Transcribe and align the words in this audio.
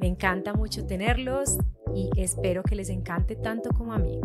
Me 0.00 0.06
encanta 0.06 0.54
mucho 0.54 0.86
tenerlos 0.86 1.58
y 1.94 2.10
espero 2.16 2.62
que 2.62 2.76
les 2.76 2.88
encante 2.88 3.34
tanto 3.34 3.70
como 3.70 3.92
a 3.92 3.98
mí. 3.98 4.20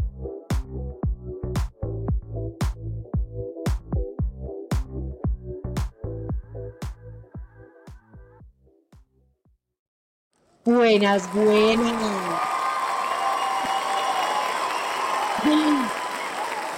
Buenas, 10.65 11.33
buenas. 11.33 11.93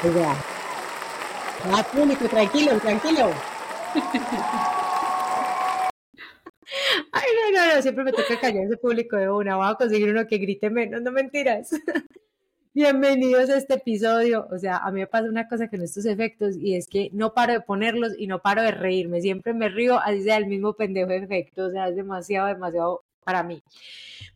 Oiga. 0.03 0.35
Ah, 1.71 1.83
tranquilo, 2.29 2.79
tranquilo. 2.79 3.29
Ay, 7.17 7.23
no, 7.53 7.57
no, 7.57 7.75
no, 7.75 7.81
siempre 7.81 8.03
me 8.03 8.11
toca 8.11 8.37
callar 8.41 8.65
ese 8.65 8.75
público 8.75 9.15
de 9.15 9.29
una. 9.29 9.55
Voy 9.55 9.67
a 9.69 9.75
conseguir 9.75 10.09
uno 10.09 10.27
que 10.27 10.37
grite 10.37 10.69
menos, 10.69 11.01
no 11.01 11.13
mentiras. 11.13 11.71
Bienvenidos 12.73 13.49
a 13.49 13.55
este 13.57 13.75
episodio. 13.75 14.45
O 14.51 14.57
sea, 14.59 14.79
a 14.79 14.91
mí 14.91 14.99
me 14.99 15.07
pasa 15.07 15.29
una 15.29 15.47
cosa 15.47 15.69
con 15.69 15.81
estos 15.81 16.05
efectos 16.05 16.57
y 16.57 16.75
es 16.75 16.89
que 16.89 17.09
no 17.13 17.33
paro 17.33 17.53
de 17.53 17.61
ponerlos 17.61 18.11
y 18.17 18.27
no 18.27 18.41
paro 18.41 18.63
de 18.63 18.71
reírme. 18.71 19.21
Siempre 19.21 19.53
me 19.53 19.69
río, 19.69 19.97
así 19.97 20.23
sea 20.23 20.35
el 20.35 20.47
mismo 20.47 20.73
pendejo 20.73 21.11
efecto. 21.11 21.67
O 21.67 21.71
sea, 21.71 21.87
es 21.87 21.95
demasiado, 21.95 22.47
demasiado 22.47 23.05
para 23.25 23.43
mí. 23.43 23.61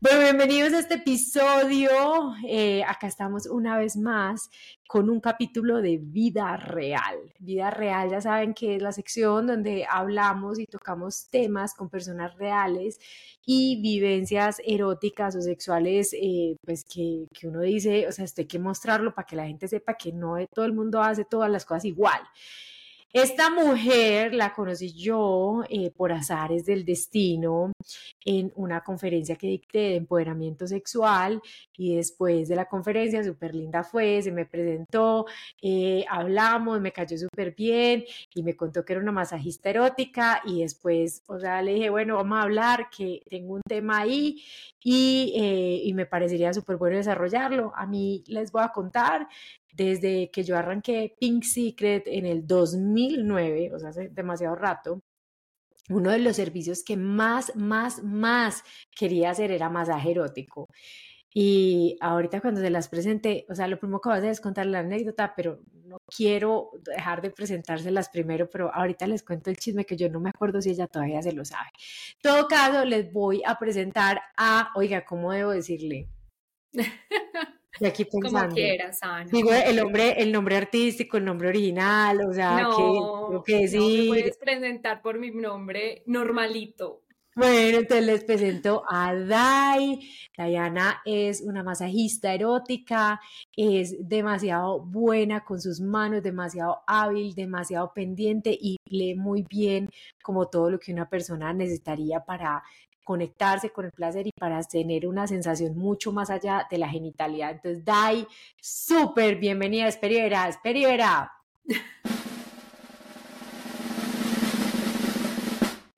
Bueno, 0.01 0.21
bienvenidos 0.21 0.73
a 0.73 0.79
este 0.79 0.95
episodio. 0.95 2.33
Eh, 2.47 2.83
acá 2.83 3.05
estamos 3.05 3.45
una 3.45 3.77
vez 3.77 3.95
más 3.95 4.49
con 4.87 5.11
un 5.11 5.19
capítulo 5.19 5.79
de 5.81 5.99
vida 6.01 6.57
real. 6.57 7.15
Vida 7.37 7.69
real, 7.69 8.09
ya 8.09 8.19
saben 8.19 8.55
que 8.55 8.75
es 8.75 8.81
la 8.81 8.91
sección 8.91 9.45
donde 9.45 9.85
hablamos 9.87 10.57
y 10.57 10.65
tocamos 10.65 11.29
temas 11.29 11.75
con 11.75 11.89
personas 11.89 12.35
reales 12.35 12.99
y 13.45 13.79
vivencias 13.79 14.59
eróticas 14.65 15.35
o 15.35 15.41
sexuales, 15.41 16.11
eh, 16.13 16.55
pues 16.65 16.83
que, 16.83 17.27
que, 17.31 17.47
uno 17.47 17.61
dice, 17.61 18.07
o 18.07 18.11
sea, 18.11 18.25
esto 18.25 18.41
hay 18.41 18.47
que 18.47 18.57
mostrarlo 18.57 19.13
para 19.13 19.27
que 19.27 19.35
la 19.35 19.45
gente 19.45 19.67
sepa 19.67 19.93
que 19.93 20.11
no 20.11 20.35
todo 20.47 20.65
el 20.65 20.73
mundo 20.73 21.03
hace 21.03 21.25
todas 21.25 21.51
las 21.51 21.63
cosas 21.63 21.85
igual. 21.85 22.21
Esta 23.11 23.49
mujer 23.49 24.35
la 24.35 24.53
conocí 24.53 24.93
yo 24.93 25.63
eh, 25.67 25.89
por 25.89 26.11
azares 26.11 26.65
del 26.67 26.85
destino 26.85 27.71
en 28.23 28.51
una 28.55 28.81
conferencia 28.83 29.35
que 29.35 29.47
dicté 29.47 29.79
de 29.79 29.95
empoderamiento 29.95 30.67
sexual 30.67 31.41
y 31.75 31.95
después 31.95 32.47
de 32.47 32.55
la 32.55 32.65
conferencia, 32.65 33.23
súper 33.23 33.55
linda 33.55 33.83
fue, 33.83 34.21
se 34.21 34.31
me 34.31 34.45
presentó, 34.45 35.25
eh, 35.59 36.05
hablamos, 36.07 36.79
me 36.81 36.91
cayó 36.91 37.17
súper 37.17 37.55
bien 37.55 38.05
y 38.35 38.43
me 38.43 38.55
contó 38.55 38.85
que 38.85 38.93
era 38.93 39.01
una 39.01 39.11
masajista 39.11 39.71
erótica 39.71 40.43
y 40.45 40.61
después, 40.61 41.23
o 41.25 41.39
sea, 41.39 41.63
le 41.63 41.73
dije, 41.73 41.89
bueno, 41.89 42.15
vamos 42.15 42.37
a 42.37 42.43
hablar, 42.43 42.89
que 42.95 43.23
tengo 43.27 43.55
un 43.55 43.61
tema 43.67 44.01
ahí 44.01 44.43
y, 44.83 45.33
eh, 45.35 45.81
y 45.83 45.93
me 45.95 46.05
parecería 46.05 46.53
súper 46.53 46.77
bueno 46.77 46.97
desarrollarlo. 46.97 47.71
A 47.75 47.87
mí 47.87 48.23
les 48.27 48.51
voy 48.51 48.61
a 48.63 48.69
contar 48.69 49.27
desde 49.73 50.29
que 50.31 50.43
yo 50.43 50.57
arranqué 50.57 51.15
Pink 51.19 51.43
Secret 51.43 52.03
en 52.07 52.25
el 52.25 52.45
2009, 52.47 53.71
o 53.73 53.79
sea, 53.79 53.89
hace 53.89 54.09
demasiado 54.09 54.55
rato, 54.55 55.01
uno 55.89 56.11
de 56.11 56.19
los 56.19 56.35
servicios 56.35 56.83
que 56.83 56.97
más, 56.97 57.55
más, 57.55 58.03
más 58.03 58.63
quería 58.95 59.31
hacer 59.31 59.51
era 59.51 59.69
masaje 59.69 60.11
erótico. 60.11 60.69
Y 61.31 61.95
ahorita 62.01 62.41
cuando 62.41 62.59
se 62.61 62.69
las 62.71 62.89
presenté, 62.89 63.45
o 63.49 63.55
sea, 63.55 63.67
lo 63.67 63.79
primero 63.79 64.01
que 64.01 64.09
voy 64.09 64.15
a 64.15 64.19
hacer 64.19 64.31
es 64.31 64.41
contar 64.41 64.65
la 64.65 64.79
anécdota, 64.79 65.33
pero 65.35 65.59
no 65.85 65.97
quiero 66.07 66.71
dejar 66.83 67.21
de 67.21 67.29
presentárselas 67.29 68.09
primero, 68.09 68.49
pero 68.49 68.73
ahorita 68.73 69.05
les 69.07 69.23
cuento 69.23 69.49
el 69.49 69.57
chisme 69.57 69.85
que 69.85 69.95
yo 69.95 70.09
no 70.09 70.19
me 70.19 70.29
acuerdo 70.29 70.61
si 70.61 70.71
ella 70.71 70.87
todavía 70.87 71.21
se 71.21 71.33
lo 71.33 71.45
sabe. 71.45 71.69
En 72.15 72.21
todo 72.21 72.47
caso, 72.47 72.83
les 72.85 73.11
voy 73.13 73.43
a 73.45 73.59
presentar 73.59 74.19
a, 74.37 74.71
oiga, 74.75 75.05
¿cómo 75.05 75.31
debo 75.31 75.51
decirle? 75.51 76.09
Y 77.79 77.85
aquí 77.85 78.05
pensando. 78.05 78.39
Como 78.39 78.55
quieras. 78.55 78.99
Digo, 79.31 79.51
el 79.53 79.75
nombre, 79.75 80.21
el 80.21 80.31
nombre 80.31 80.57
artístico, 80.57 81.17
el 81.17 81.25
nombre 81.25 81.49
original, 81.49 82.19
o 82.27 82.33
sea, 82.33 82.61
no, 82.61 83.43
¿qué, 83.45 83.59
decir? 83.59 83.79
No 83.79 84.13
me 84.13 84.19
puedes 84.21 84.37
presentar 84.37 85.01
por 85.01 85.19
mi 85.19 85.31
nombre 85.31 86.03
normalito. 86.05 87.03
Bueno, 87.35 87.77
entonces 87.77 88.05
les 88.05 88.23
presento 88.25 88.83
a 88.89 89.15
Dai. 89.15 89.99
Diana 90.37 91.01
es 91.05 91.41
una 91.41 91.63
masajista 91.63 92.33
erótica, 92.33 93.21
es 93.55 93.95
demasiado 93.99 94.81
buena 94.81 95.45
con 95.45 95.61
sus 95.61 95.79
manos, 95.79 96.21
demasiado 96.21 96.79
hábil, 96.85 97.33
demasiado 97.35 97.93
pendiente 97.93 98.57
y 98.59 98.77
lee 98.89 99.15
muy 99.15 99.45
bien 99.49 99.89
como 100.21 100.49
todo 100.49 100.69
lo 100.69 100.79
que 100.79 100.91
una 100.91 101.07
persona 101.07 101.53
necesitaría 101.53 102.19
para 102.25 102.61
conectarse 103.09 103.71
con 103.71 103.85
el 103.85 103.91
placer 103.91 104.27
y 104.27 104.31
para 104.31 104.61
tener 104.61 105.07
una 105.07 105.25
sensación 105.25 105.75
mucho 105.75 106.11
más 106.11 106.29
allá 106.29 106.67
de 106.69 106.77
la 106.77 106.87
genitalidad. 106.87 107.49
Entonces, 107.53 107.83
Dai, 107.83 108.27
súper 108.61 109.37
bienvenida, 109.37 109.87
Esperivera, 109.87 110.47
Esperivera. 110.47 111.31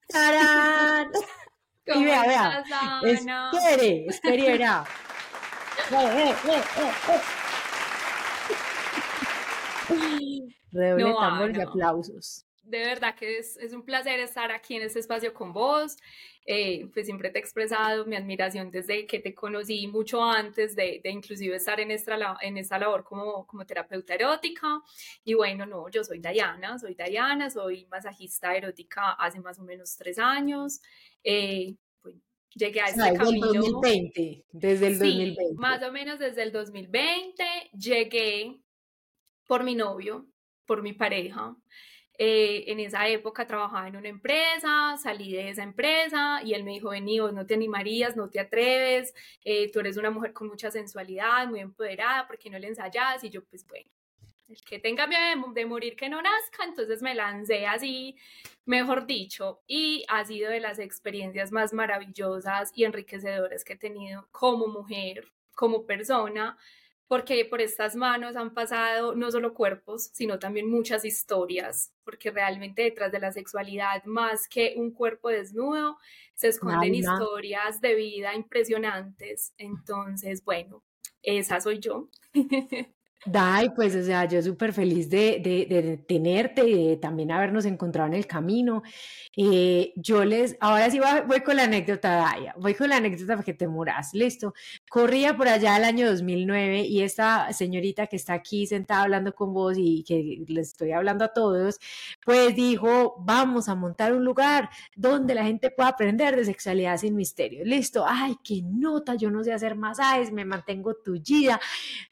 ¡Tarán! 0.08 1.12
y 1.86 2.06
vea, 2.06 2.24
vea, 2.24 2.64
espere, 3.04 4.06
Esperivera. 4.08 4.86
eh, 5.92 5.96
eh, 6.16 6.34
eh, 6.48 6.62
eh. 9.90 10.56
Redoble 10.72 11.04
no, 11.04 11.20
tambores 11.20 11.58
y 11.58 11.62
aplausos 11.62 12.46
de 12.72 12.80
verdad 12.80 13.16
que 13.16 13.38
es, 13.38 13.58
es, 13.58 13.74
un 13.74 13.84
placer 13.84 14.20
estar 14.22 14.52
aquí 14.52 14.76
en 14.76 14.84
este 14.84 15.00
espacio 15.00 15.34
con 15.34 15.52
vos. 15.52 15.98
Eh, 16.46 16.88
pues 16.92 17.06
siempre 17.06 17.30
te 17.30 17.38
he 17.38 17.42
expresado 17.42 18.06
mi 18.06 18.16
admiración 18.16 18.72
desde 18.72 19.06
que 19.06 19.20
te 19.20 19.36
conocí 19.36 19.86
mucho 19.88 20.24
antes 20.24 20.76
de, 20.76 21.00
de 21.04 21.12
inclusive 21.12 21.56
estar 21.56 21.80
en 21.80 21.92
esta, 21.92 22.18
en 22.42 22.58
esta 22.58 22.80
labor 22.80 23.04
como, 23.04 23.46
como 23.46 23.66
terapeuta 23.66 24.16
erótica. 24.16 24.82
Y 25.24 25.36
bueno, 25.36 25.66
no, 25.66 25.90
yo 25.90 26.04
soy 26.04 26.20
Dayana, 26.20 26.80
soy 26.80 26.96
Dayana, 26.96 27.50
soy 27.50 27.86
masajista 27.92 28.56
erótica 28.56 29.12
hace 29.12 29.40
más 29.40 29.60
o 29.60 29.64
menos 29.64 29.96
tres 29.98 30.18
años. 30.18 30.82
Eh, 31.24 31.76
pues, 32.02 32.16
llegué 32.56 32.82
a 32.82 32.86
este 32.86 33.02
desde 33.02 33.18
camino. 33.18 33.52
El 33.52 33.60
2020, 33.60 34.46
desde 34.52 34.88
el 34.88 34.94
sí, 34.94 35.00
2020. 35.00 35.44
Más 35.58 35.84
o 35.84 35.92
menos 35.92 36.20
desde 36.20 36.42
el 36.42 36.52
2020 36.52 37.44
llegué 37.78 38.58
por 39.46 39.64
mi 39.64 39.76
novio, 39.76 40.26
por 40.66 40.82
mi 40.82 40.94
pareja. 40.94 41.56
Eh, 42.24 42.72
en 42.72 42.80
esa 42.80 43.08
época 43.08 43.48
trabajaba 43.48 43.88
en 43.88 43.96
una 43.96 44.08
empresa, 44.08 44.96
salí 45.02 45.32
de 45.32 45.50
esa 45.50 45.64
empresa 45.64 46.40
y 46.44 46.54
él 46.54 46.64
me 46.64 46.74
dijo, 46.74 46.90
vení, 46.90 47.20
vos 47.20 47.34
no 47.34 47.48
te 47.48 47.56
animarías, 47.56 48.16
no 48.16 48.30
te 48.30 48.40
atreves, 48.40 49.12
eh, 49.44 49.72
tú 49.72 49.80
eres 49.80 49.98
una 49.98 50.12
mujer 50.12 50.32
con 50.32 50.48
mucha 50.48 50.70
sensualidad, 50.70 51.48
muy 51.48 51.62
empoderada, 51.62 52.28
¿por 52.28 52.38
qué 52.38 52.52
no 52.52 52.60
le 52.60 52.68
ensayas? 52.68 53.24
Y 53.24 53.32
yo, 53.32 53.44
pues 53.46 53.66
bueno, 53.66 53.90
el 54.50 54.62
que 54.62 54.78
tenga 54.78 55.08
miedo 55.08 55.52
de, 55.52 55.66
morir 55.66 55.96
que 55.96 56.10
no 56.10 56.22
nazca, 56.22 56.64
entonces 56.64 57.02
me 57.02 57.16
lancé 57.16 57.66
así, 57.66 58.16
mejor 58.66 59.08
dicho, 59.08 59.64
y 59.66 60.06
ha 60.08 60.24
sido 60.24 60.52
de 60.52 60.60
las 60.60 60.78
experiencias 60.78 61.52
más 61.52 61.74
maravillosas 61.74 62.72
y 62.76 62.84
enriquecedoras 62.84 63.64
que 63.64 63.74
he 63.74 63.78
tenido 63.78 64.28
como 64.30 64.68
mujer, 64.68 65.26
como 65.56 65.88
persona, 65.88 66.56
porque 67.12 67.44
por 67.44 67.60
estas 67.60 67.94
manos 67.94 68.38
han 68.38 68.54
pasado 68.54 69.16
no 69.16 69.30
solo 69.32 69.54
cuerpos, 69.54 70.12
sino 70.14 70.40
también 70.40 70.70
muchas 70.72 71.04
historias, 71.04 71.94
porque 72.06 72.32
realmente 72.32 72.84
detrás 72.84 73.12
de 73.12 73.20
la 73.20 73.34
sexualidad, 73.34 74.06
más 74.06 74.48
que 74.48 74.76
un 74.78 74.92
cuerpo 74.92 75.28
desnudo, 75.28 75.98
se 76.36 76.48
esconden 76.48 76.96
historias 76.96 77.82
de 77.82 77.96
vida 77.96 78.34
impresionantes. 78.34 79.54
Entonces, 79.58 80.42
bueno, 80.46 80.86
esa 81.22 81.60
soy 81.60 81.80
yo. 81.80 82.08
Dai, 83.24 83.70
pues, 83.76 83.96
o 83.96 84.04
sea, 84.04 84.26
yo 84.26 84.42
súper 84.42 84.74
feliz 84.74 85.08
de, 85.08 85.40
de, 85.44 85.68
de 85.68 85.98
tenerte 85.98 86.68
y 86.68 86.88
de 86.88 86.98
también 86.98 87.32
habernos 87.32 87.66
encontrado 87.66 88.08
en 88.08 88.16
el 88.16 88.26
camino. 88.26 88.82
Eh, 89.38 89.94
yo 89.96 90.26
les, 90.26 90.58
ahora 90.60 90.90
sí 90.90 91.00
voy, 91.00 91.22
voy, 91.28 91.42
con 91.42 91.56
la 91.56 91.66
anécdota, 91.66 92.16
Daya, 92.16 92.56
voy 92.58 92.74
con 92.74 92.90
la 92.90 92.98
anécdota 92.98 93.34
para 93.34 93.44
que 93.44 93.54
te 93.54 93.68
muras, 93.68 94.14
listo. 94.14 94.56
Corría 94.90 95.38
por 95.38 95.48
allá 95.48 95.78
el 95.78 95.84
año 95.84 96.10
2009 96.10 96.82
y 96.82 97.02
esta 97.02 97.54
señorita 97.54 98.08
que 98.08 98.16
está 98.16 98.34
aquí 98.34 98.66
sentada 98.66 99.04
hablando 99.04 99.34
con 99.36 99.54
vos 99.54 99.76
y 99.78 100.04
que 100.04 100.44
les 100.48 100.70
estoy 100.70 100.92
hablando 100.92 101.24
a 101.26 101.32
todos, 101.32 101.78
pues 102.26 102.56
dijo, 102.56 103.16
vamos 103.20 103.70
a 103.70 103.76
montar 103.76 104.14
un 104.14 104.26
lugar 104.26 104.70
donde 104.96 105.36
la 105.36 105.44
gente 105.44 105.70
pueda 105.70 105.90
aprender 105.90 106.36
de 106.36 106.46
sexualidad 106.46 106.98
sin 106.98 107.16
misterio. 107.16 107.64
Listo, 107.66 108.04
ay, 108.08 108.36
qué 108.44 108.64
nota, 108.64 109.14
yo 109.14 109.30
no 109.30 109.44
sé 109.44 109.54
hacer 109.54 109.76
masajes, 109.76 110.32
me 110.32 110.44
mantengo 110.44 110.96
tullida, 110.96 111.60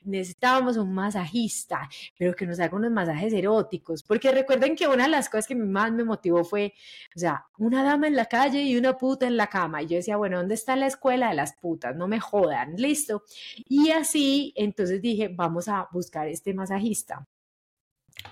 necesitábamos 0.03 0.77
un 0.77 0.98
masajista, 0.99 1.89
pero 2.17 2.35
que 2.35 2.45
nos 2.45 2.59
haga 2.59 2.75
unos 2.75 2.91
masajes 2.91 3.33
eróticos, 3.33 4.03
porque 4.03 4.31
recuerden 4.31 4.75
que 4.75 4.87
una 4.87 5.03
de 5.03 5.09
las 5.09 5.29
cosas 5.29 5.47
que 5.47 5.55
más 5.55 5.91
me 5.91 6.03
motivó 6.03 6.43
fue, 6.43 6.73
o 7.15 7.19
sea, 7.19 7.45
una 7.57 7.83
dama 7.83 8.07
en 8.07 8.15
la 8.15 8.25
calle 8.25 8.61
y 8.61 8.77
una 8.77 8.97
puta 8.97 9.27
en 9.27 9.37
la 9.37 9.47
cama, 9.47 9.81
y 9.81 9.87
yo 9.87 9.95
decía, 9.97 10.17
bueno, 10.17 10.37
¿dónde 10.37 10.55
está 10.55 10.75
la 10.75 10.87
escuela 10.87 11.29
de 11.29 11.35
las 11.35 11.53
putas? 11.53 11.95
No 11.95 12.07
me 12.07 12.19
jodan, 12.19 12.75
listo. 12.75 13.23
Y 13.67 13.91
así, 13.91 14.53
entonces 14.55 15.01
dije, 15.01 15.29
vamos 15.29 15.67
a 15.67 15.87
buscar 15.91 16.27
este 16.27 16.53
masajista. 16.53 17.27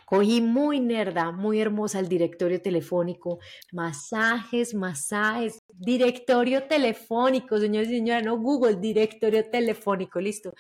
Cogí 0.06 0.42
muy 0.42 0.80
nerda, 0.80 1.32
muy 1.32 1.60
hermosa 1.60 2.00
el 2.00 2.08
directorio 2.08 2.62
telefónico, 2.62 3.40
masajes, 3.72 4.74
masajes, 4.74 5.60
directorio 5.68 6.64
telefónico, 6.64 7.60
señores 7.60 7.90
y 7.90 7.98
señoras, 7.98 8.24
no 8.24 8.38
Google, 8.38 8.78
directorio 8.78 9.50
telefónico, 9.50 10.20
listo. 10.20 10.54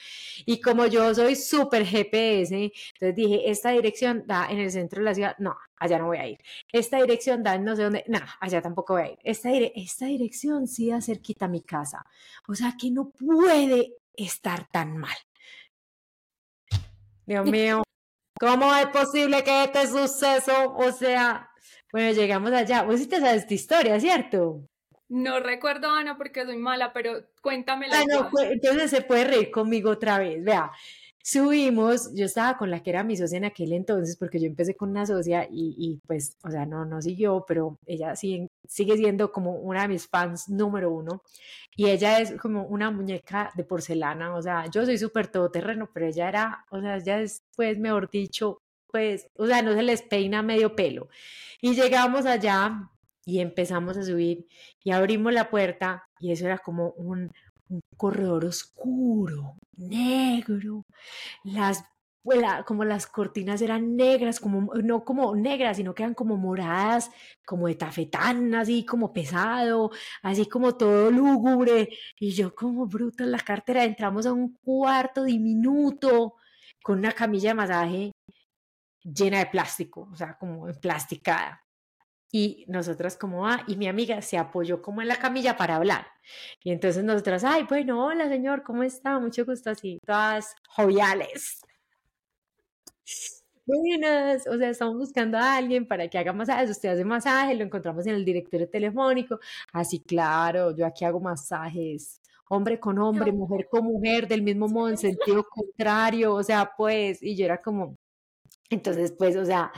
Y 0.45 0.59
como 0.59 0.85
yo 0.85 1.13
soy 1.15 1.35
súper 1.35 1.85
GPS, 1.85 2.55
entonces 2.55 3.15
dije, 3.15 3.49
esta 3.49 3.71
dirección 3.71 4.23
da 4.25 4.47
en 4.49 4.59
el 4.59 4.71
centro 4.71 4.99
de 4.99 5.05
la 5.05 5.15
ciudad, 5.15 5.35
no, 5.39 5.55
allá 5.77 5.99
no 5.99 6.07
voy 6.07 6.17
a 6.17 6.27
ir. 6.27 6.39
Esta 6.71 6.97
dirección 7.01 7.43
da 7.43 7.55
en 7.55 7.63
no 7.63 7.75
sé 7.75 7.83
dónde, 7.83 8.03
no, 8.07 8.19
allá 8.39 8.61
tampoco 8.61 8.93
voy 8.93 9.01
a 9.03 9.11
ir. 9.11 9.19
Esta, 9.23 9.49
esta 9.51 10.05
dirección 10.07 10.67
sí 10.67 10.89
da 10.89 11.01
cerquita 11.01 11.45
a 11.45 11.49
mi 11.49 11.61
casa. 11.61 12.05
O 12.47 12.55
sea 12.55 12.75
que 12.79 12.91
no 12.91 13.11
puede 13.11 13.93
estar 14.13 14.67
tan 14.69 14.97
mal. 14.97 15.15
Dios 17.25 17.45
mío, 17.45 17.83
¿Cómo 18.39 18.75
es 18.75 18.87
posible 18.87 19.43
que 19.43 19.63
este 19.63 19.87
suceso, 19.87 20.73
o 20.75 20.91
sea, 20.91 21.49
bueno, 21.91 22.11
llegamos 22.11 22.51
allá. 22.51 22.83
Vos 22.83 22.99
sí 22.99 23.07
te 23.07 23.19
sabes 23.19 23.43
esta 23.43 23.53
historia, 23.53 23.99
¿cierto? 23.99 24.61
No 25.09 25.39
recuerdo, 25.39 25.89
Ana, 25.89 26.17
porque 26.17 26.43
soy 26.43 26.57
mala, 26.57 26.91
pero 26.91 27.23
cuéntame 27.41 27.87
la 27.87 27.99
ah, 27.99 28.29
entonces 28.51 28.91
se 28.91 29.01
puede 29.01 29.23
reír 29.23 29.51
conmigo 29.51 29.91
otra 29.91 30.19
vez. 30.19 30.43
Vea, 30.43 30.69
subimos, 31.27 32.15
yo 32.15 32.25
estaba 32.25 32.57
con 32.57 32.71
la 32.71 32.81
que 32.81 32.89
era 32.89 33.03
mi 33.03 33.17
socia 33.17 33.37
en 33.37 33.43
aquel 33.43 33.73
entonces, 33.73 34.15
porque 34.15 34.39
yo 34.39 34.47
empecé 34.47 34.77
con 34.77 34.91
una 34.91 35.05
socia 35.05 35.45
y, 35.51 35.75
y 35.77 35.99
pues, 36.07 36.37
o 36.41 36.49
sea, 36.49 36.65
no, 36.65 36.85
no 36.85 37.01
siguió, 37.01 37.43
pero 37.45 37.77
ella 37.85 38.15
sigue, 38.15 38.47
sigue 38.65 38.95
siendo 38.95 39.29
como 39.33 39.55
una 39.55 39.81
de 39.81 39.87
mis 39.89 40.07
fans 40.07 40.47
número 40.47 40.89
uno. 40.89 41.23
Y 41.75 41.89
ella 41.89 42.19
es 42.19 42.31
como 42.39 42.63
una 42.63 42.91
muñeca 42.91 43.51
de 43.55 43.65
porcelana, 43.65 44.35
o 44.35 44.41
sea, 44.41 44.67
yo 44.67 44.85
soy 44.85 44.97
súper 44.97 45.27
todoterreno, 45.27 45.89
pero 45.93 46.05
ella 46.07 46.29
era, 46.29 46.65
o 46.69 46.79
sea, 46.79 46.97
ya 46.99 47.17
después, 47.17 47.77
mejor 47.77 48.09
dicho, 48.09 48.61
pues, 48.87 49.27
o 49.35 49.45
sea, 49.47 49.61
no 49.61 49.73
se 49.73 49.83
les 49.83 50.03
peina 50.03 50.41
medio 50.41 50.77
pelo. 50.77 51.09
Y 51.59 51.75
llegamos 51.75 52.25
allá 52.25 52.89
y 53.25 53.41
empezamos 53.41 53.97
a 53.97 54.03
subir 54.03 54.47
y 54.81 54.91
abrimos 54.91 55.33
la 55.33 55.49
puerta 55.49 56.07
y 56.19 56.31
eso 56.31 56.45
era 56.45 56.57
como 56.59 56.91
un, 56.91 57.33
un 57.69 57.81
corredor 57.97 58.45
oscuro, 58.45 59.57
negro, 59.77 60.83
las 61.43 61.83
como 62.65 62.83
las 62.83 63.07
cortinas 63.07 63.61
eran 63.61 63.95
negras, 63.95 64.39
como, 64.39 64.73
no 64.83 65.03
como 65.05 65.35
negras, 65.35 65.77
sino 65.77 65.93
que 65.93 66.03
eran 66.03 66.13
como 66.13 66.37
moradas, 66.37 67.09
como 67.45 67.67
de 67.67 67.75
tafetán, 67.75 68.53
así 68.55 68.85
como 68.85 69.13
pesado, 69.13 69.91
así 70.23 70.47
como 70.47 70.75
todo 70.75 71.09
lúgubre. 71.11 71.89
Y 72.19 72.31
yo 72.31 72.53
como 72.53 72.85
bruta 72.87 73.23
en 73.23 73.31
la 73.31 73.39
cartera, 73.39 73.83
entramos 73.83 74.25
a 74.25 74.33
un 74.33 74.57
cuarto 74.57 75.23
diminuto 75.23 76.35
con 76.83 76.99
una 76.99 77.11
camilla 77.13 77.49
de 77.51 77.55
masaje 77.55 78.11
llena 79.03 79.39
de 79.39 79.45
plástico, 79.47 80.09
o 80.11 80.15
sea, 80.15 80.37
como 80.37 80.67
plasticada. 80.81 81.61
Y 82.31 82.65
nosotras 82.67 83.15
como, 83.17 83.47
ah, 83.47 83.63
y 83.67 83.77
mi 83.77 83.87
amiga 83.87 84.21
se 84.21 84.37
apoyó 84.37 84.81
como 84.81 85.01
en 85.01 85.07
la 85.07 85.15
camilla 85.17 85.55
para 85.55 85.77
hablar. 85.77 86.07
Y 86.63 86.71
entonces 86.71 87.03
nosotras, 87.03 87.43
ay, 87.43 87.63
bueno, 87.69 88.05
hola 88.05 88.27
señor, 88.27 88.63
¿cómo 88.63 88.83
está? 88.83 89.17
Mucho 89.19 89.45
gusto 89.45 89.69
así, 89.69 89.99
todas 90.05 90.55
joviales. 90.67 91.61
Buenas, 93.65 94.47
o 94.47 94.57
sea, 94.57 94.69
estamos 94.69 94.95
buscando 94.95 95.37
a 95.37 95.57
alguien 95.57 95.85
para 95.87 96.07
que 96.07 96.17
haga 96.17 96.31
masajes, 96.31 96.69
usted 96.69 96.89
hace 96.89 97.03
masaje, 97.03 97.53
lo 97.53 97.65
encontramos 97.65 98.05
en 98.07 98.15
el 98.15 98.23
directorio 98.23 98.69
telefónico, 98.69 99.39
así 99.73 99.99
claro, 99.99 100.73
yo 100.73 100.85
aquí 100.85 101.03
hago 101.03 101.19
masajes, 101.19 102.21
hombre 102.47 102.79
con 102.79 102.97
hombre, 102.97 103.33
mujer 103.33 103.67
con 103.69 103.83
mujer, 103.83 104.25
del 104.27 104.41
mismo 104.41 104.69
modo, 104.69 104.87
en 104.89 104.97
sentido 104.97 105.43
contrario, 105.49 106.33
o 106.35 106.43
sea, 106.43 106.71
pues, 106.77 107.21
y 107.21 107.35
yo 107.35 107.43
era 107.43 107.61
como, 107.61 107.97
entonces, 108.69 109.13
pues, 109.17 109.35
o 109.35 109.45
sea, 109.45 109.71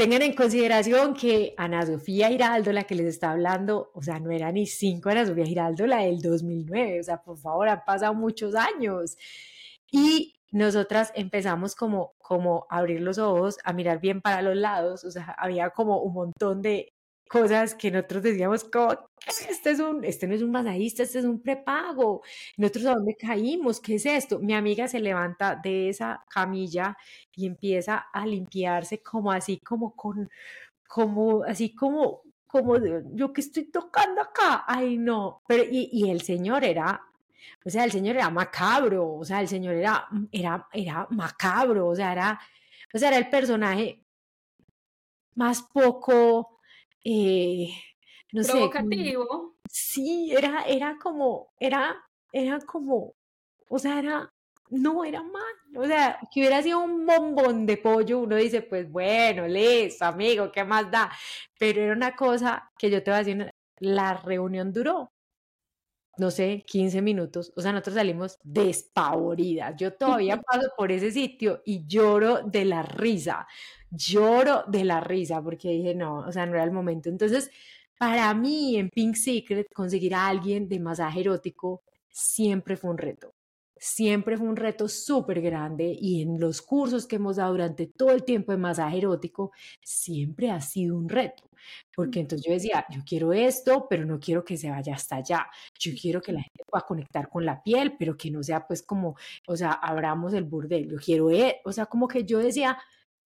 Tengan 0.00 0.22
en 0.22 0.32
consideración 0.32 1.12
que 1.12 1.52
Ana 1.58 1.84
Sofía 1.84 2.30
Giraldo, 2.30 2.72
la 2.72 2.84
que 2.84 2.94
les 2.94 3.04
está 3.04 3.32
hablando, 3.32 3.90
o 3.92 4.02
sea, 4.02 4.18
no 4.18 4.30
era 4.30 4.50
ni 4.50 4.64
cinco 4.64 5.10
Ana 5.10 5.26
Sofía 5.26 5.44
Giraldo, 5.44 5.86
la 5.86 5.98
del 5.98 6.22
2009, 6.22 7.00
o 7.00 7.02
sea, 7.02 7.20
por 7.22 7.36
favor, 7.36 7.68
han 7.68 7.84
pasado 7.84 8.14
muchos 8.14 8.54
años. 8.54 9.18
Y 9.90 10.40
nosotras 10.52 11.12
empezamos 11.14 11.74
como, 11.74 12.14
como 12.16 12.66
a 12.70 12.78
abrir 12.78 13.02
los 13.02 13.18
ojos, 13.18 13.58
a 13.62 13.74
mirar 13.74 14.00
bien 14.00 14.22
para 14.22 14.40
los 14.40 14.56
lados, 14.56 15.04
o 15.04 15.10
sea, 15.10 15.36
había 15.36 15.68
como 15.68 16.00
un 16.00 16.14
montón 16.14 16.62
de 16.62 16.94
cosas 17.30 17.76
que 17.76 17.92
nosotros 17.92 18.24
decíamos 18.24 18.64
como, 18.64 19.08
este, 19.48 19.70
es 19.70 19.78
un, 19.78 20.04
este 20.04 20.26
no 20.26 20.34
es 20.34 20.42
un 20.42 20.50
masajista, 20.50 21.04
este 21.04 21.20
es 21.20 21.24
un 21.24 21.40
prepago. 21.40 22.22
Nosotros 22.56 22.86
a 22.86 22.94
dónde 22.94 23.16
caímos, 23.16 23.80
¿qué 23.80 23.94
es 23.96 24.06
esto? 24.06 24.40
Mi 24.40 24.52
amiga 24.54 24.88
se 24.88 24.98
levanta 24.98 25.54
de 25.54 25.90
esa 25.90 26.24
camilla 26.28 26.96
y 27.36 27.46
empieza 27.46 27.98
a 28.12 28.26
limpiarse 28.26 29.00
como 29.00 29.30
así, 29.30 29.60
como 29.60 29.94
con, 29.94 30.28
como 30.88 31.44
así 31.44 31.72
como, 31.74 32.22
como 32.48 32.76
yo 33.14 33.32
que 33.32 33.42
estoy 33.42 33.64
tocando 33.70 34.22
acá. 34.22 34.64
Ay, 34.66 34.98
no, 34.98 35.42
pero 35.46 35.62
y, 35.64 35.88
y 35.92 36.10
el 36.10 36.22
señor 36.22 36.64
era 36.64 37.00
o 37.64 37.70
sea, 37.70 37.84
el 37.84 37.92
señor 37.92 38.16
era 38.16 38.30
macabro, 38.30 39.14
o 39.14 39.24
sea, 39.24 39.40
el 39.40 39.48
señor 39.48 39.74
era, 39.74 40.08
era, 40.32 40.66
era 40.72 41.06
macabro, 41.10 41.88
o 41.88 41.94
sea, 41.94 42.12
era, 42.12 42.40
o 42.94 42.98
sea, 42.98 43.08
era 43.08 43.18
el 43.18 43.30
personaje 43.30 44.02
más 45.34 45.62
poco 45.62 46.59
eh, 47.04 47.68
no 48.32 48.42
Provocativo. 48.42 49.56
sí, 49.68 50.32
era, 50.32 50.62
era 50.62 50.98
como, 50.98 51.52
era, 51.58 51.96
era 52.32 52.58
como, 52.60 53.14
o 53.68 53.78
sea, 53.78 53.98
era, 53.98 54.32
no 54.70 55.04
era 55.04 55.22
mal, 55.22 55.54
o 55.76 55.86
sea, 55.86 56.18
que 56.32 56.40
hubiera 56.40 56.62
sido 56.62 56.80
un 56.80 57.06
bombón 57.06 57.66
de 57.66 57.76
pollo, 57.76 58.20
uno 58.20 58.36
dice, 58.36 58.62
pues 58.62 58.90
bueno, 58.90 59.48
listo, 59.48 60.04
amigo, 60.04 60.52
¿qué 60.52 60.64
más 60.64 60.90
da? 60.90 61.10
Pero 61.58 61.82
era 61.82 61.92
una 61.92 62.14
cosa 62.14 62.70
que 62.78 62.90
yo 62.90 63.02
te 63.02 63.10
voy 63.10 63.16
a 63.16 63.24
decir, 63.24 63.50
la 63.78 64.14
reunión 64.14 64.72
duró, 64.72 65.12
no 66.18 66.30
sé, 66.30 66.64
15 66.66 67.02
minutos, 67.02 67.52
o 67.56 67.60
sea, 67.60 67.72
nosotros 67.72 67.96
salimos 67.96 68.38
despavoridas, 68.42 69.74
yo 69.76 69.92
todavía 69.94 70.40
paso 70.42 70.68
por 70.76 70.92
ese 70.92 71.10
sitio 71.10 71.62
y 71.64 71.86
lloro 71.86 72.42
de 72.42 72.64
la 72.64 72.82
risa, 72.82 73.46
lloro 73.90 74.64
de 74.66 74.84
la 74.84 75.00
risa 75.00 75.42
porque 75.42 75.68
dije, 75.70 75.94
no, 75.94 76.18
o 76.18 76.32
sea, 76.32 76.46
no 76.46 76.54
era 76.54 76.64
el 76.64 76.72
momento. 76.72 77.08
Entonces, 77.08 77.50
para 77.98 78.32
mí 78.34 78.76
en 78.76 78.90
Pink 78.90 79.14
Secret, 79.14 79.66
conseguir 79.74 80.14
a 80.14 80.26
alguien 80.26 80.68
de 80.68 80.80
masaje 80.80 81.20
erótico 81.20 81.82
siempre 82.08 82.76
fue 82.76 82.90
un 82.90 82.98
reto. 82.98 83.34
Siempre 83.82 84.36
fue 84.36 84.46
un 84.46 84.56
reto 84.56 84.88
súper 84.88 85.40
grande 85.40 85.96
y 85.98 86.20
en 86.20 86.38
los 86.38 86.60
cursos 86.60 87.06
que 87.06 87.16
hemos 87.16 87.36
dado 87.36 87.52
durante 87.52 87.86
todo 87.86 88.10
el 88.10 88.24
tiempo 88.24 88.52
de 88.52 88.58
masaje 88.58 88.98
erótico, 88.98 89.52
siempre 89.82 90.50
ha 90.50 90.60
sido 90.60 90.96
un 90.98 91.08
reto. 91.08 91.44
Porque 91.94 92.20
entonces 92.20 92.46
yo 92.46 92.52
decía, 92.52 92.84
yo 92.90 93.00
quiero 93.06 93.32
esto, 93.32 93.86
pero 93.88 94.04
no 94.04 94.20
quiero 94.20 94.44
que 94.44 94.58
se 94.58 94.70
vaya 94.70 94.94
hasta 94.94 95.16
allá. 95.16 95.46
Yo 95.78 95.92
quiero 96.00 96.20
que 96.20 96.32
la 96.32 96.42
gente 96.42 96.62
pueda 96.66 96.84
conectar 96.86 97.30
con 97.30 97.46
la 97.46 97.62
piel, 97.62 97.96
pero 97.98 98.16
que 98.18 98.30
no 98.30 98.42
sea 98.42 98.66
pues 98.66 98.82
como, 98.82 99.16
o 99.46 99.56
sea, 99.56 99.72
abramos 99.72 100.34
el 100.34 100.44
burdel. 100.44 100.88
Yo 100.90 100.98
quiero, 100.98 101.30
e-", 101.30 101.60
o 101.64 101.72
sea, 101.72 101.86
como 101.86 102.06
que 102.06 102.24
yo 102.24 102.38
decía, 102.38 102.78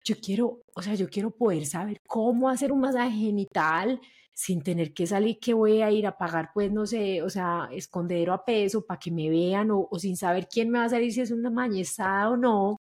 yo 0.05 0.17
quiero, 0.23 0.63
o 0.75 0.83
sea, 0.83 0.95
yo 0.95 1.09
quiero 1.11 1.31
poder 1.31 1.67
saber 1.67 2.01
cómo 2.07 2.49
hacer 2.49 2.73
un 2.73 2.81
masaje 2.81 3.11
genital 3.17 4.01
sin 4.33 4.63
tener 4.63 4.95
que 4.95 5.07
salir 5.07 5.39
que 5.39 5.55
voy 5.55 5.83
a 5.83 5.91
ir 5.91 6.07
a 6.07 6.17
pagar, 6.17 6.51
pues 6.55 6.73
no 6.73 6.87
sé, 6.87 7.23
o 7.23 7.31
sea, 7.31 7.69
escondedero 7.73 8.33
a 8.33 8.45
peso 8.45 8.85
para 8.85 8.99
que 8.99 9.11
me 9.11 9.29
vean 9.29 9.71
o, 9.71 9.89
sin 9.99 10.17
saber 10.17 10.49
quién 10.49 10.71
me 10.71 10.79
va 10.79 10.87
a 10.87 10.89
salir 10.89 11.13
si 11.13 11.21
es 11.21 11.31
una 11.31 11.51
mañezada 11.51 12.31
o 12.31 12.37
no. 12.37 12.77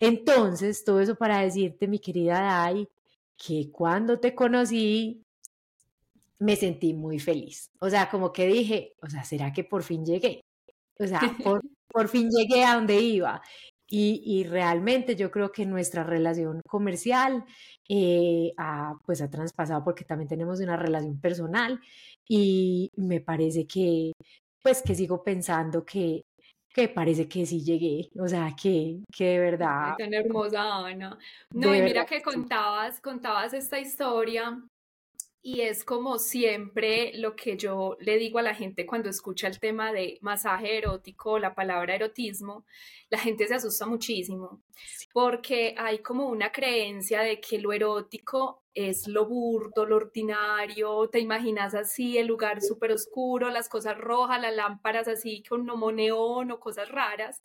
Entonces, 0.00 0.84
todo 0.84 1.00
eso 1.00 1.14
para 1.14 1.40
decirte, 1.40 1.86
mi 1.86 1.98
querida 2.00 2.40
Dai, 2.40 2.88
que 3.36 3.70
cuando 3.70 4.18
te 4.18 4.34
conocí, 4.34 5.22
me 6.38 6.56
sentí 6.56 6.94
muy 6.94 7.18
feliz. 7.18 7.70
O 7.80 7.88
sea, 7.88 8.10
como 8.10 8.32
que 8.32 8.46
dije, 8.46 8.94
o 9.00 9.08
sea, 9.08 9.24
¿será 9.24 9.52
que 9.52 9.64
por 9.64 9.82
fin 9.82 10.04
llegué? 10.04 10.40
O 10.98 11.06
sea, 11.06 11.20
por, 11.42 11.60
por 11.88 12.08
fin 12.08 12.28
llegué 12.30 12.64
a 12.64 12.74
donde 12.74 13.00
iba. 13.00 13.40
Y, 13.88 14.44
realmente 14.44 15.14
yo 15.14 15.30
creo 15.30 15.52
que 15.52 15.66
nuestra 15.66 16.02
relación 16.04 16.60
comercial 16.66 17.44
eh, 17.88 18.52
ha, 18.56 18.94
pues 19.04 19.20
ha 19.22 19.30
traspasado 19.30 19.84
porque 19.84 20.04
también 20.04 20.28
tenemos 20.28 20.60
una 20.60 20.76
relación 20.76 21.20
personal 21.20 21.80
y 22.26 22.90
me 22.96 23.20
parece 23.20 23.66
que 23.66 24.12
pues 24.62 24.82
que 24.82 24.94
sigo 24.94 25.22
pensando 25.22 25.84
que 25.84 26.24
que 26.74 26.88
parece 26.88 27.28
que 27.28 27.46
sí 27.46 27.62
llegué, 27.62 28.10
o 28.18 28.26
sea, 28.26 28.52
que, 28.60 28.98
que 29.16 29.24
de 29.26 29.38
verdad. 29.38 29.94
tan 29.96 30.12
hermosa, 30.12 30.84
Ana. 30.84 31.16
No, 31.52 31.72
y 31.72 31.80
mira 31.80 32.04
que 32.04 32.20
contabas, 32.20 33.00
contabas 33.00 33.54
esta 33.54 33.78
historia 33.78 34.60
y 35.46 35.60
es 35.60 35.84
como 35.84 36.18
siempre 36.18 37.12
lo 37.16 37.36
que 37.36 37.58
yo 37.58 37.98
le 38.00 38.16
digo 38.16 38.38
a 38.38 38.42
la 38.42 38.54
gente 38.54 38.86
cuando 38.86 39.10
escucha 39.10 39.46
el 39.46 39.60
tema 39.60 39.92
de 39.92 40.18
masaje 40.22 40.78
erótico, 40.78 41.38
la 41.38 41.54
palabra 41.54 41.94
erotismo, 41.94 42.64
la 43.10 43.18
gente 43.18 43.46
se 43.46 43.54
asusta 43.54 43.84
muchísimo 43.84 44.62
porque 45.12 45.74
hay 45.76 45.98
como 45.98 46.28
una 46.28 46.50
creencia 46.50 47.20
de 47.20 47.42
que 47.42 47.58
lo 47.58 47.74
erótico 47.74 48.62
es 48.72 49.06
lo 49.06 49.26
burdo, 49.26 49.84
lo 49.84 49.96
ordinario, 49.96 51.10
te 51.10 51.20
imaginas 51.20 51.74
así 51.74 52.16
el 52.16 52.26
lugar 52.26 52.62
súper 52.62 52.92
oscuro, 52.92 53.50
las 53.50 53.68
cosas 53.68 53.98
rojas, 53.98 54.40
las 54.40 54.56
lámparas 54.56 55.08
así 55.08 55.42
con 55.46 55.66
no 55.66 55.92
neón 55.92 56.52
o 56.52 56.58
cosas 56.58 56.88
raras. 56.88 57.42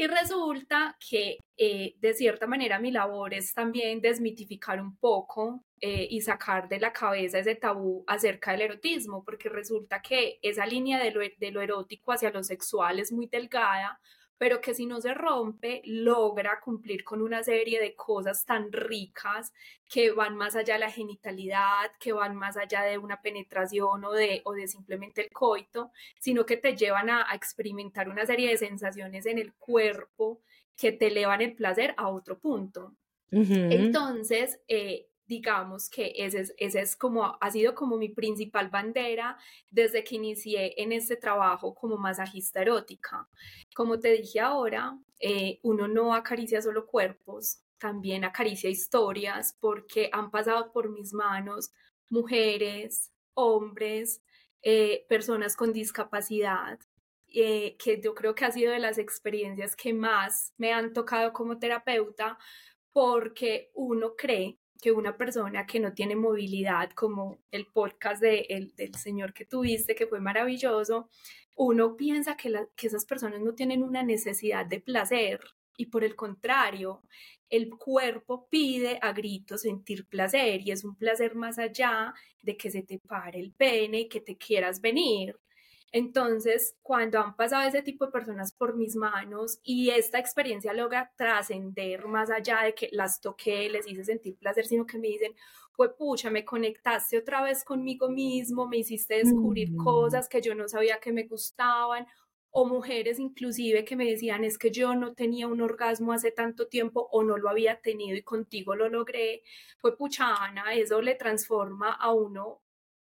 Y 0.00 0.06
resulta 0.06 0.96
que 1.10 1.38
eh, 1.56 1.96
de 1.98 2.14
cierta 2.14 2.46
manera 2.46 2.78
mi 2.78 2.92
labor 2.92 3.34
es 3.34 3.52
también 3.52 4.00
desmitificar 4.00 4.80
un 4.80 4.96
poco 4.96 5.64
eh, 5.80 6.06
y 6.08 6.20
sacar 6.20 6.68
de 6.68 6.78
la 6.78 6.92
cabeza 6.92 7.40
ese 7.40 7.56
tabú 7.56 8.04
acerca 8.06 8.52
del 8.52 8.60
erotismo, 8.60 9.24
porque 9.24 9.48
resulta 9.48 10.00
que 10.00 10.38
esa 10.40 10.66
línea 10.66 11.02
de 11.02 11.10
lo, 11.10 11.20
de 11.20 11.50
lo 11.50 11.60
erótico 11.60 12.12
hacia 12.12 12.30
lo 12.30 12.44
sexual 12.44 13.00
es 13.00 13.10
muy 13.10 13.26
delgada, 13.26 13.98
pero 14.38 14.60
que 14.60 14.72
si 14.72 14.86
no 14.86 15.00
se 15.00 15.12
rompe, 15.12 15.82
logra 15.84 16.60
cumplir 16.60 17.02
con 17.04 17.20
una 17.20 17.42
serie 17.42 17.80
de 17.80 17.94
cosas 17.94 18.46
tan 18.46 18.72
ricas 18.72 19.52
que 19.88 20.12
van 20.12 20.36
más 20.36 20.54
allá 20.54 20.74
de 20.74 20.80
la 20.80 20.90
genitalidad, 20.90 21.90
que 21.98 22.12
van 22.12 22.36
más 22.36 22.56
allá 22.56 22.82
de 22.82 22.98
una 22.98 23.20
penetración 23.20 24.04
o 24.04 24.12
de, 24.12 24.40
o 24.44 24.52
de 24.52 24.68
simplemente 24.68 25.22
el 25.22 25.30
coito, 25.30 25.90
sino 26.20 26.46
que 26.46 26.56
te 26.56 26.76
llevan 26.76 27.10
a, 27.10 27.26
experimentar 27.34 28.08
una 28.08 28.24
serie 28.24 28.48
de 28.48 28.56
sensaciones 28.56 29.26
en 29.26 29.38
el 29.38 29.52
cuerpo 29.54 30.40
que 30.76 30.92
te 30.92 31.08
elevan 31.08 31.40
el 31.42 31.54
placer 31.54 31.94
a 31.96 32.08
otro 32.08 32.38
punto. 32.38 32.94
Entonces, 33.30 34.60
eh, 34.68 35.07
digamos 35.28 35.90
que 35.90 36.12
ese 36.16 36.46
es, 36.58 36.96
como, 36.96 37.36
ha 37.40 37.50
sido 37.50 37.74
como 37.74 37.98
mi 37.98 38.08
principal 38.08 38.70
bandera 38.70 39.36
desde 39.70 40.02
que 40.02 40.16
inicié 40.16 40.74
en 40.82 40.90
este 40.90 41.16
trabajo 41.16 41.74
como 41.74 41.98
masajista 41.98 42.62
erótica. 42.62 43.28
Como 43.74 44.00
te 44.00 44.12
dije 44.12 44.40
ahora, 44.40 44.98
eh, 45.20 45.60
uno 45.62 45.86
no 45.86 46.14
acaricia 46.14 46.62
solo 46.62 46.86
cuerpos, 46.86 47.60
también 47.76 48.24
acaricia 48.24 48.70
historias 48.70 49.56
porque 49.60 50.08
han 50.12 50.30
pasado 50.30 50.72
por 50.72 50.90
mis 50.90 51.12
manos 51.12 51.70
mujeres, 52.08 53.12
hombres, 53.34 54.22
eh, 54.62 55.04
personas 55.08 55.54
con 55.56 55.74
discapacidad, 55.74 56.80
eh, 57.28 57.76
que 57.78 58.00
yo 58.00 58.14
creo 58.14 58.34
que 58.34 58.46
ha 58.46 58.50
sido 58.50 58.72
de 58.72 58.78
las 58.78 58.96
experiencias 58.96 59.76
que 59.76 59.92
más 59.92 60.54
me 60.56 60.72
han 60.72 60.94
tocado 60.94 61.34
como 61.34 61.58
terapeuta 61.58 62.38
porque 62.92 63.70
uno 63.74 64.16
cree 64.16 64.58
que 64.80 64.92
una 64.92 65.16
persona 65.16 65.66
que 65.66 65.80
no 65.80 65.92
tiene 65.92 66.16
movilidad, 66.16 66.90
como 66.90 67.38
el 67.50 67.66
podcast 67.66 68.22
de, 68.22 68.72
del 68.76 68.94
señor 68.94 69.32
que 69.32 69.44
tuviste, 69.44 69.94
que 69.94 70.06
fue 70.06 70.20
maravilloso, 70.20 71.08
uno 71.54 71.96
piensa 71.96 72.36
que, 72.36 72.52
que 72.76 72.86
esas 72.86 73.04
personas 73.04 73.40
no 73.40 73.54
tienen 73.54 73.82
una 73.82 74.02
necesidad 74.02 74.66
de 74.66 74.80
placer 74.80 75.40
y 75.78 75.86
por 75.86 76.02
el 76.02 76.16
contrario, 76.16 77.02
el 77.48 77.70
cuerpo 77.70 78.48
pide 78.50 78.98
a 79.00 79.12
gritos 79.12 79.62
sentir 79.62 80.06
placer 80.06 80.60
y 80.60 80.72
es 80.72 80.84
un 80.84 80.96
placer 80.96 81.36
más 81.36 81.58
allá 81.58 82.12
de 82.42 82.56
que 82.56 82.70
se 82.70 82.82
te 82.82 82.98
pare 82.98 83.38
el 83.38 83.52
pene 83.52 84.00
y 84.00 84.08
que 84.08 84.20
te 84.20 84.36
quieras 84.36 84.80
venir. 84.80 85.38
Entonces, 85.90 86.76
cuando 86.82 87.18
han 87.18 87.34
pasado 87.36 87.66
ese 87.66 87.82
tipo 87.82 88.06
de 88.06 88.12
personas 88.12 88.52
por 88.52 88.76
mis 88.76 88.94
manos 88.94 89.58
y 89.62 89.90
esta 89.90 90.18
experiencia 90.18 90.72
logra 90.74 91.12
trascender 91.16 92.06
más 92.06 92.30
allá 92.30 92.62
de 92.64 92.74
que 92.74 92.88
las 92.92 93.20
toqué, 93.20 93.70
les 93.70 93.86
hice 93.86 94.04
sentir 94.04 94.36
placer, 94.36 94.66
sino 94.66 94.86
que 94.86 94.98
me 94.98 95.08
dicen, 95.08 95.34
fue 95.72 95.96
pucha, 95.96 96.28
me 96.28 96.44
conectaste 96.44 97.18
otra 97.18 97.42
vez 97.42 97.64
conmigo 97.64 98.08
mismo, 98.10 98.68
me 98.68 98.78
hiciste 98.78 99.14
descubrir 99.14 99.70
mm. 99.72 99.76
cosas 99.76 100.28
que 100.28 100.42
yo 100.42 100.54
no 100.54 100.68
sabía 100.68 101.00
que 101.00 101.12
me 101.12 101.24
gustaban, 101.24 102.06
o 102.50 102.66
mujeres 102.66 103.18
inclusive 103.18 103.84
que 103.84 103.96
me 103.96 104.06
decían, 104.06 104.44
es 104.44 104.58
que 104.58 104.70
yo 104.70 104.94
no 104.94 105.14
tenía 105.14 105.46
un 105.46 105.60
orgasmo 105.60 106.12
hace 106.12 106.30
tanto 106.30 106.66
tiempo 106.66 107.08
o 107.12 107.22
no 107.22 107.36
lo 107.36 107.48
había 107.48 107.80
tenido 107.80 108.16
y 108.16 108.22
contigo 108.22 108.74
lo 108.74 108.88
logré, 108.88 109.42
fue 109.78 109.96
pucha, 109.96 110.34
Ana, 110.34 110.74
eso 110.74 111.00
le 111.00 111.14
transforma 111.14 111.92
a 111.92 112.12
uno 112.12 112.60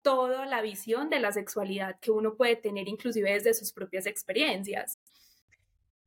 toda 0.02 0.46
la 0.46 0.62
visión 0.62 1.10
de 1.10 1.20
la 1.20 1.32
sexualidad 1.32 2.00
que 2.00 2.12
uno 2.12 2.36
puede 2.36 2.56
tener 2.56 2.88
inclusive 2.88 3.34
desde 3.34 3.54
sus 3.54 3.74
propias 3.74 4.06
experiencias. 4.06 4.98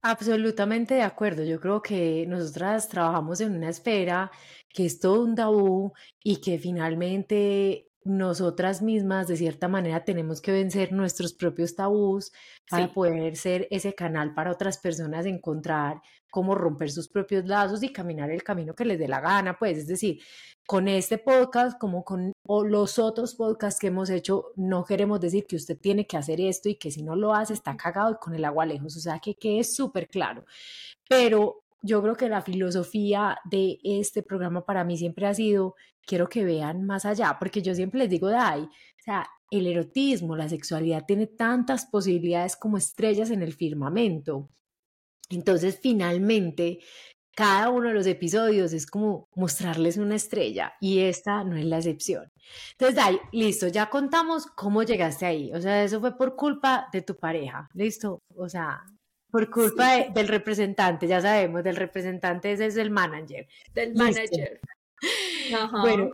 Absolutamente 0.05 0.95
de 0.95 1.03
acuerdo. 1.03 1.45
Yo 1.45 1.61
creo 1.61 1.81
que 1.81 2.27
nosotras 2.27 2.89
trabajamos 2.89 3.41
en 3.41 3.55
una 3.55 3.69
esfera 3.69 4.33
que 4.69 4.85
es 4.87 4.99
todo 4.99 5.23
un 5.23 5.37
tabú 5.37 5.93
y 6.25 6.41
que 6.41 6.59
finalmente 6.59 7.92
nosotras 8.05 8.83
mismas 8.83 9.29
de 9.29 9.37
cierta 9.37 9.69
manera 9.69 10.05
tenemos 10.05 10.41
que 10.41 10.53
vencer 10.53 10.93
nuestros 10.93 11.33
propios 11.35 11.75
tabús 11.75 12.33
para 12.69 12.93
poder 12.93 13.37
ser 13.37 13.69
ese 13.71 13.95
canal 13.95 14.35
para 14.35 14.51
otras 14.51 14.79
personas 14.79 15.27
encontrar 15.27 16.01
cómo 16.31 16.55
romper 16.55 16.91
sus 16.91 17.09
propios 17.09 17.45
lazos 17.45 17.83
y 17.83 17.93
caminar 17.93 18.31
el 18.31 18.43
camino 18.43 18.75
que 18.75 18.87
les 18.87 18.99
dé 18.99 19.07
la 19.07 19.21
gana, 19.21 19.59
pues. 19.59 19.77
Es 19.77 19.87
decir, 19.87 20.21
con 20.67 20.89
este 20.89 21.19
podcast 21.19 21.79
como 21.79 22.05
con 22.05 22.33
los 22.47 22.99
otros 22.99 23.35
podcasts 23.35 23.79
que 23.79 23.89
hemos 23.89 24.09
hecho, 24.09 24.53
no 24.57 24.85
queremos 24.85 25.21
decir 25.21 25.47
que 25.47 25.57
usted 25.57 25.79
tiene 25.79 26.07
que 26.07 26.17
hacer 26.17 26.41
esto 26.41 26.71
y 26.71 26.77
que 26.77 26.91
si 26.91 27.03
no 27.03 27.17
lo 27.17 27.35
hace 27.35 27.53
está 27.53 27.77
cagado 27.77 28.13
y 28.13 28.17
con 28.17 28.35
el 28.35 28.45
agua 28.47 28.65
lejos, 28.65 28.97
o 28.97 29.01
sea 29.01 29.19
que, 29.19 29.35
que 29.35 29.59
es 29.59 29.77
súper 29.77 30.09
claro, 30.09 30.47
pero 31.09 31.63
yo 31.83 32.01
creo 32.01 32.15
que 32.15 32.29
la 32.29 32.43
filosofía 32.43 33.39
de 33.45 33.79
este 33.83 34.23
programa 34.23 34.65
para 34.65 34.85
mí 34.85 34.97
siempre 34.97 35.27
ha 35.27 35.35
sido, 35.35 35.75
quiero 36.07 36.29
que 36.29 36.45
vean 36.45 36.85
más 36.85 37.05
allá, 37.05 37.37
porque 37.39 37.63
yo 37.63 37.75
siempre 37.75 38.01
les 38.01 38.11
digo, 38.11 38.29
Dai, 38.29 38.63
o 38.63 39.05
sea, 39.05 39.27
el 39.51 39.67
erotismo, 39.67 40.37
la 40.37 40.49
sexualidad 40.49 41.05
tiene 41.07 41.27
tantas 41.27 41.87
posibilidades 41.87 42.57
como 42.57 42.79
estrellas 42.79 43.31
en 43.31 43.43
el 43.43 43.53
firmamento. 43.53 44.49
Entonces, 45.31 45.79
finalmente, 45.81 46.81
cada 47.35 47.71
uno 47.71 47.89
de 47.89 47.95
los 47.95 48.07
episodios 48.07 48.73
es 48.73 48.87
como 48.87 49.29
mostrarles 49.35 49.97
una 49.97 50.17
estrella 50.17 50.75
y 50.81 51.01
esta 51.01 51.45
no 51.45 51.57
es 51.57 51.65
la 51.65 51.79
excepción. 51.79 52.31
Entonces, 52.73 52.97
Dai, 52.97 53.21
listo, 53.33 53.69
ya 53.69 53.89
contamos 53.89 54.47
cómo 54.47 54.83
llegaste 54.83 55.27
ahí. 55.27 55.53
O 55.55 55.61
sea, 55.61 55.83
eso 55.83 56.01
fue 56.01 56.17
por 56.17 56.37
culpa 56.37 56.89
de 56.93 57.03
tu 57.03 57.17
pareja, 57.17 57.69
listo. 57.75 58.23
O 58.37 58.49
sea, 58.49 58.83
por 59.31 59.51
culpa 59.51 60.09
del 60.15 60.29
representante, 60.29 61.07
ya 61.07 61.21
sabemos, 61.23 61.65
del 61.65 61.77
representante 61.77 62.53
ese 62.53 62.67
es 62.67 62.77
el 62.77 62.91
manager. 62.91 63.49
Del 63.75 63.95
manager. 63.95 64.61
Bueno, 65.81 66.11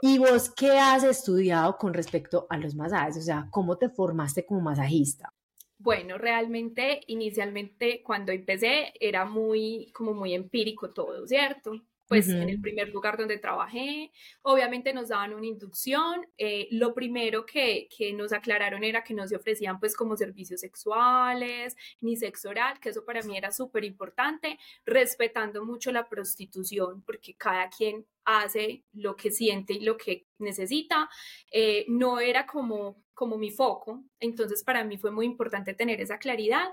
¿y 0.00 0.18
vos 0.18 0.50
qué 0.54 0.72
has 0.78 1.04
estudiado 1.04 1.76
con 1.78 1.94
respecto 1.94 2.46
a 2.50 2.58
los 2.58 2.74
masajes? 2.74 3.16
O 3.16 3.22
sea, 3.22 3.48
¿cómo 3.50 3.76
te 3.78 3.88
formaste 3.88 4.44
como 4.44 4.60
masajista? 4.60 5.32
Bueno, 5.78 6.18
realmente 6.18 7.00
inicialmente 7.08 8.02
cuando 8.02 8.32
empecé 8.32 8.92
era 9.00 9.24
muy 9.24 9.90
como 9.92 10.14
muy 10.14 10.34
empírico 10.34 10.92
todo, 10.92 11.26
¿cierto? 11.26 11.72
Pues 12.06 12.28
en 12.28 12.48
el 12.48 12.60
primer 12.60 12.90
lugar 12.90 13.16
donde 13.16 13.38
trabajé. 13.38 14.12
Obviamente 14.42 14.92
nos 14.92 15.08
daban 15.08 15.34
una 15.34 15.46
inducción. 15.46 16.26
Eh, 16.36 16.68
lo 16.70 16.94
primero 16.94 17.46
que, 17.46 17.88
que, 17.96 18.12
nos 18.12 18.32
aclararon 18.32 18.84
era 18.84 19.02
que 19.02 19.14
no 19.14 19.26
se 19.26 19.36
ofrecían 19.36 19.80
pues 19.80 19.96
como 19.96 20.16
servicios 20.16 20.60
sexuales 20.60 21.76
ni 22.00 22.16
sexo 22.16 22.50
oral, 22.50 22.78
que 22.80 22.90
eso 22.90 23.04
para 23.04 23.22
mí 23.22 23.36
era 23.36 23.50
súper 23.50 23.84
importante, 23.84 24.58
respetando 24.84 25.64
mucho 25.64 25.92
la 25.92 26.08
prostitución, 26.08 27.02
porque 27.02 27.34
cada 27.34 27.68
quien 27.68 28.06
hace 28.24 28.84
lo 28.92 29.16
que 29.16 29.30
siente 29.30 29.74
y 29.74 29.80
lo 29.80 29.96
que 29.96 30.26
necesita. 30.38 31.08
Eh, 31.50 31.84
no 31.88 32.20
era 32.20 32.46
como, 32.46 33.02
como 33.14 33.38
mi 33.38 33.50
foco, 33.50 34.04
entonces 34.20 34.62
para 34.62 34.84
mí 34.84 34.98
fue 34.98 35.10
muy 35.10 35.26
importante 35.26 35.74
tener 35.74 36.00
esa 36.00 36.18
claridad. 36.18 36.68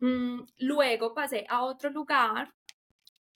Mm, 0.00 0.42
luego 0.58 1.14
pasé 1.14 1.44
a 1.48 1.64
otro 1.64 1.90
lugar 1.90 2.54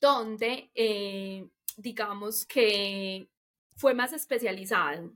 donde 0.03 0.69
eh, 0.75 1.47
digamos 1.77 2.45
que 2.45 3.29
fue 3.77 3.95
más 3.95 4.13
especializado. 4.13 5.13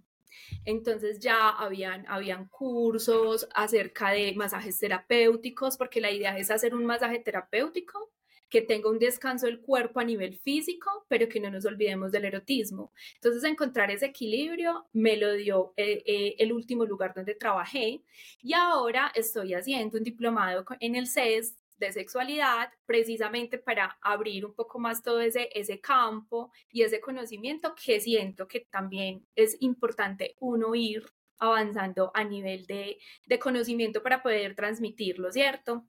Entonces 0.65 1.19
ya 1.19 1.51
habían, 1.51 2.07
habían 2.09 2.49
cursos 2.49 3.49
acerca 3.53 4.11
de 4.11 4.33
masajes 4.35 4.79
terapéuticos, 4.79 5.77
porque 5.77 6.01
la 6.01 6.13
idea 6.13 6.39
es 6.39 6.51
hacer 6.53 6.73
un 6.75 6.87
masaje 6.87 7.19
terapéutico 7.19 8.13
que 8.49 8.63
tenga 8.63 8.89
un 8.89 9.01
descanso 9.01 9.47
del 9.47 9.61
cuerpo 9.61 9.99
a 9.99 10.05
nivel 10.05 10.37
físico, 10.39 11.05
pero 11.09 11.29
que 11.29 11.41
no 11.41 11.51
nos 11.51 11.65
olvidemos 11.65 12.13
del 12.13 12.27
erotismo. 12.27 12.93
Entonces, 13.17 13.43
encontrar 13.43 13.91
ese 13.91 14.07
equilibrio 14.07 14.87
me 14.93 15.17
lo 15.17 15.33
dio 15.33 15.75
eh, 15.77 16.05
eh, 16.07 16.37
el 16.39 16.53
último 16.53 16.85
lugar 16.85 17.13
donde 17.13 17.35
trabajé 17.35 18.03
y 18.41 18.53
ahora 18.53 19.11
estoy 19.17 19.55
haciendo 19.55 19.99
un 19.99 20.05
diplomado 20.05 20.65
en 20.79 20.95
el 20.95 21.09
CES 21.09 21.57
de 21.79 21.93
sexualidad, 21.93 22.71
precisamente 22.87 23.59
para 23.59 23.99
abrir 24.01 24.47
un 24.47 24.55
poco 24.55 24.79
más 24.79 25.03
todo 25.03 25.21
ese, 25.21 25.49
ese 25.53 25.81
campo 25.81 26.51
y 26.71 26.83
ese 26.83 27.01
conocimiento 27.01 27.75
que 27.75 28.01
siento 28.01 28.49
que 28.49 28.61
también 28.71 29.27
es 29.35 29.57
importante 29.61 30.37
uno 30.41 30.75
ir 30.75 31.05
avanzando 31.39 32.11
a 32.15 32.25
nivel 32.25 32.67
de, 32.67 32.99
de 33.27 33.39
conocimiento 33.39 34.03
para 34.03 34.23
poder 34.23 34.55
transmitirlo, 34.55 35.31
¿cierto? 35.33 35.87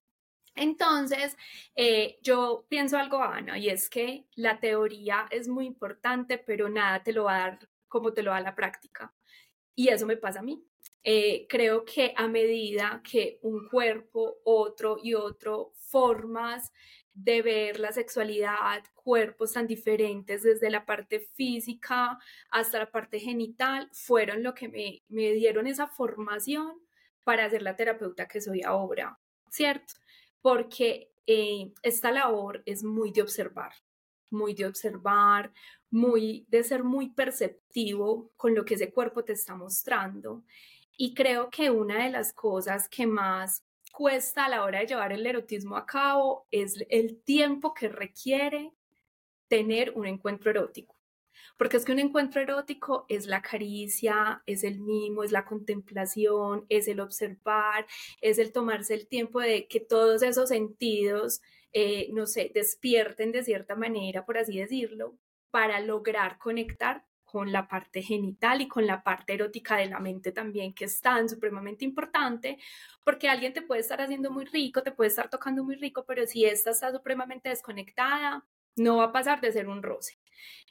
Entonces, 0.58 1.38
eh, 1.76 2.18
yo 2.22 2.66
pienso 2.68 2.98
algo, 2.98 3.22
Ana, 3.22 3.58
y 3.60 3.70
es 3.70 3.90
que 3.90 4.26
la 4.36 4.60
teoría 4.60 5.28
es 5.30 5.48
muy 5.48 5.66
importante, 5.66 6.40
pero 6.40 6.68
nada 6.68 7.04
te 7.04 7.14
lo 7.14 7.26
va 7.26 7.36
a 7.36 7.40
dar 7.40 7.70
como 7.88 8.12
te 8.12 8.24
lo 8.24 8.32
da 8.32 8.42
la 8.42 8.56
práctica. 8.56 9.14
Y 9.76 9.90
eso 9.90 10.08
me 10.08 10.18
pasa 10.18 10.40
a 10.40 10.44
mí. 10.44 10.67
Eh, 11.10 11.48
creo 11.48 11.86
que 11.86 12.14
a 12.18 12.28
medida 12.28 13.02
que 13.02 13.40
un 13.42 13.70
cuerpo, 13.70 14.40
otro 14.44 14.98
y 15.02 15.14
otro, 15.14 15.72
formas 15.78 16.74
de 17.14 17.42
ver 17.42 17.80
la 17.80 17.94
sexualidad, 17.94 18.84
cuerpos 18.94 19.54
tan 19.54 19.68
diferentes 19.68 20.44
desde 20.44 20.70
la 20.70 20.86
parte 20.86 21.22
física 21.22 22.20
hasta 22.50 22.80
la 22.80 22.92
parte 22.92 23.22
genital, 23.22 23.88
fueron 23.94 24.44
lo 24.44 24.54
que 24.54 24.68
me, 24.68 25.02
me 25.08 25.32
dieron 25.32 25.66
esa 25.66 25.88
formación 25.88 26.74
para 27.24 27.50
ser 27.50 27.62
la 27.62 27.78
terapeuta 27.78 28.28
que 28.28 28.42
soy 28.42 28.64
ahora, 28.64 29.18
¿cierto? 29.50 29.94
Porque 30.42 31.10
eh, 31.26 31.72
esta 31.84 32.12
labor 32.12 32.64
es 32.66 32.84
muy 32.84 33.14
de 33.14 33.22
observar, 33.22 33.72
muy 34.30 34.54
de 34.54 34.66
observar, 34.66 35.54
muy 35.90 36.46
de 36.50 36.66
ser 36.66 36.84
muy 36.84 37.12
perceptivo 37.12 38.34
con 38.36 38.54
lo 38.54 38.66
que 38.66 38.74
ese 38.74 38.92
cuerpo 38.92 39.24
te 39.24 39.32
está 39.32 39.56
mostrando. 39.56 40.44
Y 40.98 41.14
creo 41.14 41.52
que 41.52 41.70
una 41.70 42.04
de 42.04 42.10
las 42.10 42.34
cosas 42.34 42.90
que 42.90 43.06
más 43.06 43.64
cuesta 43.92 44.46
a 44.46 44.50
la 44.50 44.64
hora 44.64 44.80
de 44.80 44.88
llevar 44.88 45.14
el 45.14 45.26
erotismo 45.26 45.78
a 45.78 45.86
cabo 45.86 46.48
es 46.50 46.84
el 46.90 47.22
tiempo 47.22 47.74
que 47.74 47.88
requiere 47.88 48.74
tener 49.48 49.94
un 49.96 50.08
encuentro 50.08 50.50
erótico. 50.52 50.96
Porque 51.56 51.78
es 51.78 51.86
que 51.86 51.92
un 51.92 52.00
encuentro 52.00 52.42
erótico 52.42 53.06
es 53.10 53.28
la 53.28 53.42
caricia, 53.42 54.42
es 54.46 54.64
el 54.64 54.80
mimo, 54.80 55.24
es 55.24 55.32
la 55.32 55.46
contemplación, 55.46 56.66
es 56.70 56.88
el 56.88 57.00
observar, 57.00 57.86
es 58.22 58.40
el 58.40 58.52
tomarse 58.52 58.96
el 58.96 59.08
tiempo 59.08 59.40
de 59.40 59.68
que 59.68 59.80
todos 59.80 60.24
esos 60.24 60.50
sentidos, 60.50 61.42
eh, 61.74 62.10
no 62.12 62.26
sé, 62.26 62.52
despierten 62.54 63.32
de 63.32 63.44
cierta 63.44 63.76
manera, 63.76 64.26
por 64.26 64.38
así 64.38 64.58
decirlo, 64.58 65.16
para 65.52 65.80
lograr 65.80 66.38
conectar 66.38 67.06
con 67.28 67.52
la 67.52 67.68
parte 67.68 68.02
genital 68.02 68.62
y 68.62 68.70
con 68.70 68.88
la 68.88 69.04
parte 69.04 69.34
erótica 69.34 69.76
de 69.76 69.88
la 69.88 70.00
mente 70.00 70.32
también, 70.32 70.74
que 70.74 70.86
es 70.86 71.02
tan 71.02 71.28
supremamente 71.28 71.84
importante, 71.84 72.58
porque 73.04 73.28
alguien 73.28 73.54
te 73.54 73.62
puede 73.62 73.82
estar 73.82 74.00
haciendo 74.02 74.32
muy 74.32 74.46
rico, 74.46 74.82
te 74.82 74.94
puede 74.94 75.10
estar 75.10 75.30
tocando 75.30 75.64
muy 75.64 75.76
rico, 75.76 76.06
pero 76.08 76.26
si 76.26 76.46
esta 76.46 76.72
está 76.72 76.92
supremamente 76.92 77.50
desconectada, 77.50 78.46
no 78.78 78.98
va 78.98 79.06
a 79.06 79.12
pasar 79.12 79.42
de 79.42 79.52
ser 79.52 79.68
un 79.68 79.84
roce. 79.84 80.18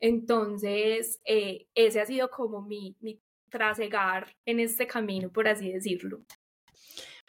Entonces, 0.00 1.20
eh, 1.26 1.66
ese 1.75 2.00
ha 2.00 2.06
sido 2.06 2.30
como 2.30 2.62
mi, 2.62 2.96
mi 3.00 3.20
trasegar 3.50 4.34
en 4.46 4.60
este 4.60 4.86
camino, 4.86 5.30
por 5.30 5.48
así 5.48 5.70
decirlo. 5.70 6.22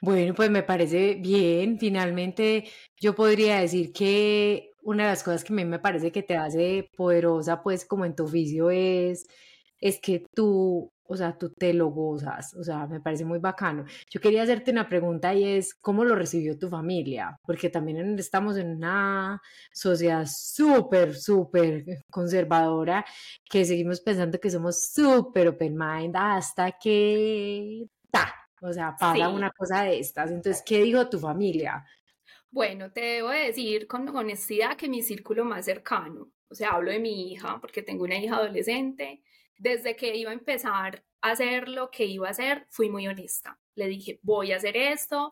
Bueno, 0.02 0.36
pues 0.36 0.50
me 0.50 0.64
parece 0.64 1.16
bien. 1.16 1.80
Finalmente, 1.80 2.70
yo 3.00 3.14
podría 3.14 3.60
decir 3.60 3.92
que 3.92 4.72
una 4.88 5.04
de 5.04 5.10
las 5.10 5.24
cosas 5.24 5.44
que 5.44 5.52
a 5.52 5.56
mí 5.56 5.66
me 5.66 5.80
parece 5.80 6.14
que 6.14 6.24
te 6.24 6.38
hace 6.38 6.90
poderosa, 6.96 7.62
pues 7.62 7.86
como 7.86 8.06
en 8.06 8.16
tu 8.16 8.24
oficio, 8.24 8.72
es, 8.72 9.28
es 9.82 10.00
que 10.00 10.26
tú, 10.34 10.90
o 11.04 11.18
sea, 11.18 11.38
tú 11.38 11.52
te 11.52 11.74
lo 11.74 11.88
gozas, 11.88 12.54
o 12.54 12.64
sea, 12.64 12.88
me 12.88 13.02
parece 13.02 13.26
muy 13.26 13.40
bacano. 13.40 13.84
Yo 14.10 14.22
quería 14.22 14.44
hacerte 14.44 14.72
una 14.72 14.88
pregunta 14.88 15.34
y 15.34 15.44
es, 15.44 15.76
¿cómo 15.76 16.06
lo 16.06 16.16
recibió 16.16 16.58
tu 16.58 16.70
familia? 16.70 17.38
Porque 17.46 17.70
también 17.70 18.18
estamos 18.18 18.56
en 18.56 18.78
una 18.78 19.42
sociedad 19.74 20.26
súper, 20.26 21.16
súper 21.16 21.84
conservadora, 22.10 23.06
que 23.50 23.66
seguimos 23.66 24.00
pensando 24.00 24.40
que 24.40 24.50
somos 24.50 24.86
súper 24.86 25.50
open 25.50 25.76
mind 25.78 26.16
hasta 26.16 26.72
que... 26.72 27.88
Ta, 28.10 28.34
o 28.62 28.72
sea, 28.72 28.96
pasa 28.98 29.28
una 29.28 29.52
cosa 29.52 29.84
de 29.84 30.00
estas. 30.00 30.32
Entonces, 30.32 30.64
¿qué 30.66 30.82
dijo 30.82 31.10
tu 31.10 31.20
familia? 31.20 31.86
Bueno, 32.50 32.92
te 32.92 33.02
debo 33.02 33.30
decir 33.30 33.88
con 33.88 34.08
honestidad 34.10 34.78
que 34.78 34.88
mi 34.88 35.02
círculo 35.02 35.46
más 35.46 35.66
cercano, 35.66 36.32
o 36.50 36.56
sea, 36.56 36.72
hablo 36.72 36.92
de 36.92 37.00
mi 37.00 37.32
hija, 37.32 37.60
porque 37.60 37.82
tengo 37.82 38.06
una 38.06 38.18
hija 38.18 38.38
adolescente, 38.38 39.22
desde 39.58 39.96
que 39.96 40.16
iba 40.16 40.32
a 40.32 40.34
empezar 40.34 41.04
a 41.22 41.32
hacer 41.32 41.68
lo 41.68 41.90
que 41.90 42.06
iba 42.06 42.28
a 42.28 42.32
hacer, 42.32 42.66
fui 42.70 42.90
muy 42.90 43.08
honesta. 43.08 43.60
Le 43.76 43.88
dije, 43.88 44.20
voy 44.24 44.52
a 44.52 44.58
hacer 44.58 44.78
esto. 44.78 45.32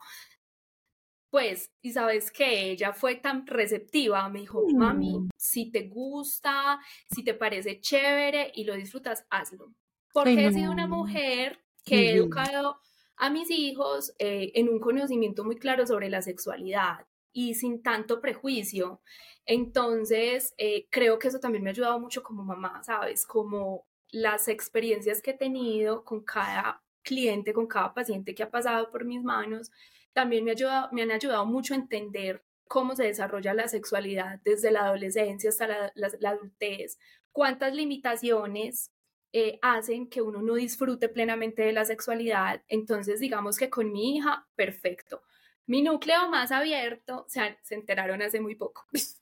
Pues, 1.30 1.72
y 1.82 1.92
sabes 1.92 2.32
que 2.32 2.72
ella 2.72 2.94
fue 2.94 3.16
tan 3.16 3.46
receptiva, 3.46 4.28
me 4.30 4.42
dijo, 4.42 4.64
mami, 4.74 5.20
mm. 5.20 5.30
si 5.36 5.72
te 5.72 5.88
gusta, 5.88 6.80
si 7.14 7.24
te 7.24 7.34
parece 7.34 7.80
chévere 7.82 8.52
y 8.56 8.64
lo 8.64 8.76
disfrutas, 8.76 9.26
hazlo. 9.30 9.74
Porque 10.14 10.48
he 10.48 10.54
sido 10.54 10.72
una 10.72 10.88
mujer 10.88 11.60
que 11.84 12.10
he 12.10 12.16
educado 12.16 12.80
a 13.18 13.30
mis 13.30 13.50
hijos 13.50 14.14
eh, 14.20 14.52
en 14.56 14.70
un 14.70 14.80
conocimiento 14.80 15.44
muy 15.44 15.58
claro 15.58 15.86
sobre 15.88 16.10
la 16.10 16.22
sexualidad 16.22 17.06
y 17.32 17.56
sin 17.56 17.82
tanto 17.82 18.22
prejuicio. 18.22 19.02
Entonces, 19.46 20.54
eh, 20.58 20.88
creo 20.90 21.20
que 21.20 21.28
eso 21.28 21.40
también 21.40 21.64
me 21.64 21.70
ha 21.70 21.74
ayudado 21.74 22.00
mucho 22.00 22.24
como 22.24 22.44
mamá, 22.44 22.84
¿sabes? 22.84 23.26
Como 23.26 23.86
las 24.10 24.48
experiencias 24.48 25.22
que 25.22 25.32
he 25.32 25.38
tenido 25.38 26.04
con 26.04 26.24
cada 26.24 26.82
cliente, 27.04 27.54
con 27.54 27.68
cada 27.68 27.94
paciente 27.94 28.34
que 28.34 28.44
ha 28.44 28.52
pasado 28.52 28.90
por 28.92 29.06
mis 29.06 29.24
manos, 29.24 29.72
también 30.14 30.46
me, 30.46 30.52
ayudado, 30.52 30.90
me 30.92 31.04
han 31.04 31.12
ayudado 31.12 31.46
mucho 31.46 31.74
a 31.74 31.78
entender 31.78 32.44
cómo 32.68 32.96
se 32.96 33.04
desarrolla 33.04 33.54
la 33.54 33.68
sexualidad 33.68 34.40
desde 34.44 34.72
la 34.72 34.86
adolescencia 34.86 35.50
hasta 35.50 35.92
la 35.94 36.30
adultez, 36.30 36.98
cuántas 37.32 37.76
limitaciones 37.76 38.92
eh, 39.38 39.60
hacen 39.62 40.08
que 40.08 40.22
uno 40.22 40.42
no 40.42 40.56
disfrute 40.56 41.10
plenamente 41.10 41.62
de 41.62 41.74
la 41.74 41.84
sexualidad. 41.84 42.64
Entonces, 42.70 43.20
digamos 43.20 43.58
que 43.58 43.70
con 43.70 43.92
mi 43.92 44.16
hija, 44.16 44.48
perfecto. 44.56 45.24
Mi 45.66 45.82
núcleo 45.82 46.30
más 46.30 46.54
abierto, 46.54 47.26
se, 47.28 47.58
se 47.62 47.76
enteraron 47.76 48.22
hace 48.22 48.40
muy 48.40 48.56
poco. 48.56 48.86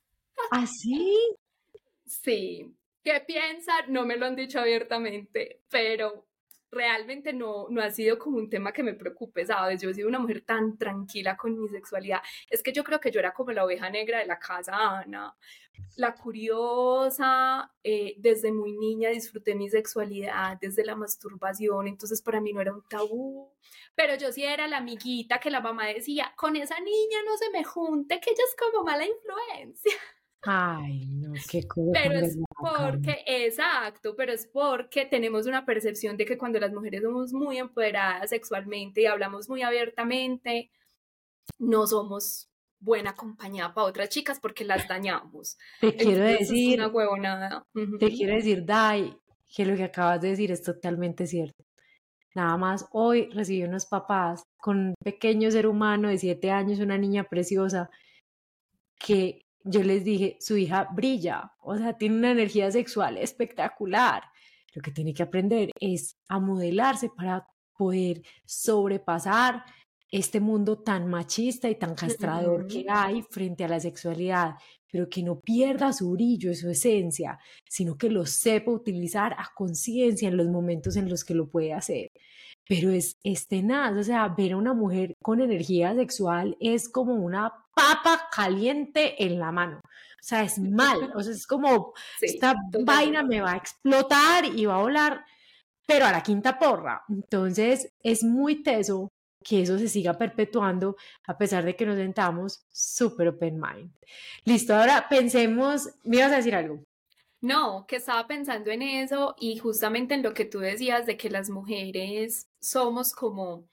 ¿Ah, 0.52 0.68
sí? 0.68 1.18
Sí. 2.06 2.76
¿Qué 3.04 3.24
piensan? 3.26 3.92
No 3.92 4.06
me 4.06 4.16
lo 4.16 4.28
han 4.28 4.36
dicho 4.36 4.60
abiertamente, 4.60 5.64
pero 5.68 6.28
realmente 6.74 7.34
no, 7.34 7.68
no 7.70 7.82
ha 7.82 7.92
sido 7.92 8.18
como 8.18 8.38
un 8.38 8.50
tema 8.50 8.72
que 8.72 8.84
me 8.84 8.94
preocupe, 8.94 9.46
¿sabes? 9.46 9.82
Yo 9.82 9.90
he 9.90 9.94
sido 9.94 10.08
una 10.08 10.20
mujer 10.20 10.42
tan 10.42 10.78
tranquila 10.78 11.38
con 11.38 11.58
mi 11.58 11.70
sexualidad. 11.70 12.22
Es 12.50 12.64
que 12.64 12.74
yo 12.74 12.84
creo 12.84 13.00
que 13.00 13.12
yo 13.12 13.20
era 13.20 13.34
como 13.34 13.52
la 13.52 13.66
oveja 13.66 13.90
negra 13.90 14.20
de 14.20 14.26
la 14.26 14.40
casa, 14.40 15.00
Ana. 15.00 15.36
La 15.96 16.14
curiosa, 16.16 17.72
eh, 17.84 18.16
desde 18.18 18.52
muy 18.52 18.74
niña 18.74 19.10
disfruté 19.10 19.56
mi 19.56 19.70
sexualidad, 19.70 20.58
desde 20.60 20.86
la 20.86 20.96
masturbación, 20.96 21.88
entonces 21.88 22.22
para 22.22 22.42
mí 22.42 22.54
no 22.54 22.62
era 22.62 22.74
un 22.74 22.84
tabú. 22.88 23.52
Pero 23.96 24.16
yo 24.16 24.32
sí 24.32 24.44
era 24.44 24.68
la 24.68 24.78
amiguita 24.78 25.40
que 25.40 25.52
la 25.52 25.62
mamá 25.62 25.88
decía, 25.88 26.34
con 26.36 26.56
esa 26.56 26.80
niña 26.80 27.20
no 27.26 27.38
se 27.38 27.50
me 27.52 27.64
junte, 27.64 28.20
que 28.20 28.32
ella 28.32 28.44
es 28.48 28.56
como 28.56 28.84
mala 28.84 29.06
influencia. 29.06 29.94
Ay, 30.46 31.06
no, 31.08 31.34
qué 31.50 31.66
cosa. 31.68 31.92
Pero 31.94 32.20
es 32.20 32.38
porque, 32.60 33.24
exacto, 33.26 34.16
pero 34.16 34.34
es 34.34 34.46
porque 34.46 35.06
tenemos 35.06 35.46
una 35.48 35.66
percepción 35.66 36.18
de 36.18 36.26
que 36.26 36.38
cuando 36.38 36.60
las 36.60 36.74
mujeres 36.74 37.02
somos 37.02 37.32
muy 37.32 37.58
empoderadas 37.58 38.30
sexualmente 38.30 39.02
y 39.02 39.06
hablamos 39.06 39.48
muy 39.48 39.62
abiertamente, 39.62 40.70
no 41.60 41.88
somos 41.88 42.50
buena 42.80 43.16
compañía 43.16 43.74
para 43.74 43.88
otras 43.88 44.10
chicas 44.10 44.40
porque 44.42 44.66
las 44.66 44.88
dañamos. 44.88 45.58
Te 45.80 45.96
quiero 45.96 46.24
decir, 46.26 46.78
una 46.78 46.90
huevonada. 46.90 47.66
te 48.00 48.10
quiero 48.10 48.36
decir, 48.36 48.66
Dai, 48.66 49.18
que 49.56 49.66
lo 49.66 49.78
que 49.78 49.84
acabas 49.84 50.20
de 50.20 50.30
decir 50.30 50.52
es 50.52 50.62
totalmente 50.62 51.26
cierto. 51.26 51.64
Nada 52.36 52.58
más 52.58 52.88
hoy 52.92 53.30
recibí 53.30 53.64
unos 53.64 53.86
papás 53.86 54.44
con 54.58 54.78
un 54.80 54.96
pequeño 55.04 55.52
ser 55.52 55.68
humano 55.68 56.10
de 56.10 56.18
siete 56.18 56.52
años, 56.52 56.80
una 56.80 56.98
niña 56.98 57.26
preciosa, 57.26 57.90
que 58.98 59.43
yo 59.64 59.84
les 59.84 60.04
dije, 60.04 60.38
su 60.40 60.58
hija 60.58 60.88
brilla, 60.94 61.54
o 61.60 61.78
sea, 61.78 61.98
tiene 61.98 62.18
una 62.18 62.32
energía 62.32 62.72
sexual 62.72 63.18
espectacular. 63.18 64.24
Lo 64.74 64.82
que 64.82 64.92
tiene 64.92 65.14
que 65.14 65.24
aprender 65.24 65.70
es 65.80 66.18
a 66.28 66.40
modelarse 66.40 67.10
para 67.10 67.48
poder 67.78 68.22
sobrepasar 68.46 69.64
este 70.12 70.40
mundo 70.40 70.78
tan 70.80 71.10
machista 71.10 71.70
y 71.70 71.76
tan 71.76 71.96
castrador 71.96 72.68
que 72.68 72.86
hay 72.88 73.24
frente 73.24 73.64
a 73.64 73.68
la 73.68 73.80
sexualidad, 73.80 74.56
pero 74.92 75.10
que 75.10 75.24
no 75.24 75.40
pierda 75.40 75.92
su 75.92 76.12
brillo 76.12 76.52
y 76.52 76.56
su 76.56 76.70
esencia, 76.70 77.40
sino 77.68 77.98
que 77.98 78.10
lo 78.10 78.26
sepa 78.28 78.72
utilizar 78.72 79.34
a 79.34 79.50
conciencia 79.56 80.28
en 80.28 80.38
los 80.38 80.48
momentos 80.50 80.98
en 80.98 81.10
los 81.10 81.24
que 81.24 81.34
lo 81.34 81.50
puede 81.50 81.74
hacer. 81.74 82.12
Pero 82.68 82.92
es, 82.92 83.18
es 83.24 83.48
tenaz, 83.48 83.98
o 83.98 84.04
sea, 84.04 84.28
ver 84.30 84.54
a 84.54 84.58
una 84.58 84.76
mujer 84.76 85.16
con 85.22 85.42
energía 85.42 85.96
sexual 85.96 86.56
es 86.60 86.90
como 86.90 87.16
una 87.16 87.52
papa 87.74 88.30
caliente 88.32 89.24
en 89.24 89.40
la 89.40 89.52
mano. 89.52 89.80
O 89.84 90.26
sea, 90.26 90.44
es 90.44 90.58
mal, 90.60 91.12
o 91.16 91.22
sea, 91.22 91.34
es 91.34 91.46
como 91.46 91.94
esta 92.22 92.56
vaina 92.84 93.24
me 93.24 93.42
va 93.42 93.54
a 93.54 93.58
explotar 93.58 94.46
y 94.46 94.66
va 94.66 94.76
a 94.76 94.82
volar, 94.82 95.26
pero 95.86 96.06
a 96.06 96.12
la 96.12 96.24
quinta 96.24 96.58
porra. 96.58 97.04
Entonces, 97.10 97.94
es 98.02 98.24
muy 98.24 98.64
teso 98.64 99.12
que 99.44 99.62
eso 99.62 99.78
se 99.78 99.90
siga 99.90 100.18
perpetuando 100.18 100.96
a 101.28 101.38
pesar 101.38 101.66
de 101.66 101.76
que 101.76 101.86
nos 101.86 101.98
sentamos 101.98 102.66
súper 102.72 103.28
open 103.28 103.60
mind. 103.60 103.92
Listo, 104.46 104.76
ahora 104.76 105.08
pensemos, 105.10 105.90
¿me 106.04 106.18
ibas 106.18 106.32
a 106.32 106.38
decir 106.38 106.56
algo? 106.56 106.84
No, 107.42 107.86
que 107.88 107.98
estaba 107.98 108.26
pensando 108.26 108.72
en 108.72 108.82
eso 108.82 109.36
y 109.38 109.58
justamente 109.58 110.14
en 110.14 110.24
lo 110.24 110.34
que 110.34 110.46
tú 110.46 110.60
decías 110.60 111.06
de 111.06 111.18
que 111.18 111.30
las 111.30 111.50
mujeres 111.50 112.48
somos 112.62 113.12
como, 113.12 113.68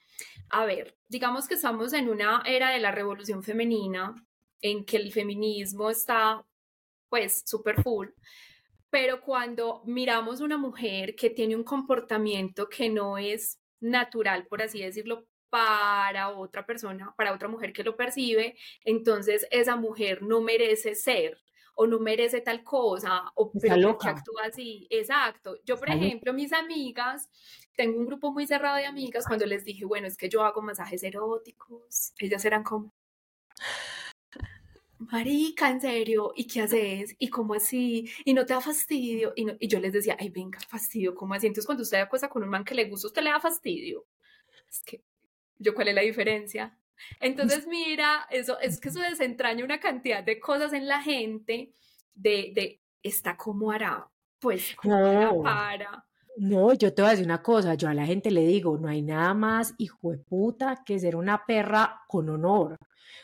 a 0.51 0.65
ver, 0.65 0.97
digamos 1.07 1.47
que 1.47 1.55
estamos 1.55 1.93
en 1.93 2.09
una 2.09 2.43
era 2.45 2.71
de 2.71 2.79
la 2.79 2.91
revolución 2.91 3.43
femenina, 3.43 4.13
en 4.61 4.85
que 4.85 4.97
el 4.97 5.11
feminismo 5.11 5.89
está 5.89 6.45
pues 7.09 7.43
súper 7.45 7.81
full, 7.81 8.07
pero 8.89 9.21
cuando 9.21 9.81
miramos 9.85 10.41
una 10.41 10.57
mujer 10.57 11.15
que 11.15 11.29
tiene 11.29 11.55
un 11.55 11.63
comportamiento 11.63 12.69
que 12.69 12.89
no 12.89 13.17
es 13.17 13.59
natural, 13.79 14.45
por 14.47 14.61
así 14.61 14.81
decirlo, 14.81 15.25
para 15.49 16.29
otra 16.29 16.65
persona, 16.65 17.13
para 17.17 17.33
otra 17.33 17.47
mujer 17.47 17.73
que 17.73 17.83
lo 17.83 17.97
percibe, 17.97 18.55
entonces 18.85 19.47
esa 19.51 19.75
mujer 19.75 20.21
no 20.21 20.41
merece 20.41 20.95
ser 20.95 21.41
o 21.75 21.87
no 21.87 21.99
merece 21.99 22.41
tal 22.41 22.63
cosa, 22.63 23.23
o 23.35 23.51
pero 23.59 23.97
que 23.97 24.07
actúa 24.07 24.43
así. 24.45 24.87
Exacto. 24.89 25.55
Yo, 25.65 25.77
por 25.77 25.89
ejemplo, 25.89 26.33
mis 26.33 26.53
amigas, 26.53 27.29
tengo 27.81 27.97
un 27.97 28.05
grupo 28.05 28.31
muy 28.31 28.45
cerrado 28.45 28.77
de 28.77 28.85
amigas, 28.85 29.25
cuando 29.25 29.47
les 29.47 29.65
dije, 29.65 29.85
bueno, 29.85 30.05
es 30.05 30.15
que 30.15 30.29
yo 30.29 30.43
hago 30.43 30.61
masajes 30.61 31.01
eróticos, 31.01 32.13
ellas 32.19 32.45
eran 32.45 32.63
como, 32.63 32.93
marica, 34.99 35.67
en 35.67 35.81
serio, 35.81 36.31
¿y 36.35 36.45
qué 36.45 36.61
haces? 36.61 37.15
¿Y 37.17 37.29
cómo 37.29 37.55
así? 37.55 38.07
¿Y 38.23 38.35
no 38.35 38.45
te 38.45 38.53
da 38.53 38.61
fastidio? 38.61 39.33
Y, 39.35 39.47
y 39.59 39.67
yo 39.67 39.79
les 39.79 39.93
decía, 39.93 40.15
ay, 40.19 40.29
venga, 40.29 40.59
fastidio, 40.59 41.15
¿cómo 41.15 41.33
así? 41.33 41.47
Entonces, 41.47 41.65
cuando 41.65 41.81
usted 41.81 41.97
acuesta 41.97 42.29
con 42.29 42.43
un 42.43 42.49
man 42.49 42.63
que 42.63 42.75
le 42.75 42.87
gusta, 42.87 43.07
¿usted 43.07 43.23
le 43.23 43.31
da 43.31 43.39
fastidio? 43.39 44.05
Es 44.69 44.83
que, 44.83 45.01
¿yo 45.57 45.73
cuál 45.73 45.87
es 45.87 45.95
la 45.95 46.01
diferencia? 46.01 46.77
Entonces, 47.19 47.65
mira, 47.65 48.27
eso 48.29 48.59
es 48.59 48.79
que 48.79 48.89
eso 48.89 48.99
desentraña 48.99 49.65
una 49.65 49.79
cantidad 49.79 50.23
de 50.23 50.39
cosas 50.39 50.71
en 50.73 50.87
la 50.87 51.01
gente 51.01 51.73
de, 52.13 52.51
de 52.53 52.79
¿está 53.01 53.35
como 53.35 53.71
hará? 53.71 54.07
Pues, 54.37 54.75
¿cómo 54.75 55.41
para? 55.41 56.05
No, 56.41 56.73
yo 56.73 56.91
te 56.91 57.03
voy 57.03 57.09
a 57.09 57.11
decir 57.11 57.27
una 57.27 57.43
cosa, 57.43 57.75
yo 57.75 57.87
a 57.87 57.93
la 57.93 58.03
gente 58.03 58.31
le 58.31 58.41
digo, 58.41 58.75
no 58.75 58.87
hay 58.87 59.03
nada 59.03 59.35
más 59.35 59.75
hijo 59.77 60.09
de 60.09 60.17
puta 60.17 60.81
que 60.83 60.97
ser 60.97 61.15
una 61.15 61.45
perra 61.45 62.01
con 62.07 62.27
honor. 62.29 62.77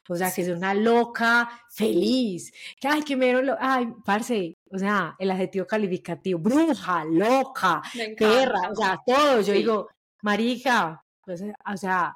O 0.07 0.15
sea, 0.15 0.31
que 0.31 0.43
es 0.43 0.49
una 0.49 0.75
loca 0.75 1.49
feliz. 1.67 2.53
Que, 2.79 2.87
ay, 2.87 3.01
que 3.01 3.15
me 3.15 3.25
dieron, 3.25 3.47
lo... 3.47 3.57
ay, 3.59 3.87
parce, 4.05 4.55
o 4.69 4.77
sea, 4.77 5.15
el 5.17 5.31
adjetivo 5.31 5.65
calificativo, 5.65 6.37
bruja, 6.37 7.05
loca, 7.05 7.81
perra, 8.15 8.69
o 8.71 8.75
sea, 8.75 8.99
todo. 9.03 9.41
Yo 9.41 9.53
digo, 9.53 9.87
marica, 10.21 11.03
pues, 11.25 11.41
o 11.41 11.77
sea, 11.77 12.13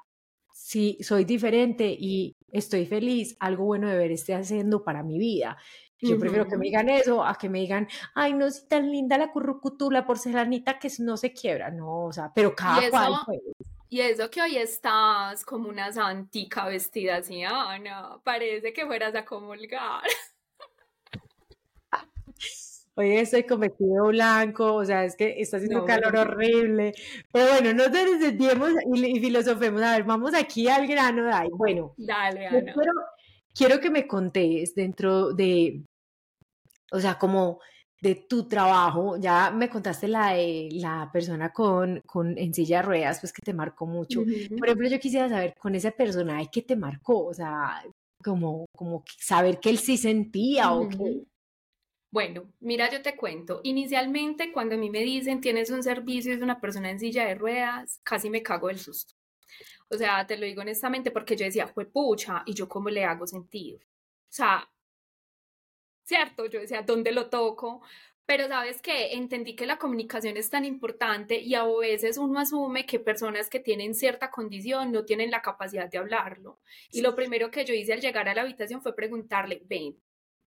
si 0.54 1.00
soy 1.02 1.26
diferente 1.26 1.98
y 2.00 2.36
estoy 2.52 2.86
feliz, 2.86 3.36
algo 3.40 3.66
bueno 3.66 3.90
de 3.90 3.98
ver 3.98 4.12
esté 4.12 4.36
haciendo 4.36 4.84
para 4.84 5.02
mi 5.02 5.18
vida. 5.18 5.58
Yo 6.02 6.18
prefiero 6.18 6.48
que 6.48 6.58
me 6.58 6.66
digan 6.66 6.90
eso 6.90 7.24
a 7.24 7.36
que 7.36 7.48
me 7.48 7.60
digan, 7.60 7.88
ay, 8.16 8.34
no, 8.34 8.50
si 8.50 8.68
tan 8.68 8.92
linda 8.92 9.18
la 9.18 9.32
currucutú, 9.32 9.92
la 9.92 10.06
porcelanita 10.06 10.80
que 10.80 10.90
no 11.00 11.16
se 11.16 11.32
quiebra. 11.32 11.70
No, 11.70 12.06
o 12.06 12.12
sea, 12.12 12.32
pero 12.34 12.56
cada 12.56 12.90
cual. 12.90 13.14
Pues. 13.26 13.40
Y 13.90 14.00
eso 14.00 14.32
que 14.32 14.42
hoy 14.42 14.56
estás 14.56 15.44
como 15.44 15.68
una 15.68 15.92
santica 15.92 16.66
vestida 16.66 17.18
así, 17.18 17.44
Ana, 17.44 18.20
parece 18.24 18.72
que 18.72 18.86
fueras 18.86 19.14
a 19.16 19.26
comulgar. 19.26 20.02
Hoy 22.96 23.18
estoy 23.18 23.44
con 23.44 23.62
vestido 23.62 24.08
blanco, 24.08 24.76
o 24.76 24.86
sea, 24.86 25.06
es 25.06 25.16
que 25.16 25.42
está 25.42 25.58
haciendo 25.58 25.86
calor 25.86 26.16
horrible. 26.16 26.94
Pero 27.32 27.52
bueno, 27.52 27.74
no 27.74 27.90
nos 27.90 28.20
desviemos 28.20 28.72
y, 28.94 29.20
filosofemos. 29.20 29.82
A 29.82 29.94
ver, 29.94 30.04
vamos 30.04 30.34
aquí 30.36 30.68
al 30.68 30.88
grano, 30.88 31.24
Dai. 31.24 31.50
Bueno, 31.52 31.94
dale, 31.98 32.48
Ana. 32.48 32.74
Quiero, 32.74 32.92
quiero 33.54 33.80
que 33.80 33.90
me 33.90 34.08
contés 34.08 34.76
dentro 34.76 35.34
de, 35.34 35.84
o 36.91 36.99
sea, 36.99 37.17
como 37.17 37.60
de 38.01 38.15
tu 38.15 38.47
trabajo, 38.47 39.17
ya 39.17 39.51
me 39.51 39.69
contaste 39.69 40.08
la 40.08 40.34
de 40.34 40.69
la 40.73 41.10
persona 41.13 41.54
con, 41.54 42.01
con 42.06 42.36
en 42.38 42.54
silla 42.54 42.77
de 42.77 42.84
ruedas, 42.84 43.19
pues 43.19 43.32
que 43.32 43.43
te 43.43 43.54
marcó 43.54 43.86
mucho. 43.86 44.23
Por 44.58 44.67
ejemplo, 44.67 44.89
yo 44.89 44.99
quisiera 44.99 45.30
saber 45.30 45.56
con 45.58 45.75
ese 45.75 45.91
personaje 45.91 46.49
que 46.51 46.63
te 46.63 46.75
marcó, 46.75 47.27
o 47.27 47.34
sea, 47.34 47.84
como, 48.23 48.65
como 48.75 49.04
saber 49.19 49.60
que 49.60 49.69
él 49.69 49.77
sí 49.77 49.97
sentía 49.97 50.71
o 50.73 50.89
que... 50.89 51.23
Bueno, 52.12 52.51
mira, 52.60 52.91
yo 52.91 53.01
te 53.01 53.15
cuento. 53.15 53.62
Inicialmente, 53.63 54.51
cuando 54.51 54.75
a 54.75 54.77
mí 54.80 54.89
me 54.89 55.01
dicen 55.01 55.39
tienes 55.39 55.69
un 55.69 55.84
servicio, 55.84 56.34
es 56.34 56.41
una 56.41 56.60
persona 56.60 56.89
en 56.89 56.99
silla 56.99 57.25
de 57.25 57.36
ruedas, 57.36 58.01
casi 58.04 58.30
me 58.30 58.43
cago 58.43 58.67
del 58.67 58.80
susto. 58.80 59.13
O 59.89 59.97
sea, 59.97 60.25
te 60.25 60.38
lo 60.38 60.45
digo 60.45 60.62
honestamente 60.62 61.12
porque 61.12 61.36
yo 61.38 61.45
decía, 61.45 61.67
fue 61.67 61.86
pucha, 61.86 62.41
y 62.47 62.54
yo 62.54 62.67
cómo 62.67 62.89
le 62.89 63.06
hago 63.06 63.27
sentido. 63.27 63.77
O 63.77 64.34
sea, 64.34 64.67
cierto, 66.12 66.45
yo 66.47 66.60
decía, 66.60 66.82
¿dónde 66.82 67.12
lo 67.13 67.30
toco? 67.30 67.82
Pero 68.26 68.47
sabes 68.47 68.82
que 68.82 69.13
entendí 69.13 69.56
que 69.56 69.65
la 69.65 69.78
comunicación 69.78 70.38
es 70.38 70.50
tan 70.50 70.65
importante 70.65 71.39
y 71.39 71.56
a 71.56 71.65
veces 71.65 72.17
uno 72.17 72.39
asume 72.39 72.86
que 72.86 73.00
personas 73.00 73.50
que 73.50 73.60
tienen 73.60 73.95
cierta 73.95 74.30
condición 74.30 74.91
no 74.91 75.06
tienen 75.06 75.32
la 75.32 75.41
capacidad 75.41 75.89
de 75.89 75.97
hablarlo. 75.97 76.60
Y 76.91 77.02
lo 77.02 77.15
primero 77.15 77.50
que 77.50 77.65
yo 77.65 77.74
hice 77.74 77.93
al 77.93 78.02
llegar 78.02 78.28
a 78.30 78.36
la 78.36 78.41
habitación 78.41 78.82
fue 78.82 78.95
preguntarle, 78.95 79.62
ven, 79.65 79.97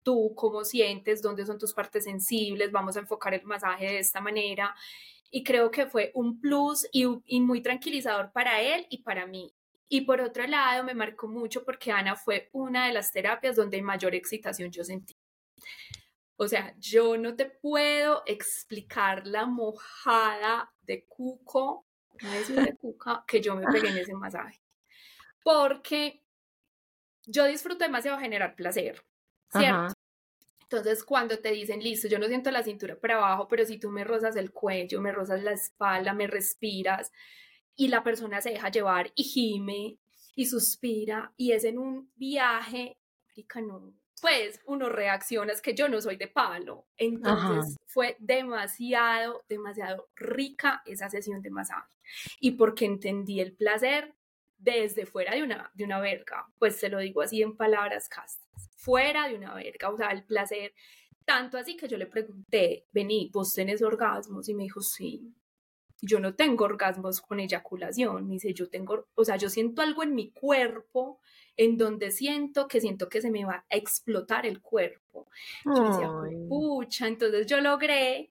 tú 0.02 0.32
cómo 0.36 0.64
sientes, 0.64 1.22
dónde 1.22 1.44
son 1.44 1.58
tus 1.58 1.74
partes 1.74 2.04
sensibles, 2.04 2.72
vamos 2.72 2.96
a 2.96 3.00
enfocar 3.00 3.34
el 3.34 3.44
masaje 3.44 3.86
de 3.86 3.98
esta 3.98 4.20
manera. 4.20 4.74
Y 5.30 5.44
creo 5.44 5.70
que 5.70 5.86
fue 5.86 6.12
un 6.14 6.40
plus 6.40 6.86
y, 6.92 7.06
y 7.26 7.40
muy 7.40 7.62
tranquilizador 7.62 8.32
para 8.32 8.60
él 8.62 8.86
y 8.90 9.02
para 9.02 9.26
mí. 9.26 9.52
Y 9.88 10.02
por 10.02 10.20
otro 10.20 10.46
lado, 10.46 10.84
me 10.84 10.94
marcó 10.94 11.28
mucho 11.28 11.64
porque 11.64 11.90
Ana 11.90 12.14
fue 12.14 12.48
una 12.52 12.86
de 12.86 12.92
las 12.92 13.12
terapias 13.12 13.56
donde 13.56 13.82
mayor 13.82 14.14
excitación 14.14 14.70
yo 14.70 14.84
sentí. 14.84 15.17
O 16.36 16.46
sea, 16.46 16.74
yo 16.78 17.16
no 17.16 17.34
te 17.34 17.46
puedo 17.46 18.22
explicar 18.26 19.26
la 19.26 19.46
mojada 19.46 20.72
de 20.82 21.04
cuco, 21.04 21.86
de 22.12 22.76
cuca, 22.76 23.24
que 23.26 23.40
yo 23.40 23.56
me 23.56 23.66
pegué 23.66 23.88
en 23.88 23.98
ese 23.98 24.14
masaje. 24.14 24.60
Porque 25.42 26.22
yo 27.26 27.44
disfruto 27.46 27.84
demasiado 27.84 28.18
generar 28.18 28.54
placer, 28.54 29.04
¿cierto? 29.50 29.94
Entonces, 30.62 31.02
cuando 31.02 31.38
te 31.38 31.50
dicen, 31.50 31.82
listo, 31.82 32.08
yo 32.08 32.18
no 32.18 32.26
siento 32.26 32.50
la 32.50 32.62
cintura 32.62 32.94
para 33.00 33.16
abajo, 33.16 33.48
pero 33.48 33.64
si 33.64 33.78
tú 33.78 33.90
me 33.90 34.04
rozas 34.04 34.36
el 34.36 34.52
cuello, 34.52 35.00
me 35.00 35.12
rozas 35.12 35.42
la 35.42 35.52
espalda, 35.52 36.12
me 36.12 36.26
respiras, 36.26 37.10
y 37.74 37.88
la 37.88 38.02
persona 38.04 38.40
se 38.40 38.50
deja 38.50 38.70
llevar 38.70 39.10
y 39.14 39.24
gime 39.24 39.98
y 40.36 40.46
suspira, 40.46 41.32
y 41.36 41.52
es 41.52 41.64
en 41.64 41.78
un 41.78 42.12
viaje, 42.16 42.98
no, 43.62 43.94
pues 44.20 44.60
uno 44.66 44.88
reacciona, 44.88 45.52
es 45.52 45.62
que 45.62 45.74
yo 45.74 45.88
no 45.88 46.00
soy 46.00 46.16
de 46.16 46.28
palo. 46.28 46.86
Entonces 46.96 47.76
fue 47.86 48.16
demasiado, 48.18 49.44
demasiado 49.48 50.08
rica 50.16 50.82
esa 50.86 51.08
sesión 51.08 51.42
de 51.42 51.50
masaje. 51.50 51.88
Y 52.40 52.52
porque 52.52 52.84
entendí 52.84 53.40
el 53.40 53.54
placer 53.54 54.14
desde 54.58 55.06
fuera 55.06 55.34
de 55.34 55.42
una, 55.42 55.70
de 55.74 55.84
una 55.84 56.00
verga, 56.00 56.46
pues 56.58 56.76
se 56.76 56.88
lo 56.88 56.98
digo 56.98 57.22
así 57.22 57.42
en 57.42 57.56
palabras 57.56 58.08
castas, 58.08 58.70
fuera 58.76 59.28
de 59.28 59.36
una 59.36 59.54
verga, 59.54 59.88
o 59.88 59.96
sea, 59.96 60.08
el 60.08 60.24
placer, 60.24 60.74
tanto 61.24 61.58
así 61.58 61.76
que 61.76 61.86
yo 61.86 61.96
le 61.96 62.06
pregunté, 62.06 62.86
vení, 62.90 63.30
vos 63.32 63.54
tenés 63.54 63.82
orgasmos, 63.82 64.48
y 64.48 64.54
me 64.54 64.64
dijo, 64.64 64.80
sí, 64.80 65.32
yo 66.00 66.18
no 66.18 66.34
tengo 66.34 66.64
orgasmos 66.64 67.20
con 67.20 67.38
eyaculación, 67.40 68.26
me 68.26 68.34
dice, 68.34 68.52
yo 68.52 68.68
tengo, 68.68 69.06
o 69.14 69.24
sea, 69.24 69.36
yo 69.36 69.48
siento 69.48 69.82
algo 69.82 70.02
en 70.02 70.14
mi 70.14 70.32
cuerpo 70.32 71.20
en 71.58 71.76
donde 71.76 72.12
siento 72.12 72.68
que 72.68 72.80
siento 72.80 73.08
que 73.08 73.20
se 73.20 73.30
me 73.30 73.44
va 73.44 73.66
a 73.68 73.76
explotar 73.76 74.46
el 74.46 74.62
cuerpo. 74.62 75.28
Yo 75.64 75.90
decía, 75.90 76.08
pucha, 76.48 77.08
entonces 77.08 77.46
yo 77.46 77.60
logré, 77.60 78.30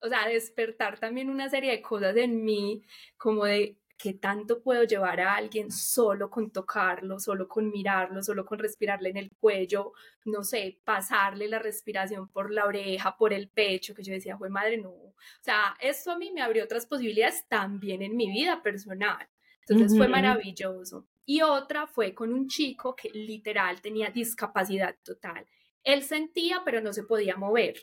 o 0.00 0.08
sea, 0.08 0.28
despertar 0.28 0.98
también 0.98 1.30
una 1.30 1.48
serie 1.48 1.70
de 1.70 1.80
cosas 1.80 2.16
en 2.16 2.44
mí, 2.44 2.82
como 3.16 3.44
de 3.44 3.78
qué 3.96 4.14
tanto 4.14 4.60
puedo 4.60 4.82
llevar 4.82 5.20
a 5.20 5.36
alguien 5.36 5.70
solo 5.70 6.28
con 6.28 6.50
tocarlo, 6.50 7.20
solo 7.20 7.46
con 7.46 7.70
mirarlo, 7.70 8.20
solo 8.24 8.44
con 8.44 8.58
respirarle 8.58 9.10
en 9.10 9.18
el 9.18 9.30
cuello, 9.38 9.92
no 10.24 10.42
sé, 10.42 10.80
pasarle 10.82 11.46
la 11.46 11.60
respiración 11.60 12.26
por 12.26 12.50
la 12.52 12.66
oreja, 12.66 13.16
por 13.16 13.32
el 13.32 13.48
pecho, 13.50 13.94
que 13.94 14.02
yo 14.02 14.12
decía, 14.12 14.36
fue 14.36 14.50
madre, 14.50 14.78
no. 14.78 14.90
O 14.90 15.14
sea, 15.40 15.76
esto 15.78 16.10
a 16.10 16.18
mí 16.18 16.32
me 16.32 16.42
abrió 16.42 16.64
otras 16.64 16.86
posibilidades 16.86 17.46
también 17.46 18.02
en 18.02 18.16
mi 18.16 18.28
vida 18.28 18.60
personal. 18.60 19.28
Entonces 19.68 19.96
fue 19.96 20.08
maravilloso. 20.08 21.06
Y 21.24 21.42
otra 21.42 21.86
fue 21.86 22.14
con 22.14 22.32
un 22.32 22.48
chico 22.48 22.96
que 22.96 23.10
literal 23.10 23.80
tenía 23.80 24.10
discapacidad 24.10 24.96
total. 25.02 25.46
Él 25.84 26.02
sentía, 26.02 26.62
pero 26.64 26.80
no 26.80 26.92
se 26.92 27.04
podía 27.04 27.36
mover 27.36 27.76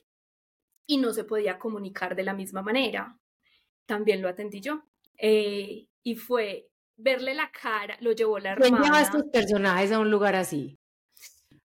y 0.85 0.97
no 0.97 1.13
se 1.13 1.23
podía 1.23 1.59
comunicar 1.59 2.15
de 2.15 2.23
la 2.23 2.33
misma 2.33 2.61
manera. 2.61 3.17
También 3.85 4.21
lo 4.21 4.29
atendí 4.29 4.61
yo. 4.61 4.83
Eh, 5.17 5.87
y 6.03 6.15
fue 6.15 6.69
verle 6.95 7.33
la 7.33 7.51
cara, 7.51 7.97
lo 8.01 8.11
llevó 8.11 8.39
la 8.39 8.51
hermana. 8.51 8.77
¿Quién 8.77 8.83
lleva 8.83 8.99
a 8.99 9.03
estos 9.03 9.23
personajes 9.31 9.91
a 9.91 9.99
un 9.99 10.11
lugar 10.11 10.35
así? 10.35 10.77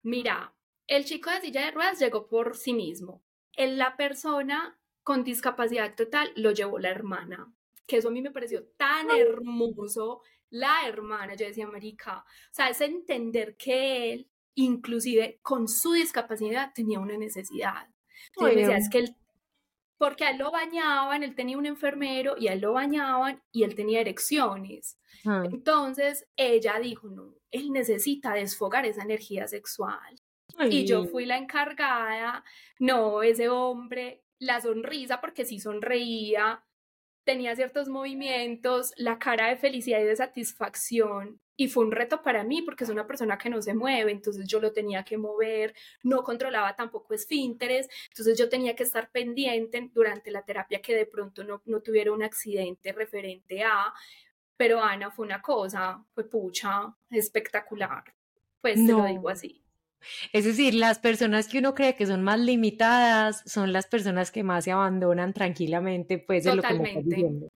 Mira, 0.03 0.53
el 0.87 1.05
chico 1.05 1.29
de 1.29 1.41
silla 1.41 1.65
de 1.65 1.71
ruedas 1.71 1.99
llegó 1.99 2.27
por 2.27 2.55
sí 2.55 2.73
mismo. 2.73 3.23
En 3.53 3.77
la 3.77 3.95
persona 3.95 4.79
con 5.03 5.23
discapacidad 5.23 5.95
total 5.95 6.31
lo 6.35 6.51
llevó 6.51 6.79
la 6.79 6.89
hermana, 6.89 7.53
que 7.85 7.97
eso 7.97 8.09
a 8.09 8.11
mí 8.11 8.21
me 8.21 8.31
pareció 8.31 8.63
tan 8.77 9.09
hermoso, 9.11 10.21
la 10.49 10.87
hermana, 10.87 11.35
yo 11.35 11.45
decía, 11.45 11.67
marica, 11.67 12.19
o 12.19 12.53
sea, 12.53 12.69
es 12.69 12.81
entender 12.81 13.55
que 13.55 14.13
él, 14.13 14.29
inclusive 14.55 15.39
con 15.41 15.67
su 15.67 15.93
discapacidad, 15.93 16.71
tenía 16.73 16.99
una 16.99 17.17
necesidad. 17.17 17.87
Decía, 18.39 18.77
es 18.77 18.89
que 18.89 18.99
él, 18.99 19.15
porque 19.97 20.23
a 20.23 20.31
él 20.31 20.37
lo 20.37 20.51
bañaban, 20.51 21.23
él 21.23 21.35
tenía 21.35 21.57
un 21.57 21.65
enfermero 21.65 22.35
y 22.37 22.47
a 22.47 22.53
él 22.53 22.61
lo 22.61 22.73
bañaban 22.73 23.41
y 23.51 23.63
él 23.63 23.75
tenía 23.75 24.01
erecciones. 24.01 24.97
Ah. 25.25 25.43
Entonces 25.45 26.27
ella 26.35 26.79
dijo, 26.79 27.09
no, 27.09 27.35
él 27.51 27.71
necesita 27.71 28.33
desfogar 28.33 28.85
esa 28.85 29.03
energía 29.03 29.47
sexual. 29.47 30.15
Y 30.69 30.85
yo 30.85 31.05
fui 31.05 31.25
la 31.25 31.37
encargada, 31.37 32.43
no, 32.79 33.23
ese 33.23 33.47
hombre, 33.47 34.23
la 34.39 34.59
sonrisa, 34.59 35.21
porque 35.21 35.45
sí 35.45 35.59
sonreía, 35.59 36.61
tenía 37.29 37.55
ciertos 37.55 37.89
movimientos, 37.89 38.91
la 38.97 39.19
cara 39.19 39.49
de 39.49 39.55
felicidad 39.55 39.99
y 39.99 40.05
de 40.05 40.15
satisfacción. 40.15 41.39
Y 41.55 41.67
fue 41.67 41.85
un 41.85 41.91
reto 41.91 42.23
para 42.23 42.43
mí 42.43 42.63
porque 42.63 42.85
es 42.85 42.89
una 42.89 43.05
persona 43.05 43.37
que 43.37 43.51
no 43.51 43.61
se 43.61 43.75
mueve, 43.75 44.11
entonces 44.11 44.47
yo 44.47 44.59
lo 44.59 44.71
tenía 44.71 45.03
que 45.03 45.19
mover, 45.19 45.75
no 46.01 46.23
controlaba 46.23 46.75
tampoco 46.75 47.13
esfínteres, 47.13 47.87
entonces 48.09 48.35
yo 48.35 48.49
tenía 48.49 48.75
que 48.75 48.81
estar 48.81 49.11
pendiente 49.11 49.91
durante 49.93 50.31
la 50.31 50.41
terapia 50.43 50.81
que 50.81 50.95
de 50.95 51.05
pronto 51.05 51.43
no, 51.43 51.61
no 51.65 51.81
tuviera 51.81 52.11
un 52.11 52.23
accidente 52.23 52.93
referente 52.93 53.63
a, 53.63 53.93
pero 54.57 54.81
Ana 54.81 55.11
fue 55.11 55.27
una 55.27 55.39
cosa, 55.39 56.03
fue 56.15 56.27
pucha, 56.27 56.95
espectacular. 57.11 58.05
Pues 58.59 58.83
te 58.83 58.91
lo 58.91 59.05
digo 59.05 59.29
así. 59.29 59.63
Es 60.33 60.45
decir, 60.45 60.73
las 60.73 60.99
personas 60.99 61.47
que 61.47 61.59
uno 61.59 61.73
cree 61.73 61.95
que 61.95 62.05
son 62.05 62.23
más 62.23 62.39
limitadas 62.39 63.43
son 63.45 63.73
las 63.73 63.87
personas 63.87 64.31
que 64.31 64.43
más 64.43 64.63
se 64.63 64.71
abandonan 64.71 65.33
tranquilamente, 65.33 66.19
pues, 66.19 66.43
de 66.43 66.55
lo 66.55 66.61
que 66.61 66.73
estás 66.73 67.05
diciendo. 67.05 67.49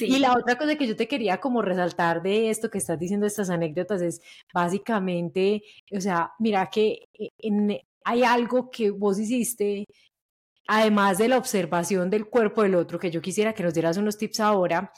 Y 0.00 0.18
la 0.18 0.34
otra 0.34 0.56
cosa 0.56 0.76
que 0.76 0.86
yo 0.86 0.94
te 0.94 1.08
quería 1.08 1.40
como 1.40 1.60
resaltar 1.60 2.22
de 2.22 2.50
esto 2.50 2.70
que 2.70 2.78
estás 2.78 2.98
diciendo, 2.98 3.26
estas 3.26 3.50
anécdotas, 3.50 4.02
es 4.02 4.20
básicamente, 4.52 5.62
o 5.90 6.00
sea, 6.00 6.32
mira 6.38 6.70
que 6.70 7.08
eh, 7.18 7.30
hay 8.04 8.22
algo 8.22 8.70
que 8.70 8.90
vos 8.90 9.18
hiciste, 9.18 9.86
además 10.68 11.18
de 11.18 11.28
la 11.28 11.38
observación 11.38 12.08
del 12.10 12.26
cuerpo 12.26 12.62
del 12.62 12.76
otro, 12.76 12.98
que 12.98 13.10
yo 13.10 13.20
quisiera 13.20 13.52
que 13.52 13.64
nos 13.64 13.74
dieras 13.74 13.96
unos 13.96 14.16
tips 14.16 14.40
ahora, 14.40 14.92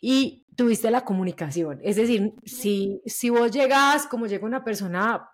y 0.00 0.44
tuviste 0.56 0.90
la 0.90 1.04
comunicación. 1.04 1.78
Es 1.82 1.96
decir, 1.96 2.34
si, 2.44 3.00
si 3.06 3.30
vos 3.30 3.52
llegas 3.52 4.06
como 4.06 4.26
llega 4.26 4.44
una 4.44 4.64
persona 4.64 5.28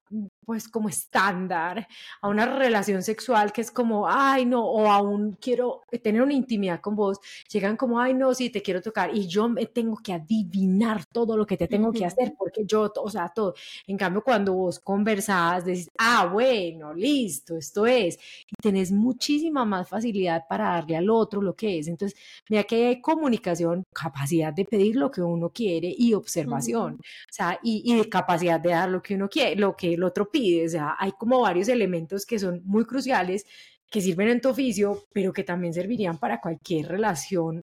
pues 0.49 0.67
como 0.67 0.89
estándar 0.89 1.87
a 2.23 2.27
una 2.27 2.47
relación 2.47 3.03
sexual 3.03 3.53
que 3.53 3.61
es 3.61 3.71
como, 3.71 4.09
ay 4.09 4.47
no, 4.47 4.65
o 4.65 4.91
aún 4.91 5.37
quiero 5.39 5.83
tener 6.03 6.23
una 6.23 6.33
intimidad 6.33 6.81
con 6.81 6.97
vos, 6.97 7.19
llegan 7.53 7.77
como, 7.77 8.01
ay 8.01 8.15
no, 8.15 8.33
sí, 8.33 8.49
te 8.49 8.63
quiero 8.63 8.81
tocar 8.81 9.15
y 9.15 9.27
yo 9.27 9.51
me 9.51 9.67
tengo 9.67 9.99
que 10.03 10.15
adivinar 10.15 11.05
todo 11.05 11.37
lo 11.37 11.45
que 11.45 11.59
te 11.59 11.69
tengo 11.69 11.93
que 11.93 12.07
hacer 12.07 12.33
porque 12.39 12.65
yo, 12.65 12.91
o 12.97 13.11
sea, 13.11 13.29
todo. 13.29 13.53
En 13.87 13.99
cambio, 13.99 14.23
cuando 14.23 14.55
vos 14.55 14.79
conversás, 14.79 15.67
decís, 15.67 15.91
ah, 15.99 16.31
bueno, 16.33 16.95
listo, 16.95 17.59
esto 17.59 17.87
es, 17.87 18.19
y 18.51 18.55
tenés 18.63 18.91
muchísima 18.91 19.67
más 19.67 19.87
facilidad 19.87 20.47
para 20.49 20.71
darle 20.71 20.97
al 20.97 21.11
otro 21.11 21.43
lo 21.43 21.55
que 21.55 21.79
es. 21.79 21.89
Entonces, 21.89 22.19
mira 22.49 22.65
que 22.65 22.87
hay 22.87 23.03
comunicación, 23.03 23.85
capacidad 23.93 24.55
de 24.55 24.65
pedir 24.65 24.97
lo 24.97 25.11
que 25.11 25.21
uno 25.21 25.51
quiere 25.51 25.95
y 25.95 26.15
observación, 26.15 26.95
o 26.95 27.33
sea, 27.33 27.61
y, 27.63 27.83
y 27.85 28.03
capacidad 28.09 28.59
de 28.59 28.71
dar 28.71 28.89
lo 28.89 29.03
que 29.03 29.15
uno 29.15 29.29
quiere, 29.29 29.55
lo 29.57 29.77
que 29.77 29.93
el 29.93 30.03
otro 30.03 30.31
pide. 30.31 30.38
O 30.65 30.69
sea, 30.69 30.97
hay 30.99 31.13
como 31.13 31.41
varios 31.41 31.69
elementos 31.69 32.25
que 32.25 32.39
son 32.39 32.63
muy 32.65 32.85
cruciales 32.85 33.45
que 33.91 34.01
sirven 34.01 34.29
en 34.29 34.41
tu 34.41 34.51
oficio, 34.51 35.05
pero 35.13 35.33
que 35.33 35.45
también 35.45 35.73
servirían 35.73 36.19
para 36.19 36.41
cualquier 36.41 36.89
relación 36.89 37.63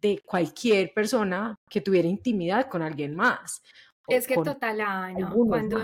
de 0.00 0.22
cualquier 0.24 0.92
persona 0.94 1.58
que 1.68 1.80
tuviera 1.80 2.08
intimidad 2.08 2.68
con 2.68 2.82
alguien 2.82 3.14
más. 3.14 3.62
Es 4.08 4.26
que 4.26 4.36
total, 4.36 4.80
Ana, 4.80 5.32
cuando, 5.34 5.80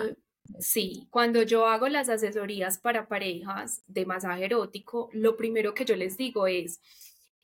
sí, 0.59 1.09
cuando 1.11 1.43
yo 1.43 1.67
hago 1.67 1.89
las 1.89 2.09
asesorías 2.09 2.79
para 2.79 3.09
parejas 3.09 3.83
de 3.87 4.07
masaje 4.07 4.45
erótico, 4.45 5.09
lo 5.13 5.37
primero 5.37 5.75
que 5.75 5.85
yo 5.85 5.97
les 5.97 6.17
digo 6.17 6.47
es, 6.47 6.81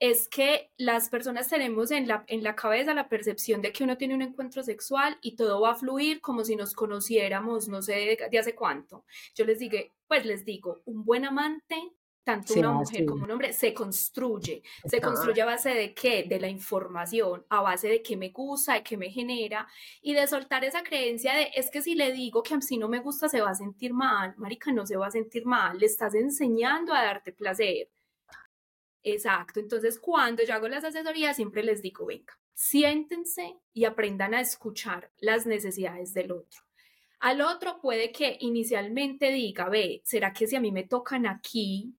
es 0.01 0.29
que 0.29 0.71
las 0.77 1.09
personas 1.09 1.49
tenemos 1.49 1.91
en 1.91 2.07
la, 2.07 2.25
en 2.29 2.45
la 2.45 2.55
cabeza 2.55 2.95
la 2.95 3.09
percepción 3.09 3.61
de 3.63 3.73
que 3.73 3.85
uno 3.85 3.97
tiene 3.97 4.15
un 4.15 4.23
encuentro 4.23 4.63
sexual 4.63 5.19
y 5.23 5.35
todo 5.35 5.61
va 5.61 5.73
a 5.73 5.77
fluir 5.77 6.21
como 6.21 6.45
si 6.45 6.55
nos 6.55 6.75
conociéramos, 6.75 7.69
no 7.69 7.83
sé 7.83 8.19
de, 8.31 8.39
hace 8.39 8.55
cuánto. 8.55 9.05
Yo 9.35 9.45
les 9.45 9.59
digo, 9.59 9.79
pues 10.07 10.25
les 10.25 10.45
digo, 10.45 10.83
un 10.85 11.05
buen 11.05 11.25
amante, 11.25 11.77
tanto 12.23 12.55
una 12.55 12.73
mujer 12.73 13.07
como 13.07 13.25
un 13.25 13.31
hombre, 13.31 13.53
se 13.53 13.75
construye. 13.75 14.63
Se 14.85 15.01
construye 15.01 15.41
a 15.41 15.47
base 15.47 15.71
de 15.71 15.95
qué? 15.95 16.25
De 16.25 16.39
la 16.39 16.49
información, 16.49 17.45
a 17.49 17.63
base 17.63 17.89
de 17.89 18.03
qué 18.03 18.17
me 18.17 18.29
gusta, 18.29 18.75
de 18.75 18.83
qué 18.83 18.97
me 18.97 19.11
genera 19.11 19.67
y 20.03 20.13
de 20.13 20.27
soltar 20.27 20.63
esa 20.63 20.83
creencia 20.83 21.33
de, 21.33 21.51
es 21.55 21.71
que 21.71 21.83
si 21.83 21.95
le 21.95 22.13
digo 22.13 22.43
que 22.43 22.61
si 22.61 22.77
no 22.77 22.89
me 22.89 23.01
gusta 23.01 23.29
se 23.29 23.41
va 23.41 23.51
a 23.51 23.55
sentir 23.55 23.95
mal, 23.95 24.35
marica, 24.37 24.71
no 24.73 24.87
se 24.87 24.97
va 24.97 25.07
a 25.09 25.11
sentir 25.11 25.45
mal, 25.47 25.79
le 25.79 25.87
estás 25.87 26.15
enseñando 26.15 26.93
a 26.93 27.03
darte 27.03 27.33
placer 27.33 27.89
Exacto. 29.03 29.61
Entonces, 29.61 29.99
cuando 29.99 30.43
yo 30.43 30.55
hago 30.55 30.69
las 30.69 30.85
asesorías, 30.85 31.37
siempre 31.37 31.63
les 31.63 31.83
digo, 31.83 32.07
venga, 32.07 32.39
siéntense 32.55 33.57
y 33.73 33.85
aprendan 33.85 34.35
a 34.35 34.41
escuchar 34.41 35.11
las 35.19 35.47
necesidades 35.47 36.13
del 36.15 36.33
otro. 36.33 36.63
Al 37.21 37.41
otro 37.41 37.81
puede 37.81 38.13
que 38.13 38.37
inicialmente 38.41 39.33
diga, 39.33 39.69
ve, 39.69 40.03
¿será 40.05 40.33
que 40.33 40.47
si 40.47 40.57
a 40.57 40.61
mí 40.61 40.71
me 40.71 40.85
tocan 40.85 41.27
aquí, 41.27 41.98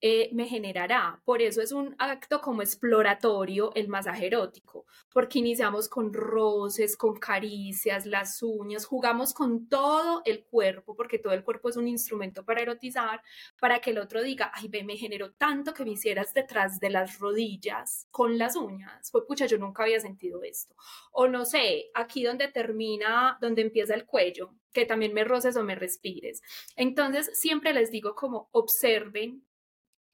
eh, 0.00 0.30
me 0.32 0.46
generará. 0.46 1.20
Por 1.24 1.42
eso 1.42 1.60
es 1.60 1.72
un 1.72 1.96
acto 1.98 2.40
como 2.40 2.62
exploratorio 2.62 3.72
el 3.74 3.88
masaje 3.88 4.26
erótico, 4.26 4.86
porque 5.12 5.40
iniciamos 5.40 5.88
con 5.88 6.12
roces, 6.12 6.96
con 6.96 7.16
caricias, 7.16 8.06
las 8.06 8.42
uñas, 8.42 8.86
jugamos 8.86 9.34
con 9.34 9.68
todo 9.68 10.22
el 10.24 10.44
cuerpo, 10.44 10.94
porque 10.94 11.18
todo 11.18 11.32
el 11.32 11.42
cuerpo 11.42 11.68
es 11.68 11.76
un 11.76 11.88
instrumento 11.88 12.44
para 12.44 12.62
erotizar, 12.62 13.20
para 13.60 13.80
que 13.80 13.90
el 13.90 13.98
otro 13.98 14.22
diga, 14.22 14.52
ay, 14.54 14.68
ve, 14.68 14.84
me 14.84 14.96
generó 14.96 15.32
tanto 15.32 15.74
que 15.74 15.84
me 15.84 15.92
hicieras 15.92 16.32
detrás 16.32 16.78
de 16.78 16.90
las 16.90 17.18
rodillas 17.18 18.06
con 18.10 18.38
las 18.38 18.54
uñas. 18.54 19.10
Fue 19.10 19.26
pucha, 19.26 19.46
yo 19.46 19.58
nunca 19.58 19.82
había 19.82 20.00
sentido 20.00 20.42
esto. 20.44 20.76
O 21.10 21.26
no 21.26 21.44
sé, 21.44 21.90
aquí 21.94 22.22
donde 22.22 22.48
termina, 22.48 23.36
donde 23.40 23.62
empieza 23.62 23.94
el 23.94 24.06
cuello, 24.06 24.54
que 24.72 24.86
también 24.86 25.12
me 25.12 25.24
roces 25.24 25.56
o 25.56 25.64
me 25.64 25.74
respires. 25.74 26.40
Entonces, 26.76 27.30
siempre 27.38 27.72
les 27.72 27.90
digo 27.90 28.14
como 28.14 28.48
observen 28.52 29.44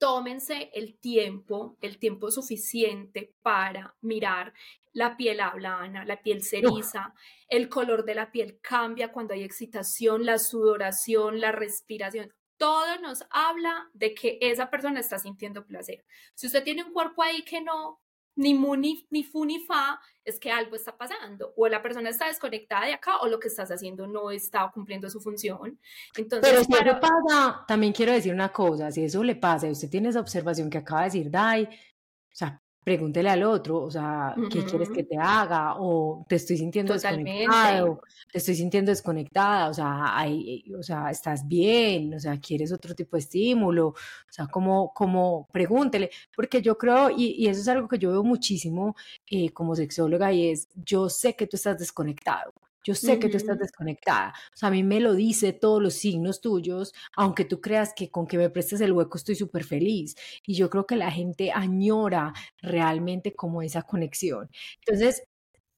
tómense 0.04 0.70
el 0.74 0.98
tiempo, 0.98 1.78
el 1.80 1.98
tiempo 1.98 2.30
suficiente 2.30 3.32
para 3.40 3.96
mirar. 4.02 4.52
La 4.92 5.16
piel 5.16 5.40
habla, 5.40 5.90
la 6.04 6.22
piel 6.22 6.42
ceriza, 6.42 7.14
el 7.48 7.70
color 7.70 8.04
de 8.04 8.14
la 8.14 8.30
piel 8.30 8.58
cambia 8.60 9.10
cuando 9.12 9.32
hay 9.32 9.42
excitación, 9.42 10.26
la 10.26 10.38
sudoración, 10.38 11.40
la 11.40 11.52
respiración. 11.52 12.34
Todo 12.58 13.00
nos 13.00 13.24
habla 13.30 13.88
de 13.94 14.12
que 14.12 14.36
esa 14.42 14.68
persona 14.68 15.00
está 15.00 15.18
sintiendo 15.18 15.64
placer. 15.64 16.04
Si 16.34 16.48
usted 16.48 16.62
tiene 16.62 16.84
un 16.84 16.92
cuerpo 16.92 17.22
ahí 17.22 17.42
que 17.42 17.62
no, 17.62 18.02
ni 18.36 18.54
mu, 18.54 18.76
ni, 18.76 19.06
ni 19.10 19.22
fu, 19.22 19.44
ni 19.44 19.60
fa, 19.60 20.00
es 20.24 20.38
que 20.38 20.50
algo 20.50 20.76
está 20.76 20.96
pasando. 20.96 21.52
O 21.56 21.68
la 21.68 21.82
persona 21.82 22.10
está 22.10 22.28
desconectada 22.28 22.86
de 22.86 22.94
acá 22.94 23.18
o 23.18 23.28
lo 23.28 23.38
que 23.38 23.48
estás 23.48 23.70
haciendo 23.70 24.06
no 24.06 24.30
está 24.30 24.70
cumpliendo 24.72 25.08
su 25.10 25.20
función. 25.20 25.78
Entonces, 26.16 26.50
Pero 26.50 26.64
si 26.64 26.72
eso 26.72 27.00
pasa, 27.00 27.64
también 27.66 27.92
quiero 27.92 28.12
decir 28.12 28.32
una 28.32 28.50
cosa, 28.50 28.90
si 28.90 29.04
eso 29.04 29.22
le 29.22 29.36
pasa 29.36 29.68
y 29.68 29.72
usted 29.72 29.90
tiene 29.90 30.08
esa 30.08 30.20
observación 30.20 30.70
que 30.70 30.78
acaba 30.78 31.02
de 31.02 31.06
decir, 31.06 31.30
Dai, 31.30 31.64
o 31.64 32.36
sea, 32.36 32.60
pregúntele 32.84 33.30
al 33.30 33.42
otro, 33.42 33.82
o 33.82 33.90
sea, 33.90 34.34
¿qué 34.50 34.62
quieres 34.62 34.90
que 34.90 35.04
te 35.04 35.16
haga? 35.16 35.76
O 35.78 36.26
te 36.28 36.36
estoy 36.36 36.58
sintiendo 36.58 36.92
desconectado, 36.92 38.02
te 38.30 38.38
estoy 38.38 38.54
sintiendo 38.54 38.90
desconectada, 38.90 39.70
o 39.70 39.74
sea, 39.74 40.16
hay, 40.18 40.62
o 40.78 40.82
sea, 40.82 41.10
estás 41.10 41.48
bien, 41.48 42.12
o 42.14 42.20
sea, 42.20 42.38
quieres 42.38 42.72
otro 42.72 42.94
tipo 42.94 43.16
de 43.16 43.20
estímulo, 43.20 43.88
o 43.88 43.94
sea, 44.28 44.46
como, 44.48 44.92
como 44.92 45.48
pregúntele, 45.50 46.10
porque 46.36 46.60
yo 46.60 46.76
creo, 46.76 47.08
y, 47.10 47.34
y 47.38 47.48
eso 47.48 47.62
es 47.62 47.68
algo 47.68 47.88
que 47.88 47.98
yo 47.98 48.10
veo 48.10 48.22
muchísimo 48.22 48.94
eh, 49.30 49.50
como 49.50 49.74
sexóloga, 49.74 50.30
y 50.30 50.50
es, 50.50 50.68
yo 50.74 51.08
sé 51.08 51.34
que 51.34 51.46
tú 51.46 51.56
estás 51.56 51.78
desconectado, 51.78 52.52
yo 52.84 52.94
sé 52.94 53.18
que 53.18 53.28
tú 53.28 53.38
estás 53.38 53.58
desconectada. 53.58 54.34
O 54.52 54.56
sea, 54.56 54.68
a 54.68 54.72
mí 54.72 54.82
me 54.82 55.00
lo 55.00 55.14
dice 55.14 55.52
todos 55.52 55.82
los 55.82 55.94
signos 55.94 56.40
tuyos, 56.40 56.92
aunque 57.16 57.44
tú 57.44 57.60
creas 57.60 57.92
que 57.94 58.10
con 58.10 58.26
que 58.26 58.38
me 58.38 58.50
prestes 58.50 58.80
el 58.82 58.92
hueco 58.92 59.16
estoy 59.16 59.34
súper 59.34 59.64
feliz. 59.64 60.14
Y 60.46 60.54
yo 60.54 60.68
creo 60.70 60.86
que 60.86 60.96
la 60.96 61.10
gente 61.10 61.50
añora 61.50 62.32
realmente 62.60 63.34
como 63.34 63.62
esa 63.62 63.82
conexión. 63.82 64.50
Entonces, 64.86 65.22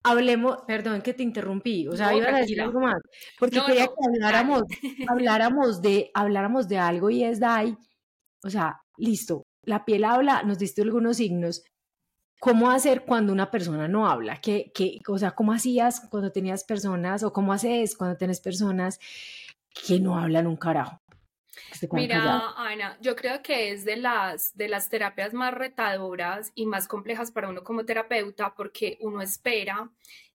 hablemos, 0.03 0.59
perdón 0.67 1.03
que 1.03 1.15
te 1.15 1.23
interrumpí, 1.23 1.89
o 1.89 1.97
sea, 1.97 2.15
iba 2.15 2.29
a 2.29 2.41
decir 2.41 2.61
algo 2.61 2.81
más, 2.81 3.01
porque 3.41 3.61
quería 3.67 3.87
que 3.87 3.95
habláramos, 4.09 4.63
habláramos, 5.11 5.83
de, 5.83 6.11
habláramos 6.15 6.69
de 6.69 6.79
algo 6.79 7.11
y 7.11 7.25
es 7.25 7.41
Dai, 7.41 7.77
o 8.45 8.51
sea, 8.51 8.81
listo, 8.99 9.47
la 9.63 9.85
piel 9.85 10.05
habla, 10.05 10.45
nos 10.45 10.59
diste 10.59 10.83
algunos 10.83 11.17
signos, 11.17 11.65
¿Cómo 12.39 12.71
hacer 12.71 13.05
cuando 13.05 13.33
una 13.33 13.51
persona 13.51 13.89
no 13.89 14.09
habla? 14.09 14.41
¿Qué, 14.41 14.71
qué, 14.75 15.01
o 15.09 15.19
sea, 15.19 15.31
¿cómo 15.33 15.53
hacías 15.53 16.01
cuando 16.11 16.33
tenías 16.33 16.65
personas 16.65 17.23
o 17.23 17.33
cómo 17.33 17.53
haces 17.53 17.97
cuando 17.97 18.17
tienes 18.17 18.41
personas 18.41 19.01
que 19.87 20.01
no 20.01 20.19
hablan 20.19 20.47
un 20.47 20.57
carajo? 20.57 21.01
Mira, 21.93 22.53
Ana, 22.57 22.99
yo 23.01 23.17
creo 23.17 23.43
que 23.43 23.71
es 23.73 23.85
de 23.85 23.97
las, 23.97 24.57
de 24.57 24.69
las 24.69 24.89
terapias 24.89 25.33
más 25.33 25.55
retadoras 25.55 26.53
y 26.55 26.67
más 26.67 26.87
complejas 26.87 27.31
para 27.31 27.49
uno 27.49 27.65
como 27.65 27.85
terapeuta 27.85 28.55
porque 28.55 28.99
uno 29.01 29.21
espera 29.23 29.91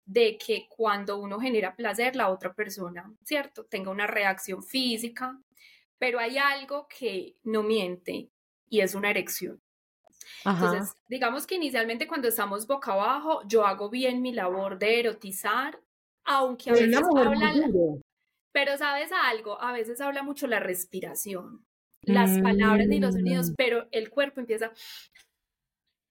de 0.05 0.39
que 0.39 0.67
cuando 0.69 1.19
uno 1.19 1.39
genera 1.39 1.77
placer, 1.77 2.17
la 2.17 2.31
otra 2.31 2.53
persona, 2.53 3.13
¿cierto? 3.23 3.65
Tenga 3.65 3.91
una 3.91 4.07
reacción 4.07 4.63
física, 4.63 5.39
pero 5.99 6.19
hay 6.19 6.39
algo 6.39 6.89
que 6.89 7.37
no 7.45 7.63
miente 7.63 8.31
y 8.69 8.81
es 8.81 8.95
una 8.95 9.11
erección. 9.11 9.61
Entonces, 10.45 10.97
digamos 11.09 11.47
que 11.47 11.57
inicialmente 11.57 12.09
cuando 12.09 12.29
estamos 12.29 12.67
boca 12.67 12.93
abajo, 12.93 13.43
yo 13.47 13.67
hago 13.67 13.91
bien 13.91 14.23
mi 14.23 14.33
labor 14.33 14.79
de 14.79 15.01
erotizar, 15.01 15.81
aunque 16.25 16.71
a 16.71 16.73
veces 16.75 16.97
habla... 16.97 17.53
Pero 18.53 18.77
sabes 18.77 19.11
algo, 19.13 19.61
a 19.61 19.73
veces 19.73 20.01
habla 20.01 20.25
mucho 20.25 20.49
la 20.49 20.59
respiración, 20.59 21.65
las 22.03 22.41
palabras 22.41 22.89
ni 22.89 22.99
los 22.99 23.15
sonidos, 23.15 23.51
mm. 23.51 23.55
pero 23.57 23.87
el 23.93 24.11
cuerpo 24.11 24.41
empieza 24.41 24.73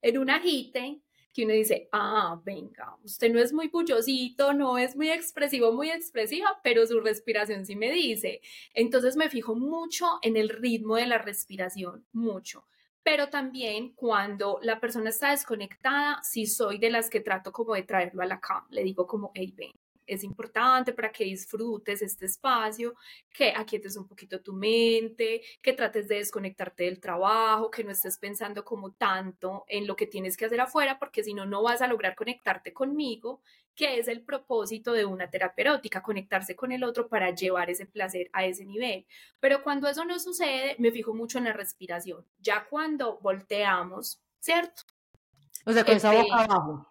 en 0.01 0.17
un 0.17 0.29
agite 0.29 1.01
que 1.33 1.43
uno 1.43 1.53
dice, 1.53 1.89
ah, 1.91 2.41
venga, 2.43 2.95
usted 3.03 3.31
no 3.31 3.39
es 3.39 3.53
muy 3.53 3.67
bullosito, 3.67 4.53
no 4.53 4.77
es 4.77 4.95
muy 4.95 5.09
expresivo, 5.09 5.73
muy 5.73 5.91
expresiva, 5.91 6.59
pero 6.63 6.87
su 6.87 7.01
respiración 7.01 7.65
sí 7.65 7.75
me 7.75 7.91
dice. 7.91 8.41
Entonces 8.73 9.15
me 9.15 9.29
fijo 9.29 9.55
mucho 9.55 10.19
en 10.21 10.37
el 10.37 10.49
ritmo 10.49 10.95
de 10.95 11.07
la 11.07 11.17
respiración, 11.17 12.05
mucho 12.13 12.65
pero 13.09 13.27
también 13.27 13.93
cuando 13.95 14.59
la 14.61 14.79
persona 14.79 15.09
está 15.09 15.31
desconectada, 15.31 16.21
sí 16.21 16.45
soy 16.45 16.77
de 16.77 16.91
las 16.91 17.09
que 17.09 17.21
trato 17.21 17.51
como 17.51 17.73
de 17.73 17.81
traerlo 17.81 18.21
a 18.21 18.27
la 18.27 18.39
cama, 18.39 18.67
le 18.69 18.83
digo 18.83 19.07
como, 19.07 19.31
hey, 19.33 19.51
ven, 19.57 19.71
es 20.05 20.23
importante 20.23 20.93
para 20.93 21.11
que 21.11 21.23
disfrutes 21.23 22.03
este 22.03 22.27
espacio, 22.27 22.93
que 23.33 23.51
aquietes 23.57 23.97
un 23.97 24.07
poquito 24.07 24.43
tu 24.43 24.53
mente, 24.53 25.41
que 25.59 25.73
trates 25.73 26.07
de 26.07 26.17
desconectarte 26.17 26.83
del 26.83 26.99
trabajo, 26.99 27.71
que 27.71 27.83
no 27.83 27.89
estés 27.89 28.19
pensando 28.19 28.63
como 28.63 28.91
tanto 28.91 29.65
en 29.67 29.87
lo 29.87 29.95
que 29.95 30.05
tienes 30.05 30.37
que 30.37 30.45
hacer 30.45 30.61
afuera, 30.61 30.99
porque 30.99 31.23
si 31.23 31.33
no, 31.33 31.47
no 31.47 31.63
vas 31.63 31.81
a 31.81 31.87
lograr 31.87 32.13
conectarte 32.13 32.73
conmigo, 32.73 33.41
que 33.79 33.97
es 33.97 34.09
el 34.09 34.21
propósito 34.21 34.91
de 34.91 35.05
una 35.05 35.29
terapia 35.29 35.61
erótica, 35.61 36.03
conectarse 36.03 36.53
con 36.53 36.73
el 36.73 36.83
otro 36.83 37.07
para 37.07 37.33
llevar 37.33 37.69
ese 37.69 37.85
placer 37.85 38.29
a 38.33 38.43
ese 38.43 38.65
nivel. 38.65 39.05
Pero 39.39 39.63
cuando 39.63 39.87
eso 39.87 40.03
no 40.03 40.19
sucede, 40.19 40.75
me 40.79 40.91
fijo 40.91 41.13
mucho 41.13 41.37
en 41.37 41.45
la 41.45 41.53
respiración. 41.53 42.25
Ya 42.39 42.67
cuando 42.69 43.19
volteamos, 43.19 44.21
¿cierto? 44.39 44.81
O 45.65 45.71
sea, 45.71 45.85
con 45.85 45.95
esa 45.95 46.11
boca 46.11 46.41
este, 46.41 46.53
abajo. 46.53 46.89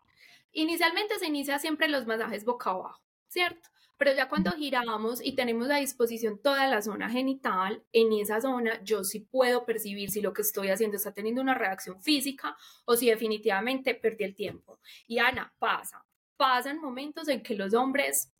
Inicialmente 0.53 1.18
se 1.18 1.27
inicia 1.27 1.59
siempre 1.59 1.88
los 1.88 2.07
masajes 2.07 2.46
boca 2.46 2.70
abajo. 2.70 3.03
¿cierto? 3.29 3.68
Pero 3.98 4.14
ya 4.14 4.31
cuando 4.31 4.53
giramos 4.53 5.22
y 5.22 5.35
tenemos 5.35 5.68
a 5.70 5.77
disposición 5.77 6.38
toda 6.40 6.66
la 6.68 6.81
zona 6.81 7.11
genital, 7.11 7.85
en 7.92 8.14
esa 8.14 8.40
zona 8.40 8.83
yo 8.83 9.05
sí 9.05 9.20
puedo 9.20 9.66
percibir 9.66 10.11
si 10.11 10.22
lo 10.22 10.33
que 10.33 10.40
estoy 10.40 10.68
haciendo 10.70 10.96
está 10.96 11.12
teniendo 11.12 11.42
una 11.42 11.53
reacción 11.53 12.01
física 12.01 12.57
o 12.87 12.96
si 12.96 13.11
definitivamente 13.11 13.94
perdí 13.94 14.24
el 14.24 14.35
tiempo. 14.35 14.79
Y 15.07 15.18
Ana, 15.18 15.53
pasa, 15.59 16.07
pasan 16.38 16.81
momentos 16.81 17.29
en 17.29 17.42
que 17.42 17.55
los 17.55 17.74
hombres 17.74 18.33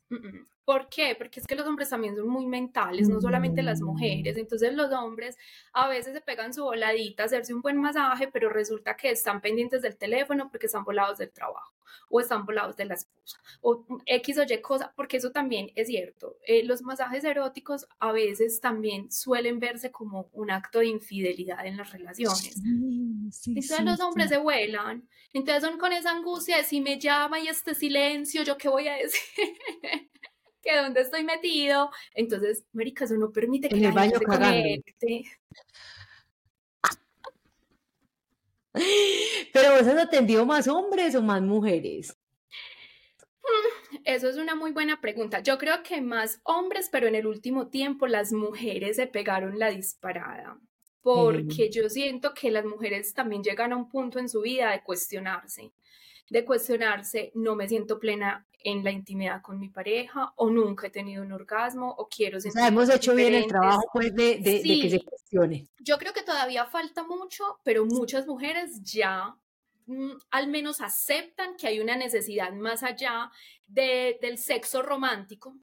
¿Por 0.69 0.87
qué? 0.87 1.15
Porque 1.17 1.39
es 1.39 1.47
que 1.47 1.55
los 1.55 1.65
hombres 1.65 1.89
también 1.89 2.15
son 2.15 2.27
muy 2.27 2.45
mentales, 2.45 3.09
no 3.09 3.19
solamente 3.19 3.63
las 3.63 3.81
mujeres. 3.81 4.35
Mm. 4.35 4.39
Entonces 4.41 4.71
los 4.75 4.91
hombres 4.93 5.35
a 5.73 5.87
veces 5.87 6.13
se 6.13 6.21
pegan 6.21 6.53
su 6.53 6.63
voladita 6.63 7.23
a 7.23 7.25
hacerse 7.25 7.55
un 7.55 7.63
buen 7.63 7.77
masaje, 7.77 8.27
pero 8.27 8.49
resulta 8.49 8.95
que 8.95 9.09
están 9.09 9.41
pendientes 9.41 9.81
del 9.81 9.97
teléfono 9.97 10.51
porque 10.51 10.67
están 10.67 10.83
volados 10.83 11.17
del 11.17 11.31
trabajo 11.31 11.73
o 12.11 12.19
están 12.19 12.45
volados 12.45 12.77
de 12.77 12.85
la 12.85 12.93
esposa 12.93 13.39
o 13.61 13.83
X 14.05 14.37
o 14.37 14.43
Y 14.43 14.61
cosa, 14.61 14.93
porque 14.95 15.17
eso 15.17 15.31
también 15.31 15.71
es 15.73 15.87
cierto. 15.87 16.37
Eh, 16.45 16.63
los 16.63 16.83
masajes 16.83 17.23
eróticos 17.23 17.87
a 17.97 18.11
veces 18.11 18.61
también 18.61 19.11
suelen 19.11 19.59
verse 19.59 19.89
como 19.89 20.29
un 20.33 20.51
acto 20.51 20.79
de 20.79 20.85
infidelidad 20.85 21.65
en 21.65 21.77
las 21.77 21.91
relaciones. 21.91 22.55
entonces 22.63 23.81
los 23.81 23.99
hombres 24.01 24.29
se 24.29 24.37
vuelan, 24.37 25.09
entonces 25.33 25.63
son 25.63 25.79
con 25.79 25.93
esa 25.93 26.11
angustia 26.11 26.57
de 26.57 26.63
si 26.63 26.79
me 26.79 26.99
llama 26.99 27.39
y 27.39 27.47
este 27.47 27.73
silencio, 27.73 28.43
¿yo 28.43 28.55
qué 28.55 28.69
voy 28.69 28.87
a 28.87 28.93
decir? 28.93 29.19
que 30.61 30.75
dónde 30.75 31.01
estoy 31.01 31.23
metido. 31.23 31.89
Entonces, 32.13 32.65
América, 32.73 33.05
eso 33.05 33.15
no 33.15 33.31
permite 33.31 33.69
que 33.69 33.77
en 33.77 33.85
el 33.85 33.91
baño 33.91 34.17
se 34.17 34.25
conecte. 34.25 35.23
Pero 39.53 39.71
vos 39.71 39.87
has 39.87 39.97
atendido 39.97 40.45
más 40.45 40.67
hombres 40.67 41.15
o 41.15 41.21
más 41.21 41.41
mujeres? 41.41 42.15
Mm, 43.41 43.97
eso 44.05 44.29
es 44.29 44.37
una 44.37 44.55
muy 44.55 44.71
buena 44.71 45.01
pregunta. 45.01 45.39
Yo 45.39 45.57
creo 45.57 45.81
que 45.83 46.01
más 46.01 46.39
hombres, 46.43 46.89
pero 46.91 47.07
en 47.07 47.15
el 47.15 47.25
último 47.25 47.69
tiempo 47.69 48.07
las 48.07 48.31
mujeres 48.31 48.97
se 48.97 49.07
pegaron 49.07 49.57
la 49.57 49.69
disparada, 49.69 50.59
porque 51.01 51.69
yo 51.71 51.89
siento 51.89 52.33
que 52.33 52.51
las 52.51 52.65
mujeres 52.65 53.13
también 53.13 53.43
llegan 53.43 53.73
a 53.73 53.77
un 53.77 53.89
punto 53.89 54.19
en 54.19 54.29
su 54.29 54.41
vida 54.41 54.71
de 54.71 54.83
cuestionarse 54.83 55.71
de 56.29 56.45
cuestionarse, 56.45 57.31
no 57.35 57.55
me 57.55 57.67
siento 57.67 57.99
plena 57.99 58.47
en 58.61 58.83
la 58.83 58.91
intimidad 58.91 59.41
con 59.41 59.59
mi 59.59 59.69
pareja 59.69 60.33
o 60.35 60.49
nunca 60.49 60.87
he 60.87 60.89
tenido 60.89 61.23
un 61.23 61.31
orgasmo 61.31 61.93
o 61.97 62.07
quiero 62.07 62.39
sentir. 62.39 62.59
O 62.59 62.61
sea, 62.61 62.67
hemos 62.67 62.89
hecho 62.89 63.15
bien 63.15 63.33
el 63.33 63.47
trabajo 63.47 63.89
pues 63.93 64.13
de, 64.13 64.37
de, 64.37 64.61
que 64.63 64.89
se 64.89 64.99
cuestione. 64.99 65.67
Yo 65.79 65.97
creo 65.97 66.13
que 66.13 66.23
todavía 66.23 66.65
falta 66.65 67.03
mucho, 67.03 67.59
pero 67.63 67.85
muchas 67.85 68.27
mujeres 68.27 68.81
ya 68.83 69.35
mm, 69.85 70.11
al 70.31 70.47
menos 70.47 70.81
aceptan 70.81 71.55
que 71.55 71.67
hay 71.67 71.79
una 71.79 71.95
necesidad 71.95 72.51
más 72.51 72.83
allá 72.83 73.31
de, 73.67 74.17
del 74.21 74.37
sexo 74.37 74.81
romántico, 74.81 75.55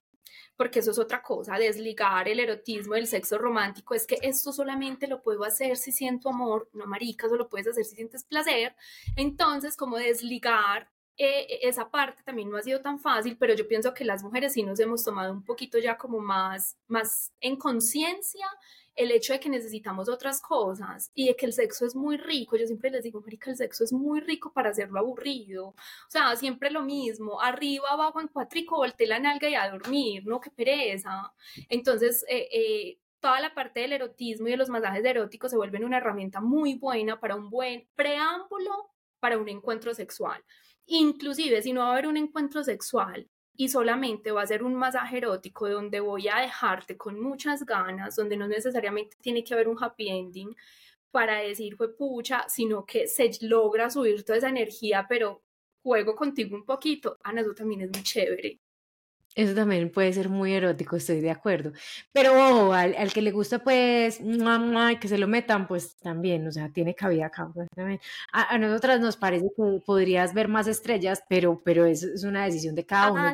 porque 0.56 0.78
eso 0.80 0.90
es 0.90 0.98
otra 0.98 1.22
cosa, 1.22 1.58
desligar 1.58 2.28
el 2.28 2.40
erotismo 2.40 2.94
del 2.94 3.06
sexo 3.06 3.38
romántico, 3.38 3.94
es 3.94 4.06
que 4.06 4.18
esto 4.22 4.52
solamente 4.52 5.06
lo 5.06 5.22
puedo 5.22 5.44
hacer 5.44 5.76
si 5.76 5.92
siento 5.92 6.30
amor, 6.30 6.68
no 6.72 6.86
marica, 6.86 7.26
eso 7.26 7.36
lo 7.36 7.48
puedes 7.48 7.68
hacer 7.68 7.84
si 7.84 7.96
sientes 7.96 8.24
placer, 8.24 8.74
entonces 9.16 9.76
como 9.76 9.98
desligar 9.98 10.90
eh, 11.18 11.60
esa 11.62 11.90
parte 11.90 12.22
también 12.22 12.50
no 12.50 12.58
ha 12.58 12.62
sido 12.62 12.82
tan 12.82 12.98
fácil, 12.98 13.38
pero 13.38 13.54
yo 13.54 13.66
pienso 13.66 13.94
que 13.94 14.04
las 14.04 14.22
mujeres 14.22 14.52
sí 14.52 14.62
nos 14.62 14.78
hemos 14.80 15.02
tomado 15.02 15.32
un 15.32 15.44
poquito 15.44 15.78
ya 15.78 15.96
como 15.96 16.20
más, 16.20 16.76
más 16.88 17.32
en 17.40 17.56
conciencia 17.56 18.46
el 18.96 19.10
hecho 19.10 19.34
de 19.34 19.40
que 19.40 19.50
necesitamos 19.50 20.08
otras 20.08 20.40
cosas 20.40 21.10
y 21.14 21.28
de 21.28 21.36
que 21.36 21.46
el 21.46 21.52
sexo 21.52 21.86
es 21.86 21.94
muy 21.94 22.16
rico. 22.16 22.56
Yo 22.56 22.66
siempre 22.66 22.90
les 22.90 23.04
digo, 23.04 23.20
Marica, 23.20 23.50
el 23.50 23.56
sexo 23.56 23.84
es 23.84 23.92
muy 23.92 24.20
rico 24.20 24.52
para 24.52 24.70
hacerlo 24.70 24.98
aburrido. 24.98 25.68
O 25.68 25.76
sea, 26.08 26.34
siempre 26.34 26.70
lo 26.70 26.82
mismo, 26.82 27.40
arriba, 27.40 27.90
abajo, 27.90 28.20
en 28.20 28.28
cuatrico, 28.28 28.76
volteé 28.76 29.06
la 29.06 29.18
nalga 29.18 29.48
y 29.48 29.54
a 29.54 29.70
dormir, 29.70 30.26
¿no? 30.26 30.40
Qué 30.40 30.50
pereza. 30.50 31.32
Entonces, 31.68 32.24
eh, 32.28 32.48
eh, 32.50 32.98
toda 33.20 33.40
la 33.40 33.54
parte 33.54 33.80
del 33.80 33.92
erotismo 33.92 34.48
y 34.48 34.52
de 34.52 34.56
los 34.56 34.70
masajes 34.70 35.04
eróticos 35.04 35.50
se 35.50 35.56
vuelven 35.56 35.84
una 35.84 35.98
herramienta 35.98 36.40
muy 36.40 36.74
buena 36.74 37.20
para 37.20 37.36
un 37.36 37.50
buen 37.50 37.86
preámbulo 37.94 38.92
para 39.20 39.38
un 39.38 39.48
encuentro 39.48 39.94
sexual. 39.94 40.42
Inclusive, 40.86 41.62
si 41.62 41.72
no 41.72 41.80
va 41.80 41.88
a 41.88 41.92
haber 41.92 42.06
un 42.06 42.16
encuentro 42.16 42.62
sexual, 42.64 43.28
y 43.56 43.68
solamente 43.68 44.32
va 44.32 44.42
a 44.42 44.46
ser 44.46 44.62
un 44.62 44.74
masaje 44.74 45.18
erótico 45.18 45.68
donde 45.68 46.00
voy 46.00 46.28
a 46.28 46.40
dejarte 46.40 46.96
con 46.96 47.20
muchas 47.20 47.64
ganas, 47.64 48.16
donde 48.16 48.36
no 48.36 48.48
necesariamente 48.48 49.16
tiene 49.20 49.44
que 49.44 49.54
haber 49.54 49.68
un 49.68 49.82
happy 49.82 50.08
ending 50.08 50.56
para 51.10 51.38
decir 51.40 51.76
fue 51.76 51.96
pucha, 51.96 52.46
sino 52.48 52.84
que 52.84 53.06
se 53.08 53.30
logra 53.42 53.90
subir 53.90 54.24
toda 54.24 54.38
esa 54.38 54.50
energía, 54.50 55.06
pero 55.08 55.42
juego 55.82 56.14
contigo 56.14 56.56
un 56.56 56.64
poquito. 56.64 57.18
Ana, 57.22 57.40
eso 57.40 57.54
también 57.54 57.82
es 57.82 57.90
muy 57.90 58.02
chévere. 58.02 58.60
Eso 59.36 59.54
también 59.54 59.90
puede 59.92 60.14
ser 60.14 60.30
muy 60.30 60.54
erótico, 60.54 60.96
estoy 60.96 61.20
de 61.20 61.30
acuerdo. 61.30 61.72
Pero 62.10 62.72
al, 62.72 63.12
que 63.12 63.20
le 63.20 63.32
gusta, 63.32 63.58
pues, 63.58 64.18
que 64.18 65.08
se 65.08 65.18
lo 65.18 65.28
metan, 65.28 65.68
pues 65.68 65.94
también, 65.98 66.48
o 66.48 66.50
sea, 66.50 66.70
tiene 66.72 66.94
cabida 66.94 67.26
acá. 67.26 67.50
Pues, 67.52 67.68
a, 68.32 68.54
a, 68.54 68.58
nosotras 68.58 68.98
nos 68.98 69.18
parece 69.18 69.44
que 69.54 69.80
podrías 69.84 70.32
ver 70.32 70.48
más 70.48 70.66
estrellas, 70.68 71.22
pero, 71.28 71.60
pero 71.62 71.84
es, 71.84 72.02
es 72.02 72.24
una 72.24 72.46
decisión 72.46 72.74
de 72.74 72.86
cada 72.86 73.12
uno. 73.12 73.30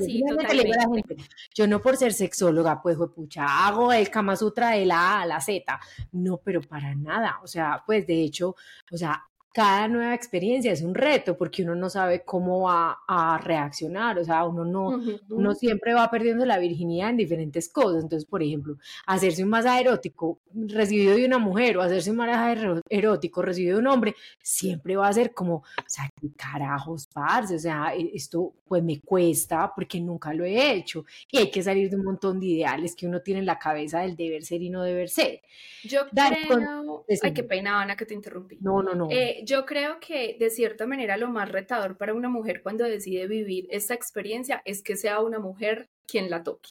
Yo 1.54 1.68
no 1.68 1.80
por 1.80 1.96
ser 1.96 2.12
sexóloga, 2.12 2.82
pues, 2.82 2.98
pucha, 3.14 3.46
hago 3.68 3.92
el 3.92 4.10
Kama 4.10 4.34
Sutra 4.34 4.70
de 4.70 4.86
la 4.86 4.98
A 4.98 5.22
a 5.22 5.26
la 5.26 5.40
Z. 5.40 5.78
No, 6.10 6.38
pero 6.38 6.62
para 6.62 6.96
nada. 6.96 7.38
O 7.44 7.46
sea, 7.46 7.80
pues, 7.86 8.08
de 8.08 8.22
hecho, 8.22 8.56
o 8.90 8.96
sea, 8.96 9.22
cada 9.52 9.86
nueva 9.86 10.14
experiencia 10.14 10.72
es 10.72 10.82
un 10.82 10.94
reto 10.94 11.36
porque 11.36 11.62
uno 11.62 11.74
no 11.74 11.90
sabe 11.90 12.24
cómo 12.24 12.62
va 12.62 13.00
a 13.06 13.38
reaccionar, 13.38 14.18
o 14.18 14.24
sea, 14.24 14.44
uno 14.44 14.64
no, 14.64 15.00
uno 15.28 15.54
siempre 15.54 15.92
va 15.92 16.10
perdiendo 16.10 16.46
la 16.46 16.58
virginidad 16.58 17.10
en 17.10 17.18
diferentes 17.18 17.68
cosas. 17.68 18.02
Entonces, 18.02 18.28
por 18.28 18.42
ejemplo, 18.42 18.76
hacerse 19.06 19.44
un 19.44 19.50
masaje 19.50 19.82
erótico 19.82 20.40
recibido 20.54 21.16
de 21.16 21.26
una 21.26 21.38
mujer 21.38 21.76
o 21.76 21.82
hacerse 21.82 22.10
un 22.10 22.16
masaje 22.16 22.82
erótico 22.88 23.42
recibido 23.42 23.76
de 23.76 23.80
un 23.80 23.88
hombre, 23.88 24.14
siempre 24.42 24.96
va 24.96 25.08
a 25.08 25.12
ser 25.12 25.34
como, 25.34 25.56
o 25.56 25.64
sea, 25.86 26.10
¿qué 26.18 26.28
carajos, 26.34 27.06
parce? 27.12 27.56
O 27.56 27.58
sea, 27.58 27.94
e, 27.94 28.10
esto 28.14 28.54
pues 28.66 28.82
me 28.82 29.00
cuesta 29.00 29.70
porque 29.74 30.00
nunca 30.00 30.32
lo 30.32 30.44
he 30.44 30.72
hecho 30.72 31.04
y 31.30 31.36
hay 31.36 31.50
que 31.50 31.62
salir 31.62 31.90
de 31.90 31.96
un 31.96 32.04
montón 32.04 32.40
de 32.40 32.46
ideales 32.46 32.96
que 32.96 33.06
uno 33.06 33.20
tiene 33.20 33.40
en 33.40 33.46
la 33.46 33.58
cabeza 33.58 34.00
del 34.00 34.16
deber 34.16 34.44
ser 34.44 34.62
y 34.62 34.70
no 34.70 34.82
deber 34.82 35.10
ser. 35.10 35.42
Yo 35.84 36.08
creo... 36.08 37.04
Ay, 37.22 37.34
qué 37.34 37.42
pena, 37.42 37.82
Ana, 37.82 37.96
que 37.96 38.06
te 38.06 38.14
interrumpí. 38.14 38.56
No, 38.62 38.82
no, 38.82 38.94
no. 38.94 39.08
Eh, 39.10 39.41
yo 39.44 39.66
creo 39.66 40.00
que 40.00 40.36
de 40.38 40.50
cierta 40.50 40.86
manera 40.86 41.16
lo 41.16 41.28
más 41.28 41.50
retador 41.50 41.96
para 41.96 42.14
una 42.14 42.28
mujer 42.28 42.62
cuando 42.62 42.84
decide 42.84 43.26
vivir 43.26 43.66
esta 43.70 43.94
experiencia 43.94 44.62
es 44.64 44.82
que 44.82 44.96
sea 44.96 45.20
una 45.20 45.38
mujer 45.38 45.88
quien 46.06 46.30
la 46.30 46.42
toque. 46.42 46.70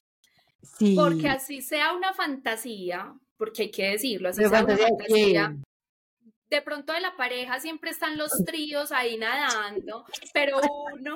Sí. 0.61 0.95
Porque 0.95 1.27
así 1.29 1.61
sea 1.61 1.93
una 1.93 2.13
fantasía, 2.13 3.13
porque 3.37 3.63
hay 3.63 3.71
que 3.71 3.89
decirlo, 3.91 4.29
así 4.29 4.43
sea 4.43 4.63
una 4.63 4.77
fantasía. 4.77 5.55
De 6.49 6.61
pronto 6.61 6.93
de 6.93 7.01
la 7.01 7.15
pareja 7.15 7.59
siempre 7.59 7.91
están 7.91 8.17
los 8.17 8.31
tríos 8.45 8.91
ahí 8.91 9.17
nadando, 9.17 10.05
pero 10.33 10.59
uno, 10.93 11.15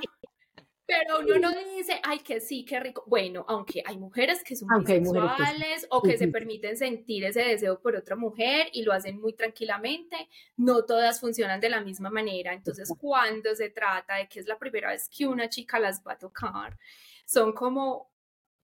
Pero 0.87 1.19
uno 1.19 1.49
no 1.49 1.51
dice, 1.75 1.99
ay, 2.03 2.19
que 2.19 2.39
sí, 2.39 2.63
qué 2.63 2.79
rico. 2.79 3.03
Bueno, 3.07 3.43
aunque 3.47 3.81
hay 3.85 3.97
mujeres 3.97 4.43
que 4.43 4.55
son 4.55 4.67
bisexuales 4.79 5.87
o 5.89 6.01
que 6.01 6.17
se 6.17 6.27
permiten 6.27 6.77
sentir 6.77 7.25
ese 7.25 7.41
deseo 7.41 7.81
por 7.81 7.95
otra 7.95 8.15
mujer 8.15 8.67
y 8.71 8.83
lo 8.83 8.93
hacen 8.93 9.19
muy 9.19 9.33
tranquilamente, 9.33 10.15
no 10.57 10.85
todas 10.85 11.19
funcionan 11.19 11.59
de 11.59 11.69
la 11.69 11.81
misma 11.81 12.11
manera. 12.11 12.53
Entonces, 12.53 12.93
cuando 12.99 13.55
se 13.55 13.69
trata 13.69 14.15
de 14.15 14.29
que 14.29 14.39
es 14.39 14.47
la 14.47 14.59
primera 14.59 14.89
vez 14.89 15.09
que 15.09 15.25
una 15.25 15.49
chica 15.49 15.79
las 15.79 16.03
va 16.05 16.13
a 16.13 16.19
tocar, 16.19 16.77
son 17.25 17.53
como, 17.53 18.11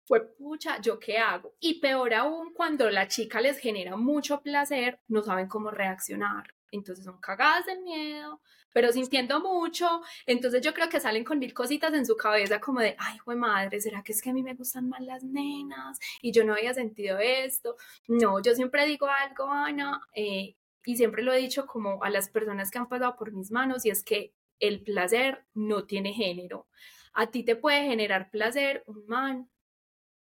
pues 0.06 0.22
pucha, 0.38 0.80
¿yo 0.80 1.00
qué 1.00 1.18
hago? 1.18 1.56
Y 1.60 1.80
peor 1.80 2.14
aún, 2.14 2.54
cuando 2.54 2.90
la 2.92 3.08
chica 3.08 3.42
les 3.42 3.58
genera 3.58 3.98
mucho 3.98 4.42
placer, 4.42 5.00
no 5.08 5.24
saben 5.24 5.48
cómo 5.48 5.72
reaccionar. 5.72 6.54
Entonces 6.72 7.04
son 7.04 7.20
cagadas 7.20 7.66
del 7.66 7.82
miedo, 7.82 8.42
pero 8.74 8.92
sintiendo 8.92 9.40
mucho. 9.40 10.02
Entonces 10.26 10.62
yo 10.62 10.74
creo 10.74 10.90
que 10.90 11.00
salen 11.00 11.24
con 11.24 11.40
mil 11.40 11.54
cositas 11.54 11.94
en 11.94 12.06
su 12.06 12.16
cabeza 12.16 12.60
como 12.60 12.80
de, 12.80 12.96
ay, 12.98 13.18
güey 13.26 13.38
madre, 13.38 13.82
¿será 13.82 14.04
que 14.04 14.12
es 14.12 14.22
que 14.22 14.30
a 14.30 14.34
mí 14.34 14.44
me 14.44 14.54
gustan 14.54 14.90
más 14.90 15.02
las 15.02 15.24
nenas? 15.24 16.00
Y 16.22 16.32
yo 16.32 16.44
no 16.44 16.54
había 16.54 16.74
sentido 16.74 17.20
esto. 17.20 17.76
No, 18.08 18.42
yo 18.42 18.54
siempre 18.56 18.86
digo 18.86 19.08
algo, 19.08 19.50
Ana, 19.50 20.02
eh, 20.14 20.56
y 20.86 20.98
siempre 20.98 21.24
lo 21.24 21.34
he 21.34 21.38
dicho 21.38 21.66
como 21.68 22.04
a 22.04 22.10
las 22.10 22.30
personas 22.30 22.72
que 22.72 22.80
han 22.80 22.90
pasado 22.90 23.16
por 23.16 23.32
mis 23.32 23.52
manos, 23.52 23.86
y 23.86 23.90
es 23.90 24.04
que 24.04 24.34
el 24.60 24.84
placer 24.84 25.46
no 25.54 25.86
tiene 25.86 26.14
género. 26.14 26.68
A 27.14 27.30
ti 27.32 27.44
te 27.44 27.56
puede 27.56 27.88
generar 27.88 28.30
placer 28.32 28.84
un 28.88 29.06
man 29.08 29.50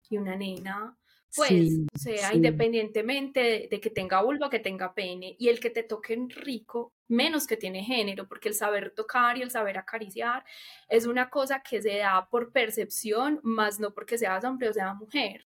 y 0.08 0.18
una 0.18 0.36
nena 0.36 0.96
pues, 1.36 1.80
o 1.94 1.98
sea, 1.98 2.34
independientemente 2.34 3.68
de, 3.70 3.80
que 3.80 3.90
tenga 3.90 4.22
vulva, 4.22 4.48
que 4.48 4.58
tenga 4.58 4.94
pene, 4.94 5.36
y 5.38 5.48
el 5.48 5.60
que 5.60 5.70
te 5.70 5.82
toque 5.82 6.18
rico, 6.30 6.94
menos 7.08 7.46
que 7.46 7.56
tiene 7.56 7.82
género, 7.82 8.26
porque 8.28 8.48
el 8.48 8.54
saber 8.54 8.90
tocar 8.90 9.38
y 9.38 9.42
el 9.42 9.50
saber 9.50 9.78
acariciar 9.78 10.44
es 10.88 11.06
una 11.06 11.30
cosa 11.30 11.62
que 11.62 11.80
se 11.82 11.98
da 11.98 12.28
por 12.28 12.52
percepción, 12.52 13.40
más 13.42 13.80
no 13.80 13.92
porque 13.94 14.18
seas 14.18 14.44
hombre 14.44 14.68
o 14.68 14.72
sea 14.72 14.94
mujer. 14.94 15.45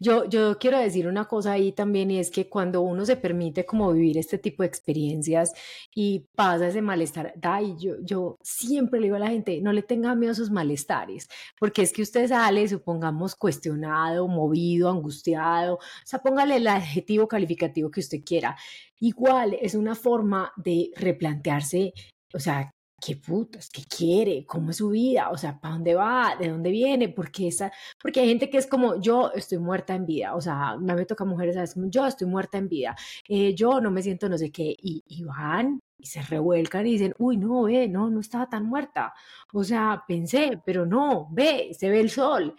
Yo, 0.00 0.24
yo 0.28 0.58
quiero 0.58 0.78
decir 0.78 1.06
una 1.08 1.26
cosa 1.26 1.52
ahí 1.52 1.72
también 1.72 2.10
y 2.10 2.18
es 2.18 2.30
que 2.30 2.48
cuando 2.48 2.82
uno 2.82 3.04
se 3.06 3.16
permite 3.16 3.64
como 3.64 3.92
vivir 3.92 4.18
este 4.18 4.38
tipo 4.38 4.62
de 4.62 4.68
experiencias 4.68 5.52
y 5.94 6.26
pasa 6.34 6.68
ese 6.68 6.82
malestar, 6.82 7.34
yo, 7.78 7.94
yo 8.02 8.38
siempre 8.42 9.00
le 9.00 9.06
digo 9.06 9.16
a 9.16 9.20
la 9.20 9.28
gente, 9.30 9.60
no 9.60 9.72
le 9.72 9.82
tenga 9.82 10.14
miedo 10.14 10.30
a 10.30 10.34
esos 10.34 10.50
malestares, 10.50 11.28
porque 11.58 11.82
es 11.82 11.92
que 11.92 12.02
usted 12.02 12.28
sale, 12.28 12.68
supongamos, 12.68 13.34
cuestionado, 13.34 14.28
movido, 14.28 14.90
angustiado, 14.90 15.74
o 15.76 15.80
sea, 16.04 16.20
póngale 16.20 16.56
el 16.56 16.66
adjetivo 16.66 17.28
calificativo 17.28 17.90
que 17.90 18.00
usted 18.00 18.18
quiera. 18.24 18.56
Igual 19.00 19.56
es 19.60 19.74
una 19.74 19.94
forma 19.94 20.52
de 20.56 20.90
replantearse, 20.96 21.92
o 22.34 22.38
sea, 22.40 22.75
qué 23.00 23.16
putas, 23.16 23.68
qué 23.70 23.82
quiere, 23.84 24.44
cómo 24.46 24.70
es 24.70 24.78
su 24.78 24.90
vida, 24.90 25.30
o 25.30 25.36
sea, 25.36 25.60
para 25.60 25.74
dónde 25.74 25.94
va, 25.94 26.34
de 26.38 26.48
dónde 26.48 26.70
viene, 26.70 27.08
porque 27.08 27.48
esa, 27.48 27.70
porque 28.00 28.20
hay 28.20 28.28
gente 28.28 28.48
que 28.50 28.58
es 28.58 28.66
como 28.66 29.00
yo 29.00 29.32
estoy 29.34 29.58
muerta 29.58 29.94
en 29.94 30.06
vida, 30.06 30.34
o 30.34 30.40
sea, 30.40 30.76
me 30.78 31.04
toca 31.04 31.24
mujeres 31.24 31.56
a 31.56 31.60
veces 31.60 31.76
yo 31.88 32.06
estoy 32.06 32.26
muerta 32.26 32.58
en 32.58 32.68
vida, 32.68 32.96
eh, 33.28 33.54
yo 33.54 33.80
no 33.80 33.90
me 33.90 34.02
siento 34.02 34.28
no 34.28 34.38
sé 34.38 34.50
qué, 34.50 34.74
y, 34.80 35.04
y 35.06 35.24
van 35.24 35.82
y 35.98 36.06
se 36.06 36.22
revuelcan 36.22 36.86
y 36.86 36.92
dicen, 36.92 37.14
uy, 37.18 37.36
no, 37.36 37.64
ve, 37.64 37.88
no, 37.88 38.10
no 38.10 38.20
estaba 38.20 38.48
tan 38.48 38.64
muerta, 38.66 39.12
o 39.52 39.64
sea, 39.64 40.04
pensé, 40.06 40.60
pero 40.64 40.86
no, 40.86 41.28
ve, 41.30 41.70
se 41.78 41.90
ve 41.90 42.00
el 42.00 42.10
sol 42.10 42.56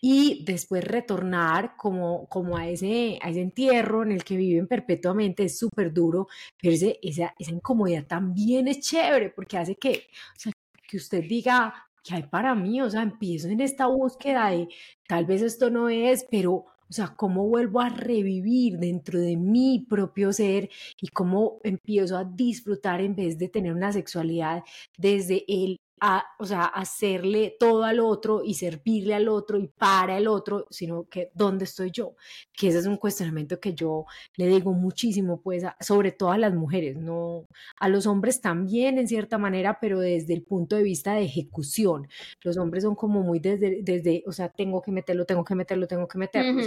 y 0.00 0.44
después 0.44 0.84
retornar 0.84 1.76
como, 1.76 2.26
como 2.28 2.56
a, 2.56 2.68
ese, 2.68 3.18
a 3.22 3.30
ese 3.30 3.42
entierro 3.42 4.02
en 4.02 4.12
el 4.12 4.24
que 4.24 4.36
viven 4.36 4.66
perpetuamente, 4.66 5.44
es 5.44 5.58
súper 5.58 5.92
duro, 5.92 6.28
pero 6.60 6.74
esa, 6.74 7.34
esa 7.38 7.50
incomodidad 7.50 8.06
también 8.06 8.68
es 8.68 8.80
chévere 8.80 9.30
porque 9.30 9.58
hace 9.58 9.76
que, 9.76 10.06
o 10.36 10.38
sea, 10.38 10.52
que 10.88 10.96
usted 10.96 11.22
diga, 11.24 11.90
que 12.02 12.14
hay 12.14 12.22
para 12.24 12.54
mí? 12.54 12.80
O 12.82 12.90
sea, 12.90 13.02
empiezo 13.02 13.48
en 13.48 13.60
esta 13.60 13.86
búsqueda 13.86 14.50
de 14.50 14.68
tal 15.08 15.26
vez 15.26 15.42
esto 15.42 15.70
no 15.70 15.88
es, 15.88 16.26
pero, 16.30 16.52
o 16.54 16.92
sea, 16.92 17.14
¿cómo 17.16 17.46
vuelvo 17.48 17.80
a 17.80 17.88
revivir 17.88 18.78
dentro 18.78 19.20
de 19.20 19.36
mi 19.36 19.86
propio 19.88 20.32
ser 20.32 20.70
y 21.00 21.08
cómo 21.08 21.58
empiezo 21.62 22.16
a 22.16 22.24
disfrutar 22.24 23.00
en 23.00 23.14
vez 23.14 23.38
de 23.38 23.48
tener 23.48 23.72
una 23.72 23.92
sexualidad 23.92 24.62
desde 24.98 25.44
el 25.48 25.78
a, 26.00 26.24
o 26.38 26.46
sea, 26.46 26.64
hacerle 26.64 27.56
todo 27.58 27.84
al 27.84 28.00
otro 28.00 28.42
y 28.42 28.54
servirle 28.54 29.14
al 29.14 29.28
otro 29.28 29.58
y 29.58 29.68
para 29.68 30.16
el 30.16 30.28
otro, 30.28 30.66
sino 30.70 31.04
que 31.08 31.30
¿dónde 31.34 31.64
estoy 31.64 31.90
yo? 31.90 32.16
Que 32.52 32.68
ese 32.68 32.78
es 32.78 32.86
un 32.86 32.96
cuestionamiento 32.96 33.60
que 33.60 33.74
yo 33.74 34.06
le 34.36 34.46
digo 34.46 34.72
muchísimo, 34.72 35.42
pues, 35.42 35.64
sobre 35.80 36.12
todo 36.12 36.32
a 36.32 36.38
las 36.38 36.54
mujeres, 36.54 36.96
no 36.96 37.46
a 37.78 37.88
los 37.88 38.06
hombres 38.06 38.40
también 38.40 38.98
en 38.98 39.08
cierta 39.08 39.36
manera, 39.38 39.78
pero 39.80 40.00
desde 40.00 40.32
el 40.34 40.42
punto 40.42 40.76
de 40.76 40.82
vista 40.82 41.14
de 41.14 41.24
ejecución. 41.24 42.08
Los 42.42 42.56
hombres 42.56 42.84
son 42.84 42.94
como 42.94 43.22
muy 43.22 43.38
desde, 43.38 43.80
desde 43.82 44.22
o 44.26 44.32
sea, 44.32 44.48
tengo 44.48 44.80
que 44.82 44.92
meterlo, 44.92 45.26
tengo 45.26 45.44
que 45.44 45.54
meterlo, 45.54 45.86
tengo 45.86 46.08
que 46.08 46.18
meterlo, 46.18 46.62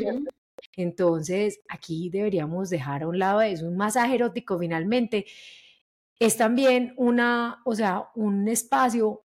Entonces, 0.76 1.60
aquí 1.68 2.10
deberíamos 2.10 2.70
dejar 2.70 3.04
a 3.04 3.08
un 3.08 3.20
lado 3.20 3.42
eso, 3.42 3.68
un 3.68 3.78
masaje 3.78 4.16
erótico 4.16 4.60
finalmente 4.60 5.26
es 6.26 6.38
también 6.38 6.94
una, 6.98 7.62
o 7.66 7.76
sea, 7.76 8.10
un 8.16 8.48
espacio 8.48 9.24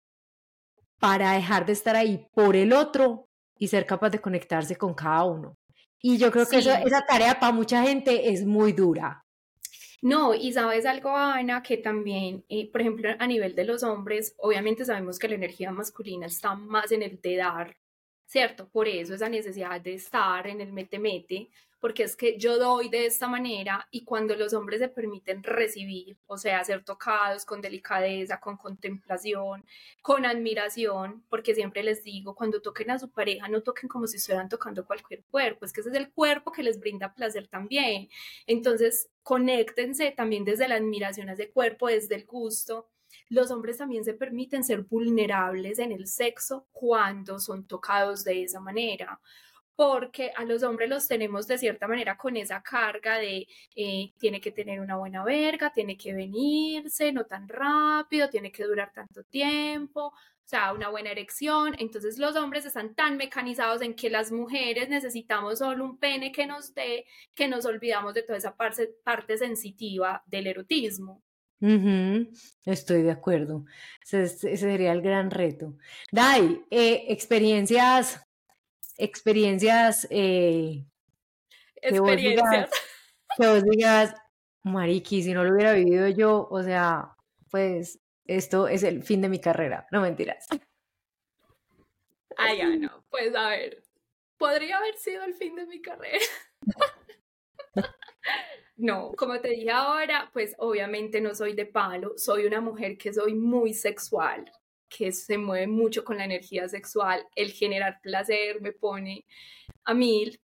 para 0.98 1.32
dejar 1.32 1.66
de 1.66 1.72
estar 1.72 1.96
ahí 1.96 2.26
por 2.34 2.56
el 2.56 2.72
otro 2.72 3.28
y 3.58 3.68
ser 3.68 3.86
capaz 3.86 4.10
de 4.10 4.20
conectarse 4.20 4.76
con 4.76 4.94
cada 4.94 5.24
uno. 5.24 5.56
Y 6.00 6.18
yo 6.18 6.30
creo 6.30 6.46
que 6.46 6.58
esa 6.58 7.06
tarea 7.06 7.38
para 7.40 7.52
mucha 7.52 7.82
gente 7.82 8.30
es 8.30 8.44
muy 8.44 8.72
dura. 8.72 9.24
No, 10.02 10.34
y 10.34 10.52
sabes 10.52 10.84
algo, 10.84 11.16
Ana, 11.16 11.62
que 11.62 11.78
también, 11.78 12.44
eh, 12.50 12.70
por 12.70 12.82
ejemplo, 12.82 13.08
a 13.18 13.26
nivel 13.26 13.54
de 13.54 13.64
los 13.64 13.82
hombres, 13.82 14.34
obviamente 14.36 14.84
sabemos 14.84 15.18
que 15.18 15.28
la 15.28 15.36
energía 15.36 15.70
masculina 15.70 16.26
está 16.26 16.54
más 16.54 16.92
en 16.92 17.02
el 17.02 17.18
de 17.22 17.36
dar, 17.36 17.74
¿cierto? 18.34 18.68
Por 18.68 18.88
eso 18.88 19.14
esa 19.14 19.28
necesidad 19.28 19.80
de 19.80 19.94
estar 19.94 20.48
en 20.48 20.60
el 20.60 20.72
mete-mete, 20.72 21.50
porque 21.78 22.02
es 22.02 22.16
que 22.16 22.36
yo 22.36 22.58
doy 22.58 22.88
de 22.88 23.06
esta 23.06 23.28
manera 23.28 23.86
y 23.92 24.02
cuando 24.04 24.34
los 24.34 24.52
hombres 24.54 24.80
se 24.80 24.88
permiten 24.88 25.44
recibir, 25.44 26.16
o 26.26 26.36
sea, 26.36 26.64
ser 26.64 26.82
tocados 26.82 27.44
con 27.44 27.60
delicadeza, 27.60 28.40
con 28.40 28.56
contemplación, 28.56 29.64
con 30.02 30.26
admiración, 30.26 31.22
porque 31.28 31.54
siempre 31.54 31.84
les 31.84 32.02
digo, 32.02 32.34
cuando 32.34 32.60
toquen 32.60 32.90
a 32.90 32.98
su 32.98 33.08
pareja, 33.08 33.46
no 33.46 33.62
toquen 33.62 33.88
como 33.88 34.08
si 34.08 34.16
estuvieran 34.16 34.48
tocando 34.48 34.84
cualquier 34.84 35.22
cuerpo, 35.30 35.64
es 35.64 35.72
que 35.72 35.82
ese 35.82 35.90
es 35.90 35.96
el 35.96 36.10
cuerpo 36.10 36.50
que 36.50 36.64
les 36.64 36.80
brinda 36.80 37.14
placer 37.14 37.46
también. 37.46 38.08
Entonces, 38.48 39.10
conéctense 39.22 40.10
también 40.10 40.44
desde 40.44 40.66
la 40.66 40.74
admiración 40.74 41.28
a 41.28 41.34
ese 41.34 41.50
cuerpo, 41.52 41.86
desde 41.86 42.16
el 42.16 42.24
gusto. 42.26 42.88
Los 43.28 43.50
hombres 43.50 43.78
también 43.78 44.04
se 44.04 44.14
permiten 44.14 44.64
ser 44.64 44.82
vulnerables 44.82 45.78
en 45.78 45.92
el 45.92 46.06
sexo 46.06 46.66
cuando 46.72 47.38
son 47.38 47.66
tocados 47.66 48.24
de 48.24 48.42
esa 48.42 48.60
manera 48.60 49.20
porque 49.76 50.32
a 50.36 50.44
los 50.44 50.62
hombres 50.62 50.88
los 50.88 51.08
tenemos 51.08 51.46
de 51.46 51.58
cierta 51.58 51.88
manera 51.88 52.16
con 52.16 52.36
esa 52.36 52.62
carga 52.62 53.18
de 53.18 53.46
eh, 53.74 54.12
tiene 54.18 54.40
que 54.40 54.52
tener 54.52 54.80
una 54.80 54.96
buena 54.96 55.24
verga, 55.24 55.72
tiene 55.72 55.96
que 55.96 56.14
venirse, 56.14 57.12
no 57.12 57.24
tan 57.26 57.48
rápido, 57.48 58.30
tiene 58.30 58.52
que 58.52 58.64
durar 58.64 58.92
tanto 58.92 59.24
tiempo, 59.24 60.12
o 60.44 60.46
sea, 60.46 60.72
una 60.72 60.90
buena 60.90 61.10
erección. 61.10 61.74
Entonces 61.78 62.18
los 62.18 62.36
hombres 62.36 62.64
están 62.66 62.94
tan 62.94 63.16
mecanizados 63.16 63.82
en 63.82 63.94
que 63.94 64.10
las 64.10 64.30
mujeres 64.30 64.88
necesitamos 64.88 65.58
solo 65.58 65.84
un 65.84 65.98
pene 65.98 66.32
que 66.32 66.46
nos 66.46 66.74
dé, 66.74 67.06
que 67.34 67.48
nos 67.48 67.64
olvidamos 67.66 68.14
de 68.14 68.22
toda 68.22 68.38
esa 68.38 68.56
parte, 68.56 68.90
parte 69.04 69.38
sensitiva 69.38 70.22
del 70.26 70.46
erotismo. 70.46 71.23
Estoy 71.60 73.02
de 73.02 73.10
acuerdo. 73.10 73.64
Ese, 74.02 74.56
sería 74.56 74.92
el 74.92 75.02
gran 75.02 75.30
reto. 75.30 75.76
Dai, 76.12 76.64
eh, 76.70 77.06
experiencias 77.08 78.24
experiencias, 78.96 80.06
eh, 80.10 80.84
experiencias. 81.76 82.70
Que 83.36 83.46
vos, 83.46 83.64
digas, 83.64 84.14
Mariki, 84.62 85.22
si 85.22 85.32
no 85.32 85.44
lo 85.44 85.54
hubiera 85.54 85.72
vivido 85.72 86.08
yo, 86.08 86.46
o 86.50 86.62
sea, 86.62 87.16
pues 87.50 88.00
esto 88.26 88.68
es 88.68 88.82
el 88.82 89.02
fin 89.02 89.20
de 89.20 89.28
mi 89.28 89.40
carrera, 89.40 89.86
no 89.90 90.00
mentiras. 90.00 90.46
Ah, 92.36 92.54
ya 92.54 92.68
no, 92.68 93.04
pues 93.10 93.34
a 93.34 93.48
ver, 93.48 93.82
podría 94.38 94.78
haber 94.78 94.96
sido 94.96 95.24
el 95.24 95.34
fin 95.34 95.54
de 95.56 95.66
mi 95.66 95.80
carrera. 95.80 96.24
No, 98.76 99.12
como 99.16 99.40
te 99.40 99.48
dije 99.50 99.70
ahora, 99.70 100.30
pues 100.32 100.54
obviamente 100.58 101.20
no 101.20 101.34
soy 101.34 101.54
de 101.54 101.64
palo, 101.66 102.12
soy 102.16 102.44
una 102.46 102.60
mujer 102.60 102.98
que 102.98 103.12
soy 103.12 103.34
muy 103.34 103.72
sexual, 103.72 104.50
que 104.88 105.12
se 105.12 105.38
mueve 105.38 105.68
mucho 105.68 106.04
con 106.04 106.18
la 106.18 106.24
energía 106.24 106.68
sexual, 106.68 107.24
el 107.36 107.52
generar 107.52 108.00
placer 108.02 108.60
me 108.60 108.72
pone 108.72 109.24
a 109.84 109.94
mil. 109.94 110.40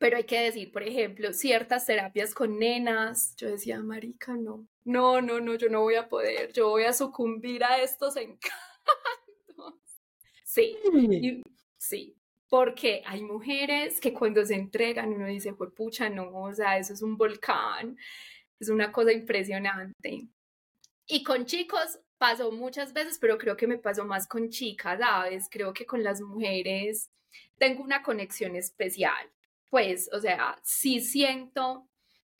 Pero 0.00 0.16
hay 0.18 0.24
que 0.24 0.40
decir, 0.40 0.72
por 0.72 0.82
ejemplo, 0.84 1.32
ciertas 1.34 1.86
terapias 1.86 2.34
con 2.34 2.58
nenas, 2.58 3.34
yo 3.36 3.48
decía, 3.50 3.80
marica, 3.82 4.36
no, 4.36 4.66
no, 4.84 5.22
no, 5.22 5.40
no, 5.40 5.54
yo 5.56 5.68
no 5.70 5.82
voy 5.82 5.96
a 5.96 6.08
poder, 6.08 6.52
yo 6.52 6.70
voy 6.70 6.84
a 6.84 6.92
sucumbir 6.94 7.64
a 7.64 7.80
estos 7.82 8.16
encantos. 8.16 8.50
Sí, 10.44 10.76
sí, 11.78 12.16
porque 12.50 13.02
hay 13.06 13.22
mujeres 13.22 14.00
que 14.00 14.12
cuando 14.12 14.44
se 14.44 14.56
entregan 14.56 15.12
uno 15.12 15.26
dice, 15.26 15.54
pues 15.54 15.70
pucha, 15.72 16.10
no, 16.10 16.30
o 16.42 16.52
sea, 16.52 16.76
eso 16.78 16.92
es 16.92 17.00
un 17.00 17.16
volcán, 17.16 17.96
es 18.58 18.68
una 18.68 18.90
cosa 18.90 19.12
impresionante. 19.12 20.26
Y 21.06 21.22
con 21.22 21.46
chicos 21.46 22.00
pasó 22.18 22.50
muchas 22.50 22.92
veces, 22.92 23.18
pero 23.20 23.38
creo 23.38 23.56
que 23.56 23.68
me 23.68 23.78
pasó 23.78 24.04
más 24.04 24.26
con 24.26 24.50
chicas, 24.50 24.98
¿sabes? 24.98 25.48
Creo 25.48 25.72
que 25.72 25.86
con 25.86 26.02
las 26.02 26.20
mujeres 26.20 27.08
tengo 27.56 27.84
una 27.84 28.02
conexión 28.02 28.56
especial. 28.56 29.30
Pues, 29.68 30.10
o 30.12 30.18
sea, 30.18 30.58
sí 30.64 31.00
siento, 31.00 31.88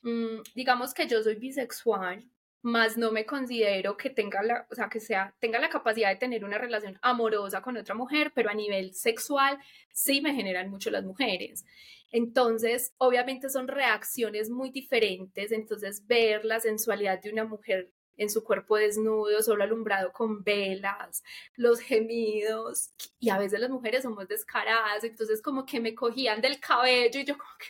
mm, 0.02 0.40
digamos 0.56 0.92
que 0.92 1.06
yo 1.06 1.22
soy 1.22 1.36
bisexual, 1.36 2.28
más 2.62 2.96
no 2.96 3.10
me 3.12 3.26
considero 3.26 3.96
que 3.96 4.10
tenga 4.10 4.42
la, 4.42 4.66
o 4.70 4.74
sea, 4.74 4.88
que 4.88 5.00
sea, 5.00 5.34
tenga 5.40 5.58
la 5.58 5.70
capacidad 5.70 6.10
de 6.10 6.16
tener 6.16 6.44
una 6.44 6.58
relación 6.58 6.98
amorosa 7.02 7.62
con 7.62 7.76
otra 7.76 7.94
mujer, 7.94 8.32
pero 8.34 8.50
a 8.50 8.54
nivel 8.54 8.94
sexual 8.94 9.58
sí 9.92 10.20
me 10.20 10.34
generan 10.34 10.70
mucho 10.70 10.90
las 10.90 11.04
mujeres. 11.04 11.64
Entonces, 12.12 12.92
obviamente 12.98 13.48
son 13.50 13.68
reacciones 13.68 14.50
muy 14.50 14.70
diferentes, 14.70 15.52
entonces 15.52 16.06
ver 16.06 16.44
la 16.44 16.60
sensualidad 16.60 17.20
de 17.20 17.30
una 17.30 17.44
mujer 17.44 17.90
en 18.16 18.28
su 18.28 18.44
cuerpo 18.44 18.76
desnudo, 18.76 19.42
solo 19.42 19.64
alumbrado 19.64 20.12
con 20.12 20.44
velas, 20.44 21.22
los 21.56 21.80
gemidos, 21.80 22.90
y 23.18 23.30
a 23.30 23.38
veces 23.38 23.60
las 23.60 23.70
mujeres 23.70 24.02
somos 24.02 24.28
descaradas, 24.28 25.04
entonces 25.04 25.40
como 25.40 25.64
que 25.64 25.80
me 25.80 25.94
cogían 25.94 26.42
del 26.42 26.60
cabello 26.60 27.20
y 27.20 27.24
yo 27.24 27.38
como 27.38 27.50
que, 27.58 27.66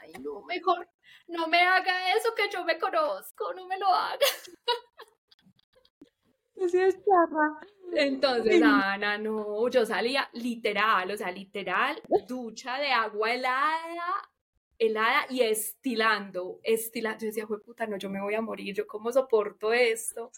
ay, 0.00 0.12
no, 0.22 0.42
mejor 0.46 0.88
no 1.28 1.48
me 1.48 1.60
haga 1.60 2.14
eso 2.14 2.34
que 2.34 2.48
yo 2.50 2.64
me 2.64 2.78
conozco, 2.78 3.52
no 3.54 3.66
me 3.66 3.78
lo 3.78 3.86
haga. 3.86 4.18
Así 6.64 6.80
es, 6.80 6.98
charra. 7.04 7.60
Entonces, 7.92 8.60
Ana, 8.62 9.16
no, 9.16 9.68
yo 9.68 9.86
salía 9.86 10.28
literal, 10.32 11.10
o 11.10 11.16
sea, 11.16 11.30
literal, 11.30 12.02
ducha 12.26 12.78
de 12.78 12.90
agua 12.90 13.32
helada, 13.32 14.28
helada 14.76 15.26
y 15.30 15.42
estilando, 15.42 16.58
estilando. 16.62 17.20
Yo 17.20 17.26
decía, 17.26 17.46
puta, 17.46 17.86
no, 17.86 17.96
yo 17.96 18.10
me 18.10 18.20
voy 18.20 18.34
a 18.34 18.42
morir, 18.42 18.74
yo 18.74 18.86
cómo 18.86 19.12
soporto 19.12 19.72
esto. 19.72 20.32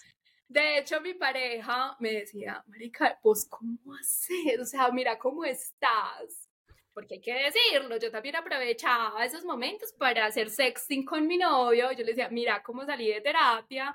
De 0.47 0.78
hecho, 0.78 1.01
mi 1.01 1.14
pareja 1.14 1.97
me 2.01 2.12
decía, 2.12 2.62
Marica, 2.66 3.18
pues, 3.22 3.47
¿cómo 3.47 3.95
haces? 3.95 4.61
O 4.61 4.66
sea, 4.66 4.91
mira 4.91 5.18
cómo 5.18 5.45
estás 5.45 6.49
porque 6.93 7.14
hay 7.14 7.20
que 7.20 7.34
decirlo, 7.34 7.97
yo 7.99 8.11
también 8.11 8.36
aprovechaba 8.36 9.24
esos 9.24 9.45
momentos 9.45 9.93
para 9.93 10.26
hacer 10.26 10.51
sexting 10.51 11.05
con 11.05 11.26
mi 11.26 11.38
novio, 11.38 11.93
yo 11.93 11.99
le 11.99 12.12
decía, 12.12 12.28
mira 12.30 12.62
cómo 12.62 12.84
salí 12.84 13.09
de 13.09 13.20
terapia, 13.20 13.95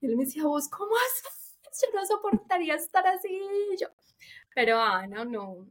y 0.00 0.06
él 0.06 0.16
me 0.16 0.24
decía, 0.24 0.44
vos, 0.44 0.68
¿cómo 0.68 0.94
haces? 0.96 1.58
Yo 1.82 1.98
no 1.98 2.06
soportaría 2.06 2.74
estar 2.76 3.06
así, 3.06 3.40
yo, 3.80 3.88
pero 4.54 4.80
Ana, 4.80 5.24
no, 5.24 5.66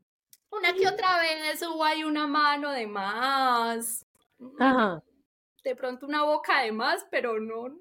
una 0.51 0.73
que 0.73 0.87
otra 0.87 1.19
vez 1.19 1.61
hubo 1.63 1.83
ahí 1.83 2.03
una 2.03 2.27
mano 2.27 2.71
de 2.71 2.85
más, 2.85 4.05
Ajá. 4.59 5.01
de 5.63 5.75
pronto 5.75 6.05
una 6.05 6.23
boca 6.23 6.61
de 6.61 6.71
más, 6.71 7.05
pero 7.09 7.39
no. 7.39 7.79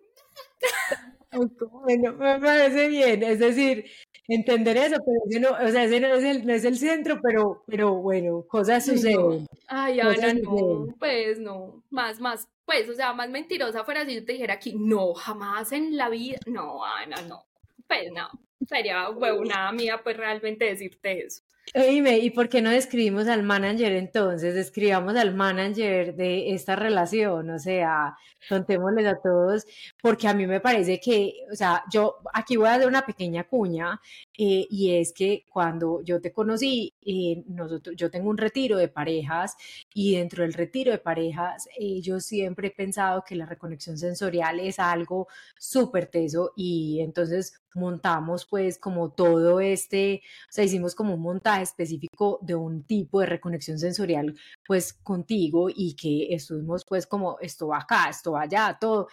Bueno, 1.33 2.13
me 2.13 2.39
parece 2.39 2.89
bien, 2.89 3.23
es 3.23 3.39
decir, 3.39 3.91
entender 4.35 4.77
eso, 4.77 4.97
pero 5.05 5.19
ese 5.29 5.41
no, 5.41 5.51
o 5.51 5.71
sea, 5.71 5.85
ese 5.85 6.01
no 6.01 6.15
es 6.15 6.25
el, 6.25 6.47
no 6.47 6.53
es 6.53 6.65
el 6.65 6.77
centro, 6.77 7.21
pero, 7.23 7.63
pero 7.67 7.95
bueno, 7.95 8.45
cosas 8.49 8.85
suceden. 8.85 9.47
Ay, 9.67 10.01
Ana, 10.01 10.35
no, 10.35 10.87
pues 10.99 11.39
no, 11.39 11.83
más, 11.91 12.21
más, 12.21 12.49
pues, 12.65 12.89
o 12.89 12.95
sea, 12.95 13.13
más 13.13 13.29
mentirosa 13.31 13.85
fuera 13.85 14.05
si 14.05 14.15
yo 14.15 14.25
te 14.25 14.33
dijera 14.33 14.55
aquí, 14.55 14.75
no, 14.77 15.15
jamás 15.15 15.73
en 15.73 15.97
la 15.97 16.09
vida, 16.09 16.39
no, 16.47 16.85
Ana, 16.85 17.23
no, 17.23 17.45
pues 17.87 18.11
no, 18.13 18.29
sería 18.67 19.11
huevona 19.11 19.71
mía, 19.73 20.01
pues 20.03 20.17
realmente 20.17 20.65
decirte 20.65 21.27
eso. 21.27 21.43
Oíme, 21.75 22.19
¿y 22.19 22.29
por 22.29 22.51
qué 22.51 22.61
no 22.61 22.69
describimos 22.69 23.29
al 23.29 23.43
manager 23.45 23.93
entonces? 23.93 24.55
Describamos 24.55 25.17
al 25.17 25.35
manager 25.35 26.15
de 26.15 26.53
esta 26.53 26.77
relación, 26.77 27.49
o 27.49 27.59
sea, 27.59 28.15
contémosles 28.47 29.07
a 29.07 29.17
todos, 29.23 29.65
porque 30.03 30.29
a 30.29 30.35
mí 30.35 30.47
me 30.47 30.61
parece 30.61 31.01
que, 31.01 31.33
o 31.51 31.57
sea, 31.57 31.83
yo 31.91 32.17
aquí 32.35 32.59
voy 32.59 32.69
a 32.69 32.75
hacer 32.75 32.89
una 32.89 33.07
pequeña 33.07 33.45
cuña, 33.45 33.99
eh, 34.37 34.67
y 34.69 34.97
es 34.97 35.15
que 35.15 35.47
cuando 35.51 36.03
yo 36.05 36.21
te 36.21 36.31
conocí, 36.31 36.93
eh, 37.07 37.43
nosotros, 37.47 37.97
yo 37.97 38.11
tengo 38.11 38.29
un 38.29 38.37
retiro 38.37 38.77
de 38.77 38.89
parejas, 38.89 39.57
y 39.95 40.17
dentro 40.17 40.43
del 40.43 40.53
retiro 40.53 40.93
de 40.93 40.99
parejas, 40.99 41.67
eh, 41.79 42.03
yo 42.03 42.21
siempre 42.21 42.69
he 42.69 42.71
pensado 42.73 43.25
que 43.27 43.35
la 43.35 43.47
reconexión 43.47 43.97
sensorial 43.97 44.61
es 44.61 44.79
algo 44.79 45.27
súper 45.59 46.07
teso, 46.09 46.53
y 46.55 47.01
entonces 47.01 47.62
montamos 47.75 48.47
pues 48.47 48.79
como 48.79 49.11
todo 49.13 49.61
este, 49.61 50.23
o 50.49 50.53
sea, 50.53 50.65
hicimos 50.65 50.95
como 50.95 51.15
un 51.15 51.23
montaje 51.23 51.63
específico 51.63 52.39
de 52.43 52.55
un 52.55 52.85
tipo 52.85 53.21
de 53.21 53.27
reconexión 53.27 53.79
sensorial 53.79 54.35
pues 54.67 54.93
contigo 54.93 55.69
y 55.75 55.95
que 55.95 56.35
estuvimos 56.35 56.85
pues 56.87 57.07
como 57.07 57.39
esto 57.41 57.69
va 57.69 57.79
acá, 57.79 58.09
esto 58.11 58.33
va 58.33 58.43
allá, 58.43 58.77
todo. 58.81 59.09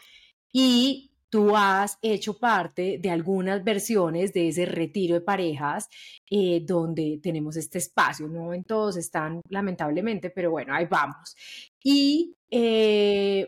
Y 0.51 1.11
tú 1.29 1.55
has 1.55 1.97
hecho 2.01 2.39
parte 2.39 2.97
de 2.99 3.09
algunas 3.11 3.63
versiones 3.63 4.33
de 4.33 4.49
ese 4.49 4.65
retiro 4.65 5.15
de 5.15 5.21
parejas 5.21 5.89
eh, 6.29 6.61
donde 6.65 7.19
tenemos 7.21 7.55
este 7.55 7.77
espacio, 7.77 8.27
no 8.27 8.53
en 8.53 8.63
todos 8.63 8.97
están 8.97 9.41
lamentablemente, 9.49 10.29
pero 10.31 10.51
bueno, 10.51 10.73
ahí 10.73 10.85
vamos. 10.85 11.35
Y 11.83 12.35
eh, 12.49 13.47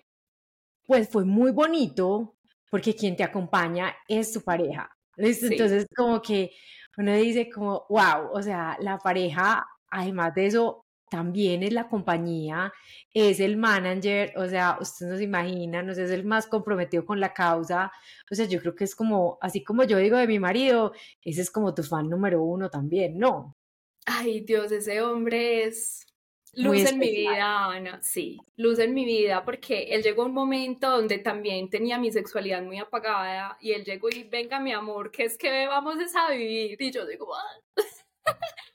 pues 0.86 1.10
fue 1.10 1.26
muy 1.26 1.52
bonito 1.52 2.36
porque 2.70 2.96
quien 2.96 3.16
te 3.16 3.24
acompaña 3.24 3.96
es 4.08 4.32
tu 4.32 4.42
pareja. 4.42 4.90
Entonces, 5.22 5.88
como 5.96 6.22
que 6.22 6.52
uno 6.98 7.14
dice 7.16 7.50
como, 7.50 7.86
wow, 7.90 8.32
o 8.34 8.42
sea, 8.42 8.78
la 8.82 8.98
pareja, 8.98 9.66
además 9.90 10.34
de 10.36 10.48
eso, 10.48 10.86
también 11.10 11.62
es 11.64 11.74
la 11.74 11.90
compañía, 11.90 12.72
es 13.14 13.42
el 13.42 13.58
manager, 13.58 14.34
o 14.38 14.48
sea, 14.48 14.78
usted 14.80 15.08
no 15.08 15.18
se 15.18 15.24
imagina, 15.24 15.84
no 15.84 15.94
sé, 15.94 16.04
es 16.06 16.12
el 16.12 16.24
más 16.24 16.48
comprometido 16.48 17.06
con 17.06 17.20
la 17.20 17.34
causa, 17.34 17.92
o 18.32 18.36
sea, 18.36 18.46
yo 18.46 18.62
creo 18.62 18.76
que 18.76 18.86
es 18.86 18.96
como, 18.96 19.38
así 19.42 19.62
como 19.62 19.84
yo 19.84 19.98
digo 19.98 20.18
de 20.18 20.28
mi 20.28 20.40
marido, 20.40 20.94
ese 21.22 21.42
es 21.42 21.52
como 21.52 21.74
tu 21.74 21.84
fan 21.84 22.10
número 22.10 22.42
uno 22.42 22.70
también, 22.70 23.18
¿no? 23.20 23.58
Ay, 24.06 24.42
Dios, 24.42 24.72
ese 24.72 25.02
hombre 25.02 25.66
es 25.66 26.06
Luz 26.54 26.86
en 26.86 27.00
mi 27.00 27.10
vida, 27.10 27.66
Ana, 27.66 28.02
sí, 28.02 28.38
luz 28.58 28.80
en 28.80 28.94
mi 28.94 29.06
vida, 29.06 29.46
porque 29.46 29.84
él 29.92 30.04
llegó 30.04 30.24
a 30.24 30.26
un 30.26 30.34
momento 30.34 30.90
donde 30.90 31.18
también 31.18 31.70
tenía 31.70 31.98
mi 31.98 32.12
sexualidad 32.12 32.62
muy 32.62 32.78
apagada 32.78 33.58
y 33.62 33.72
él 33.72 33.86
llegó 33.86 34.10
y 34.10 34.24
venga 34.24 34.60
mi 34.60 34.74
amor, 34.74 35.12
que 35.12 35.24
es 35.24 35.38
que 35.38 35.68
vamos 35.68 35.96
a 36.14 36.32
vivir 36.32 36.82
y 36.82 36.92
yo 36.92 37.06
digo, 37.06 37.34
ah". 37.34 37.62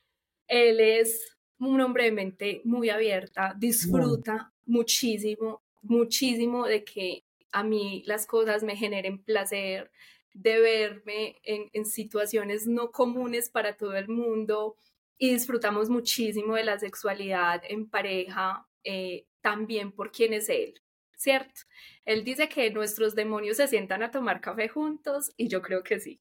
él 0.48 0.80
es 0.80 1.36
un 1.58 1.80
hombre 1.82 2.04
de 2.04 2.12
mente 2.12 2.60
muy 2.64 2.88
abierta, 2.88 3.54
disfruta 3.58 4.54
muchísimo, 4.64 5.62
muchísimo 5.82 6.66
de 6.66 6.82
que 6.82 7.24
a 7.52 7.62
mí 7.62 8.02
las 8.06 8.26
cosas 8.26 8.62
me 8.62 8.76
generen 8.76 9.22
placer, 9.22 9.90
de 10.32 10.60
verme 10.60 11.36
en, 11.42 11.68
en 11.72 11.84
situaciones 11.84 12.66
no 12.66 12.90
comunes 12.90 13.50
para 13.50 13.76
todo 13.76 13.96
el 13.96 14.08
mundo, 14.08 14.76
y 15.18 15.32
disfrutamos 15.32 15.88
muchísimo 15.88 16.54
de 16.54 16.64
la 16.64 16.78
sexualidad 16.78 17.62
en 17.68 17.88
pareja, 17.88 18.66
eh, 18.84 19.26
también 19.40 19.92
por 19.92 20.10
quién 20.12 20.32
es 20.32 20.48
él, 20.48 20.74
¿cierto? 21.16 21.62
Él 22.04 22.24
dice 22.24 22.48
que 22.48 22.70
nuestros 22.70 23.14
demonios 23.14 23.56
se 23.56 23.68
sientan 23.68 24.02
a 24.02 24.10
tomar 24.10 24.40
café 24.40 24.68
juntos 24.68 25.32
y 25.36 25.48
yo 25.48 25.62
creo 25.62 25.82
que 25.82 26.00
sí. 26.00 26.20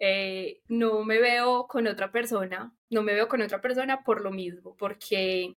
Eh, 0.00 0.62
no 0.68 1.04
me 1.04 1.18
veo 1.20 1.66
con 1.66 1.86
otra 1.88 2.12
persona, 2.12 2.72
no 2.90 3.02
me 3.02 3.14
veo 3.14 3.28
con 3.28 3.42
otra 3.42 3.60
persona 3.60 4.04
por 4.04 4.20
lo 4.22 4.30
mismo, 4.30 4.76
porque 4.76 5.56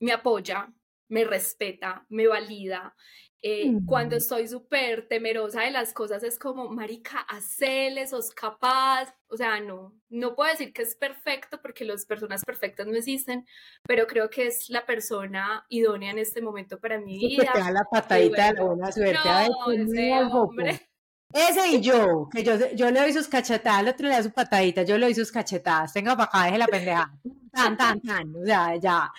me 0.00 0.12
apoya, 0.12 0.72
me 1.08 1.24
respeta, 1.24 2.04
me 2.08 2.26
valida, 2.26 2.94
eh, 3.40 3.72
cuando 3.86 4.16
mm. 4.16 4.18
estoy 4.18 4.48
súper 4.48 5.06
temerosa 5.06 5.62
de 5.62 5.70
las 5.70 5.92
cosas 5.92 6.24
es 6.24 6.38
como, 6.38 6.68
marica, 6.68 7.20
hacele, 7.20 8.06
sos 8.08 8.32
capaz. 8.32 9.14
O 9.28 9.36
sea, 9.36 9.60
no, 9.60 9.94
no 10.08 10.34
puedo 10.34 10.50
decir 10.50 10.72
que 10.72 10.82
es 10.82 10.96
perfecto 10.96 11.60
porque 11.62 11.84
las 11.84 12.04
personas 12.04 12.44
perfectas 12.44 12.88
no 12.88 12.96
existen, 12.96 13.46
pero 13.84 14.08
creo 14.08 14.28
que 14.28 14.48
es 14.48 14.68
la 14.70 14.84
persona 14.86 15.64
idónea 15.68 16.10
en 16.10 16.18
este 16.18 16.42
momento 16.42 16.80
para 16.80 16.98
mi 16.98 17.16
vida. 17.18 17.52
Te 17.52 17.60
da 17.60 17.70
la 17.70 17.84
patadita 17.84 18.48
de 18.48 18.54
la 18.54 18.64
buena 18.64 18.90
suerte. 18.90 19.28
No, 19.28 19.72
ese, 19.72 20.12
hombre. 20.32 20.88
ese 21.32 21.68
y 21.68 21.80
yo, 21.80 22.28
que 22.32 22.42
yo, 22.42 22.54
yo 22.74 22.90
le 22.90 23.00
doy 23.00 23.12
sus 23.12 23.28
cachetadas, 23.28 23.82
el 23.82 23.88
otro 23.88 24.08
le 24.08 24.14
da 24.14 24.22
su 24.24 24.32
patadita, 24.32 24.82
yo 24.82 24.98
le 24.98 25.06
doy 25.06 25.14
sus 25.14 25.30
cachetadas. 25.30 25.92
Tenga 25.92 26.16
para 26.16 26.24
acá, 26.24 26.44
deje 26.46 26.58
la 26.58 26.66
pendeja. 26.66 27.12
Tan, 27.52 27.76
tan, 27.76 28.00
tan. 28.00 28.34
O 28.34 28.44
sea, 28.44 28.74
ya. 28.76 29.12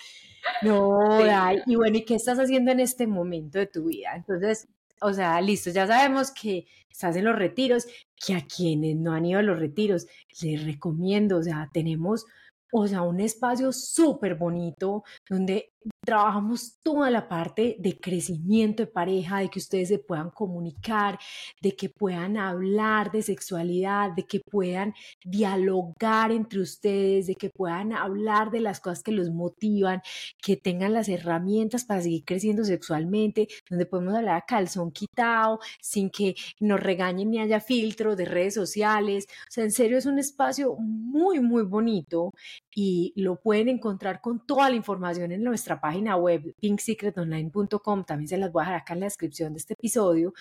No, 0.62 1.20
y 1.66 1.76
bueno, 1.76 1.98
¿y 1.98 2.06
qué 2.06 2.16
estás 2.16 2.40
haciendo 2.40 2.72
en 2.72 2.80
este 2.80 3.08
momento 3.08 3.60
de 3.60 3.68
tu 3.68 3.86
vida? 3.86 4.16
Entonces, 4.16 4.68
o 5.02 5.14
sea, 5.14 5.40
listo, 5.42 5.70
ya 5.70 5.88
sabemos 5.88 6.32
que 6.32 6.66
estás 6.90 7.16
en 7.16 7.26
los 7.26 7.38
retiros, 7.38 7.88
que 8.16 8.36
a 8.36 8.46
quienes 8.46 8.98
no 8.98 9.14
han 9.14 9.26
ido 9.26 9.40
a 9.40 9.44
los 9.44 9.60
retiros, 9.60 10.08
les 10.42 10.66
recomiendo, 10.66 11.38
o 11.38 11.44
sea, 11.44 11.70
tenemos, 11.74 12.26
o 12.72 12.88
sea, 12.88 13.02
un 13.04 13.20
espacio 13.20 13.72
súper 13.72 14.36
bonito 14.36 15.04
donde 15.30 15.72
trabajamos 16.10 16.80
toda 16.82 17.12
la 17.12 17.30
parte 17.30 17.76
de 17.78 18.00
crecimiento 18.00 18.82
de 18.82 18.88
pareja, 18.88 19.42
de 19.42 19.50
que 19.50 19.60
ustedes 19.60 19.90
se 19.90 20.00
puedan 20.00 20.32
comunicar, 20.32 21.20
de 21.62 21.76
que 21.76 21.88
puedan 21.88 22.36
hablar 22.36 23.12
de 23.12 23.22
sexualidad, 23.22 24.14
de 24.16 24.26
que 24.26 24.40
puedan 24.40 24.96
dialogar 25.24 26.32
entre 26.32 26.62
ustedes, 26.62 27.28
de 27.28 27.36
que 27.36 27.52
puedan 27.52 27.94
hablar 27.94 28.50
de 28.50 28.60
las 28.60 28.80
cosas 28.80 29.04
que 29.04 29.12
los 29.12 29.30
motivan, 29.30 30.02
que 30.42 30.58
tengan 30.58 30.94
las 30.94 31.10
herramientas 31.10 31.86
para 31.86 32.02
seguir 32.02 32.26
creciendo 32.26 32.64
sexualmente, 32.64 33.48
donde 33.70 33.86
podemos 33.86 34.16
hablar 34.16 34.38
a 34.38 34.46
calzón 34.48 34.90
quitado, 34.90 35.60
sin 35.80 36.10
que 36.10 36.34
nos 36.60 36.80
regañen 36.80 37.30
ni 37.30 37.40
haya 37.40 37.60
filtro 37.60 38.16
de 38.16 38.26
redes 38.26 38.56
sociales. 38.56 39.28
O 39.48 39.52
sea, 39.52 39.64
en 39.64 39.72
serio 39.72 40.00
es 40.00 40.08
un 40.08 40.18
espacio 40.18 40.76
muy, 40.80 41.40
muy 41.40 41.62
bonito 41.62 42.32
y 42.74 43.14
lo 43.16 43.40
pueden 43.40 43.70
encontrar 43.70 44.22
con 44.22 44.44
toda 44.48 44.72
la 44.72 44.76
información 44.76 45.32
en 45.32 45.44
nuestra 45.44 45.80
página 45.80 45.99
web 46.16 46.54
pinksecretonline.com, 46.60 48.04
también 48.06 48.28
se 48.28 48.38
las 48.38 48.52
voy 48.52 48.62
a 48.62 48.66
dejar 48.66 48.82
acá 48.82 48.94
en 48.94 49.02
la 49.02 49.06
descripción 49.06 49.54
de 49.54 49.60
este 49.60 49.74
episodio, 49.74 50.34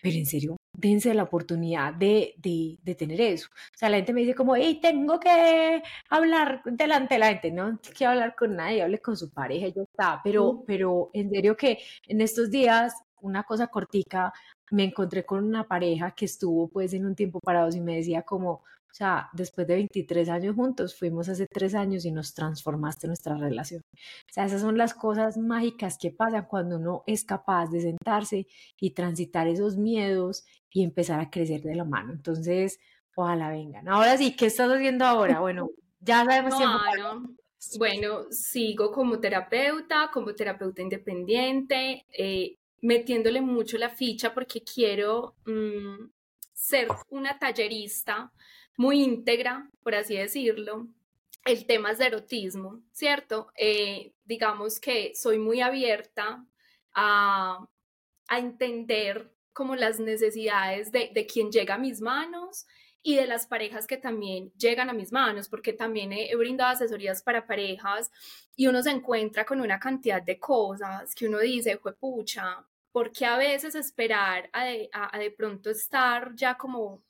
pero 0.00 0.16
en 0.16 0.26
serio, 0.26 0.56
dense 0.72 1.14
la 1.14 1.24
oportunidad 1.24 1.94
de, 1.94 2.34
de, 2.38 2.78
de 2.82 2.94
tener 2.94 3.20
eso. 3.20 3.48
O 3.74 3.78
sea, 3.78 3.88
la 3.88 3.96
gente 3.96 4.12
me 4.12 4.20
dice 4.20 4.34
como, 4.34 4.56
hey, 4.56 4.78
tengo 4.80 5.18
que 5.18 5.82
hablar 6.10 6.62
delante 6.64 7.14
de 7.14 7.18
la 7.20 7.28
gente, 7.28 7.50
no 7.50 7.78
quiero 7.96 8.12
hablar 8.12 8.34
con 8.36 8.56
nadie, 8.56 8.82
hable 8.82 9.00
con 9.00 9.16
su 9.16 9.30
pareja 9.30 9.66
y 9.68 9.72
ya 9.72 9.82
está, 9.82 10.20
pero, 10.22 10.62
pero 10.66 11.10
en 11.12 11.30
serio 11.30 11.56
que 11.56 11.78
en 12.06 12.20
estos 12.20 12.50
días, 12.50 12.94
una 13.20 13.42
cosa 13.44 13.68
cortica, 13.68 14.32
me 14.70 14.84
encontré 14.84 15.24
con 15.24 15.44
una 15.44 15.66
pareja 15.66 16.12
que 16.12 16.24
estuvo 16.24 16.68
pues 16.68 16.92
en 16.92 17.06
un 17.06 17.14
tiempo 17.14 17.40
parados 17.40 17.76
y 17.76 17.80
me 17.80 17.96
decía 17.96 18.22
como, 18.22 18.62
o 18.96 18.98
sea, 18.98 19.28
después 19.34 19.66
de 19.66 19.74
23 19.74 20.26
años 20.30 20.54
juntos, 20.54 20.98
fuimos 20.98 21.28
hace 21.28 21.46
tres 21.46 21.74
años 21.74 22.06
y 22.06 22.10
nos 22.10 22.32
transformaste 22.32 23.06
nuestra 23.06 23.36
relación. 23.36 23.82
O 23.92 24.32
sea, 24.32 24.46
esas 24.46 24.62
son 24.62 24.78
las 24.78 24.94
cosas 24.94 25.36
mágicas 25.36 25.98
que 25.98 26.12
pasan 26.12 26.46
cuando 26.46 26.76
uno 26.76 27.04
es 27.06 27.22
capaz 27.22 27.66
de 27.66 27.82
sentarse 27.82 28.46
y 28.80 28.92
transitar 28.92 29.48
esos 29.48 29.76
miedos 29.76 30.46
y 30.70 30.82
empezar 30.82 31.20
a 31.20 31.28
crecer 31.28 31.60
de 31.60 31.74
la 31.74 31.84
mano. 31.84 32.14
Entonces, 32.14 32.80
ojalá 33.14 33.50
vengan. 33.50 33.86
Ahora 33.86 34.16
sí, 34.16 34.34
¿qué 34.34 34.46
estás 34.46 34.70
haciendo 34.70 35.04
ahora? 35.04 35.40
Bueno, 35.40 35.68
ya 36.00 36.24
sabemos 36.24 36.58
no, 36.58 37.36
Bueno, 37.78 38.22
sigo 38.30 38.90
como 38.92 39.20
terapeuta, 39.20 40.10
como 40.10 40.34
terapeuta 40.34 40.80
independiente, 40.80 42.06
eh, 42.16 42.56
metiéndole 42.80 43.42
mucho 43.42 43.76
la 43.76 43.90
ficha 43.90 44.32
porque 44.32 44.62
quiero 44.62 45.34
mm, 45.44 46.06
ser 46.54 46.88
una 47.10 47.38
tallerista 47.38 48.32
muy 48.76 49.02
íntegra, 49.02 49.68
por 49.82 49.94
así 49.94 50.16
decirlo. 50.16 50.86
El 51.44 51.66
tema 51.66 51.92
es 51.92 51.98
de 51.98 52.06
erotismo, 52.06 52.82
¿cierto? 52.92 53.52
Eh, 53.56 54.12
digamos 54.24 54.80
que 54.80 55.14
soy 55.14 55.38
muy 55.38 55.60
abierta 55.60 56.44
a, 56.94 57.68
a 58.28 58.38
entender 58.38 59.32
como 59.52 59.76
las 59.76 60.00
necesidades 60.00 60.92
de, 60.92 61.10
de, 61.14 61.26
quien 61.26 61.50
llega 61.50 61.76
a 61.76 61.78
mis 61.78 62.00
manos 62.00 62.66
y 63.02 63.14
de 63.14 63.26
las 63.26 63.46
parejas 63.46 63.86
que 63.86 63.96
también 63.96 64.52
llegan 64.58 64.90
a 64.90 64.92
mis 64.92 65.12
manos, 65.12 65.48
porque 65.48 65.72
también 65.72 66.12
he, 66.12 66.34
brindado 66.34 66.72
asesorías 66.72 67.22
para 67.22 67.46
parejas 67.46 68.10
y 68.56 68.66
uno 68.66 68.82
se 68.82 68.90
encuentra 68.90 69.44
con 69.46 69.60
una 69.60 69.78
cantidad 69.78 70.20
de 70.20 70.40
cosas 70.40 71.14
que 71.14 71.28
uno 71.28 71.38
dice, 71.38 71.78
fue 71.78 71.94
pucha, 71.94 72.66
porque 72.90 73.24
a 73.24 73.38
veces 73.38 73.76
esperar 73.76 74.50
a 74.52 74.66
a 74.92 75.18
de 75.18 75.30
pronto 75.30 75.70
estar 75.70 76.34
ya 76.34 76.56
como 76.58 77.05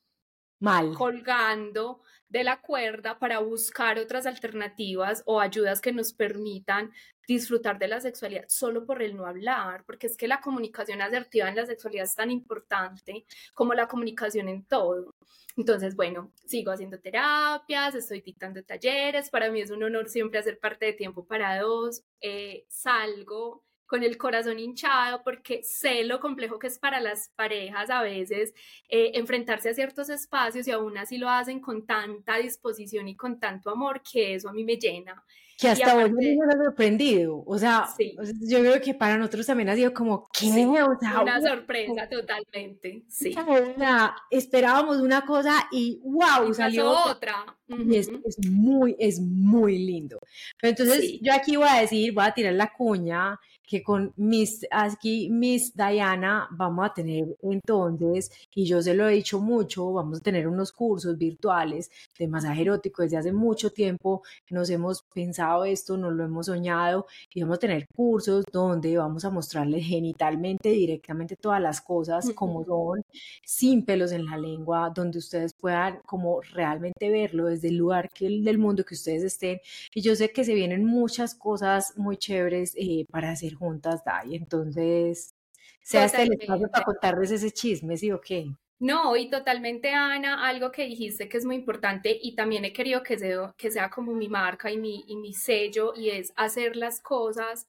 Mal. 0.60 0.94
colgando 0.94 2.00
de 2.28 2.44
la 2.44 2.60
cuerda 2.60 3.18
para 3.18 3.38
buscar 3.38 3.98
otras 3.98 4.26
alternativas 4.26 5.22
o 5.26 5.40
ayudas 5.40 5.80
que 5.80 5.92
nos 5.92 6.12
permitan 6.12 6.92
disfrutar 7.26 7.78
de 7.78 7.88
la 7.88 8.00
sexualidad 8.00 8.44
solo 8.48 8.84
por 8.86 9.02
el 9.02 9.16
no 9.16 9.26
hablar, 9.26 9.84
porque 9.84 10.06
es 10.06 10.16
que 10.16 10.28
la 10.28 10.40
comunicación 10.40 11.02
asertiva 11.02 11.48
en 11.48 11.56
la 11.56 11.66
sexualidad 11.66 12.04
es 12.04 12.14
tan 12.14 12.30
importante 12.30 13.26
como 13.54 13.74
la 13.74 13.88
comunicación 13.88 14.48
en 14.48 14.64
todo. 14.64 15.14
Entonces, 15.56 15.96
bueno, 15.96 16.32
sigo 16.44 16.70
haciendo 16.70 17.00
terapias, 17.00 17.94
estoy 17.94 18.20
dictando 18.20 18.62
talleres, 18.62 19.30
para 19.30 19.50
mí 19.50 19.60
es 19.60 19.70
un 19.70 19.82
honor 19.82 20.08
siempre 20.08 20.38
hacer 20.38 20.58
parte 20.58 20.86
de 20.86 20.92
Tiempo 20.92 21.26
para 21.26 21.60
Dos, 21.60 22.02
eh, 22.20 22.66
salgo 22.68 23.64
con 23.86 24.02
el 24.02 24.18
corazón 24.18 24.58
hinchado 24.58 25.22
porque 25.22 25.62
sé 25.62 26.04
lo 26.04 26.20
complejo 26.20 26.58
que 26.58 26.66
es 26.66 26.78
para 26.78 27.00
las 27.00 27.30
parejas 27.36 27.90
a 27.90 28.02
veces 28.02 28.52
eh, 28.88 29.12
enfrentarse 29.14 29.70
a 29.70 29.74
ciertos 29.74 30.08
espacios 30.08 30.66
y 30.68 30.72
aún 30.72 30.98
así 30.98 31.18
lo 31.18 31.28
hacen 31.28 31.60
con 31.60 31.86
tanta 31.86 32.36
disposición 32.36 33.08
y 33.08 33.16
con 33.16 33.38
tanto 33.38 33.70
amor 33.70 34.02
que 34.02 34.34
eso 34.34 34.48
a 34.48 34.52
mí 34.52 34.64
me 34.64 34.76
llena. 34.76 35.22
Que 35.58 35.68
hasta 35.68 35.94
vos 35.94 36.10
me 36.12 36.36
ha 36.38 36.64
sorprendido, 36.64 37.42
o 37.46 37.58
sea, 37.58 37.88
yo 37.98 38.58
creo 38.58 38.78
que 38.78 38.92
para 38.92 39.16
nosotros 39.16 39.46
también 39.46 39.70
ha 39.70 39.74
sido 39.74 39.94
como, 39.94 40.28
¿qué? 40.30 40.50
O 40.82 40.98
sea, 41.00 41.22
una 41.22 41.40
sorpresa 41.40 42.06
totalmente, 42.10 43.04
sí. 43.08 43.34
O 43.34 43.78
sea, 43.78 44.14
esperábamos 44.30 44.98
una 44.98 45.24
cosa 45.24 45.66
y 45.72 45.98
wow, 46.04 46.52
salió 46.52 46.90
otra. 46.90 47.46
Y 47.68 47.96
es, 47.96 48.10
es, 48.26 48.50
muy, 48.50 48.96
es 48.98 49.18
muy 49.18 49.78
lindo. 49.78 50.20
Pero 50.60 50.72
entonces 50.72 51.18
yo 51.22 51.32
aquí 51.32 51.56
voy 51.56 51.68
a 51.70 51.80
decir, 51.80 52.12
voy 52.12 52.26
a 52.26 52.34
tirar 52.34 52.52
la 52.52 52.70
cuña, 52.70 53.40
que 53.66 53.82
con 53.82 54.12
Miss, 54.16 54.64
aquí 54.70 55.28
Miss 55.28 55.74
Diana 55.74 56.48
vamos 56.52 56.86
a 56.86 56.94
tener 56.94 57.36
entonces, 57.42 58.30
y 58.54 58.64
yo 58.64 58.80
se 58.80 58.94
lo 58.94 59.08
he 59.08 59.14
dicho 59.14 59.40
mucho, 59.40 59.92
vamos 59.92 60.18
a 60.18 60.22
tener 60.22 60.46
unos 60.46 60.72
cursos 60.72 61.18
virtuales 61.18 61.90
de 62.18 62.28
masaje 62.28 62.62
erótico 62.62 63.02
desde 63.02 63.16
hace 63.16 63.32
mucho 63.32 63.70
tiempo, 63.70 64.22
nos 64.50 64.70
hemos 64.70 65.02
pensado 65.02 65.64
esto, 65.64 65.96
nos 65.96 66.12
lo 66.12 66.24
hemos 66.24 66.46
soñado, 66.46 67.06
y 67.34 67.42
vamos 67.42 67.56
a 67.56 67.60
tener 67.60 67.88
cursos 67.94 68.44
donde 68.52 68.96
vamos 68.96 69.24
a 69.24 69.30
mostrarles 69.30 69.84
genitalmente 69.84 70.70
directamente 70.70 71.36
todas 71.36 71.60
las 71.60 71.80
cosas 71.80 72.30
como 72.34 72.64
son, 72.64 73.02
sin 73.44 73.84
pelos 73.84 74.12
en 74.12 74.26
la 74.26 74.36
lengua, 74.36 74.92
donde 74.94 75.18
ustedes 75.18 75.52
puedan 75.54 75.98
como 76.06 76.40
realmente 76.40 77.10
verlo 77.10 77.46
desde 77.46 77.68
el 77.68 77.76
lugar 77.76 78.10
que, 78.10 78.28
del 78.28 78.58
mundo 78.58 78.84
que 78.84 78.94
ustedes 78.94 79.24
estén, 79.24 79.60
y 79.92 80.02
yo 80.02 80.14
sé 80.14 80.30
que 80.30 80.44
se 80.44 80.54
vienen 80.54 80.84
muchas 80.84 81.34
cosas 81.34 81.94
muy 81.96 82.16
chéveres 82.16 82.74
eh, 82.76 83.06
para 83.10 83.30
hacer 83.30 83.55
juntas, 83.56 84.02
Dai. 84.04 84.36
Entonces, 84.36 85.34
sea 85.82 86.04
este 86.04 86.22
el 86.22 86.32
espacio 86.32 86.68
para 86.70 86.84
contarles 86.84 87.30
ese 87.30 87.50
chisme, 87.50 87.96
¿sí 87.96 88.12
o 88.12 88.20
qué? 88.20 88.46
No, 88.78 89.16
y 89.16 89.30
totalmente, 89.30 89.94
Ana, 89.94 90.46
algo 90.46 90.70
que 90.70 90.84
dijiste 90.84 91.28
que 91.28 91.38
es 91.38 91.46
muy 91.46 91.56
importante 91.56 92.18
y 92.20 92.34
también 92.34 92.64
he 92.66 92.74
querido 92.74 93.02
que 93.02 93.18
sea, 93.18 93.54
que 93.56 93.70
sea 93.70 93.88
como 93.88 94.12
mi 94.12 94.28
marca 94.28 94.70
y 94.70 94.76
mi, 94.76 95.04
y 95.08 95.16
mi 95.16 95.32
sello 95.32 95.94
y 95.96 96.10
es 96.10 96.32
hacer 96.36 96.76
las 96.76 97.00
cosas 97.00 97.66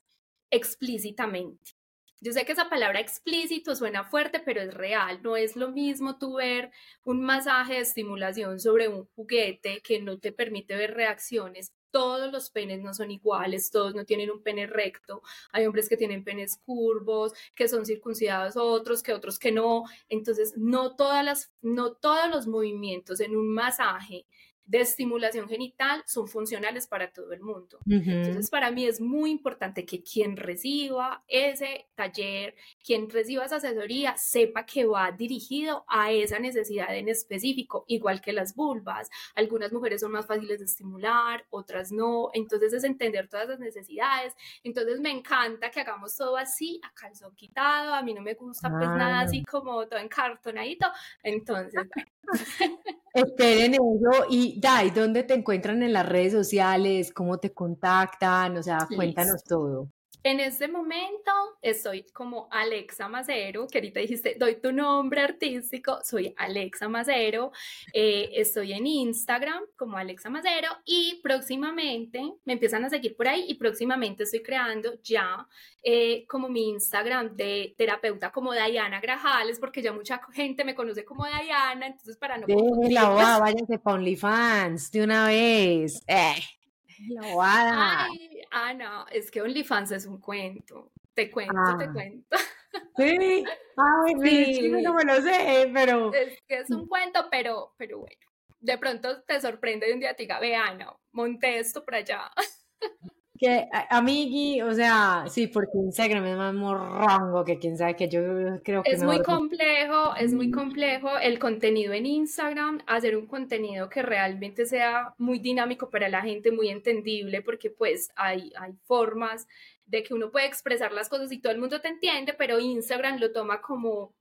explícitamente. 0.51 1.77
Yo 2.19 2.33
sé 2.33 2.45
que 2.45 2.53
esa 2.53 2.67
palabra 2.67 2.99
explícito 2.99 3.75
suena 3.75 4.03
fuerte, 4.03 4.39
pero 4.39 4.61
es 4.61 4.73
real. 4.73 5.21
No 5.21 5.37
es 5.37 5.55
lo 5.55 5.71
mismo 5.71 6.17
tú 6.17 6.35
ver 6.37 6.71
un 7.03 7.21
masaje 7.21 7.75
de 7.75 7.81
estimulación 7.81 8.59
sobre 8.59 8.87
un 8.87 9.05
juguete 9.15 9.81
que 9.81 10.01
no 10.01 10.17
te 10.17 10.31
permite 10.31 10.75
ver 10.75 10.95
reacciones 10.95 11.71
todos 11.91 12.31
los 12.31 12.49
penes 12.49 12.81
no 12.81 12.93
son 12.93 13.11
iguales, 13.11 13.71
todos 13.71 13.95
no 13.95 14.05
tienen 14.05 14.31
un 14.31 14.41
pene 14.41 14.67
recto, 14.67 15.21
hay 15.51 15.65
hombres 15.65 15.89
que 15.89 15.97
tienen 15.97 16.23
penes 16.23 16.57
curvos, 16.65 17.33
que 17.55 17.67
son 17.67 17.85
circuncidados, 17.85 18.57
otros 18.57 19.03
que 19.03 19.13
otros 19.13 19.39
que 19.39 19.51
no, 19.51 19.83
entonces 20.09 20.53
no 20.57 20.95
todas 20.95 21.23
las 21.23 21.51
no 21.61 21.93
todos 21.93 22.29
los 22.29 22.47
movimientos 22.47 23.19
en 23.19 23.35
un 23.35 23.53
masaje 23.53 24.25
de 24.67 24.81
estimulación 24.81 25.47
genital 25.47 26.03
son 26.05 26.27
funcionales 26.27 26.87
para 26.87 27.11
todo 27.11 27.31
el 27.31 27.39
mundo. 27.39 27.79
Entonces, 27.89 28.49
para 28.49 28.69
mí 28.69 28.85
es 28.85 28.99
muy 28.99 29.31
importante 29.31 29.85
que 29.85 30.03
quien 30.03 30.35
reciba 30.35 31.23
ese 31.27 31.87
taller, 31.95 32.53
quien 32.85 33.09
reciba 33.09 33.45
esa 33.45 33.55
asesoría, 33.55 34.17
sepa 34.17 34.65
que 34.65 34.85
va 34.85 35.11
dirigido 35.11 35.85
a 35.87 36.11
esa 36.11 36.39
necesidad 36.39 36.93
en 36.95 37.07
específico, 37.07 37.85
igual 37.87 38.21
que 38.21 38.33
las 38.33 38.55
vulvas. 38.55 39.09
Algunas 39.35 39.71
mujeres 39.71 40.01
son 40.01 40.11
más 40.11 40.25
fáciles 40.25 40.59
de 40.59 40.65
estimular, 40.65 41.45
otras 41.49 41.93
no. 41.93 42.29
Entonces, 42.33 42.73
es 42.73 42.83
entender 42.83 43.29
todas 43.29 43.47
las 43.47 43.59
necesidades. 43.59 44.35
Entonces, 44.63 44.99
me 44.99 45.11
encanta 45.11 45.71
que 45.71 45.79
hagamos 45.79 46.17
todo 46.17 46.35
así, 46.35 46.81
a 46.83 46.93
calzón 46.93 47.33
quitado. 47.35 47.93
A 47.93 48.01
mí 48.01 48.13
no 48.13 48.21
me 48.21 48.33
gusta 48.33 48.69
pues 48.69 48.89
nada 48.89 49.21
así 49.21 49.43
como 49.43 49.87
todo 49.87 49.99
encartonadito. 49.99 50.87
Entonces, 51.23 51.87
Esperen 53.17 53.73
eso 53.73 54.25
y 54.29 54.59
Dai, 54.61 54.91
¿dónde 54.91 55.23
te 55.23 55.33
encuentran 55.33 55.81
en 55.81 55.91
las 55.91 56.07
redes 56.07 56.33
sociales? 56.33 57.11
¿Cómo 57.11 57.39
te 57.39 57.51
contactan? 57.51 58.57
O 58.57 58.63
sea, 58.63 58.87
cuéntanos 58.95 59.43
todo. 59.43 59.89
En 60.23 60.39
este 60.39 60.67
momento 60.67 61.31
estoy 61.61 62.03
como 62.11 62.47
Alexa 62.51 63.07
Macero, 63.07 63.67
que 63.67 63.77
ahorita 63.77 63.99
dijiste, 63.99 64.35
doy 64.37 64.59
tu 64.59 64.71
nombre 64.71 65.21
artístico, 65.21 65.99
soy 66.03 66.33
Alexa 66.37 66.89
Macero, 66.89 67.51
eh, 67.93 68.31
estoy 68.33 68.73
en 68.73 68.87
Instagram 68.87 69.63
como 69.77 69.97
Alexa 69.97 70.29
Macero 70.29 70.69
y 70.85 71.21
próximamente 71.23 72.33
me 72.45 72.53
empiezan 72.53 72.83
a 72.83 72.89
seguir 72.89 73.15
por 73.15 73.27
ahí 73.27 73.45
y 73.47 73.55
próximamente 73.55 74.23
estoy 74.23 74.41
creando 74.41 74.99
ya 75.01 75.47
eh, 75.83 76.25
como 76.27 76.49
mi 76.49 76.69
Instagram 76.69 77.35
de 77.35 77.75
terapeuta 77.77 78.31
como 78.31 78.53
Diana 78.53 78.99
Grajales, 78.99 79.59
porque 79.59 79.81
ya 79.81 79.93
mucha 79.93 80.19
gente 80.33 80.65
me 80.65 80.75
conoce 80.75 81.05
como 81.05 81.25
Diana, 81.25 81.87
entonces 81.87 82.17
para 82.17 82.37
no... 82.37 82.47
De 82.47 82.91
la 82.91 83.39
váyanse 83.39 83.79
para 83.79 83.95
OnlyFans 83.95 84.91
de 84.91 85.03
una 85.03 85.27
vez. 85.27 86.03
Eh. 86.07 86.56
la 87.09 88.05
Ay, 88.05 88.41
Ana, 88.51 89.05
es 89.11 89.31
que 89.31 89.41
OnlyFans 89.41 89.91
es 89.91 90.05
un 90.05 90.19
cuento. 90.19 90.91
Te 91.13 91.31
cuento, 91.31 91.77
te 91.77 91.85
Ah, 91.85 91.93
cuento. 91.93 92.37
sí. 92.97 93.43
Ay, 93.77 94.15
sí, 94.21 94.53
Sí, 94.55 94.71
no 94.71 94.93
me 94.93 95.03
lo 95.03 95.21
sé, 95.21 95.69
pero 95.73 96.13
es 96.13 96.39
que 96.47 96.59
es 96.59 96.69
un 96.69 96.87
cuento, 96.87 97.27
pero, 97.31 97.73
pero 97.77 97.99
bueno. 97.99 98.15
De 98.59 98.77
pronto 98.77 99.23
te 99.23 99.39
sorprende 99.39 99.89
y 99.89 99.93
un 99.93 99.99
día 99.99 100.15
te 100.15 100.23
diga, 100.23 100.39
ve 100.39 100.55
Ana, 100.55 100.95
monté 101.11 101.59
esto 101.59 101.85
por 101.85 101.95
allá. 101.95 102.31
que 103.39 103.67
a- 103.71 103.97
amigui, 103.97 104.61
o 104.61 104.73
sea, 104.73 105.25
sí, 105.29 105.47
porque 105.47 105.77
Instagram 105.77 106.25
es 106.25 106.37
más 106.37 106.53
morrongo 106.53 107.45
que 107.45 107.57
quién 107.59 107.77
sabe 107.77 107.95
que 107.95 108.09
yo 108.09 108.21
creo 108.63 108.83
que 108.83 108.91
Es 108.91 109.03
muy 109.03 109.21
complejo, 109.21 110.15
es 110.15 110.33
muy 110.33 110.51
complejo 110.51 111.17
el 111.17 111.39
contenido 111.39 111.93
en 111.93 112.05
Instagram, 112.05 112.81
hacer 112.87 113.15
un 113.15 113.27
contenido 113.27 113.89
que 113.89 114.01
realmente 114.01 114.65
sea 114.65 115.13
muy 115.17 115.39
dinámico 115.39 115.89
para 115.89 116.09
la 116.09 116.21
gente, 116.21 116.51
muy 116.51 116.69
entendible, 116.69 117.41
porque 117.41 117.69
pues 117.69 118.09
hay, 118.15 118.51
hay 118.59 118.73
formas 118.85 119.47
de 119.85 120.03
que 120.03 120.13
uno 120.13 120.31
puede 120.31 120.47
expresar 120.47 120.91
las 120.91 121.07
cosas 121.07 121.31
y 121.31 121.39
todo 121.39 121.53
el 121.53 121.59
mundo 121.59 121.79
te 121.79 121.87
entiende, 121.87 122.33
pero 122.33 122.59
Instagram 122.59 123.19
lo 123.19 123.31
toma 123.31 123.61
como 123.61 124.13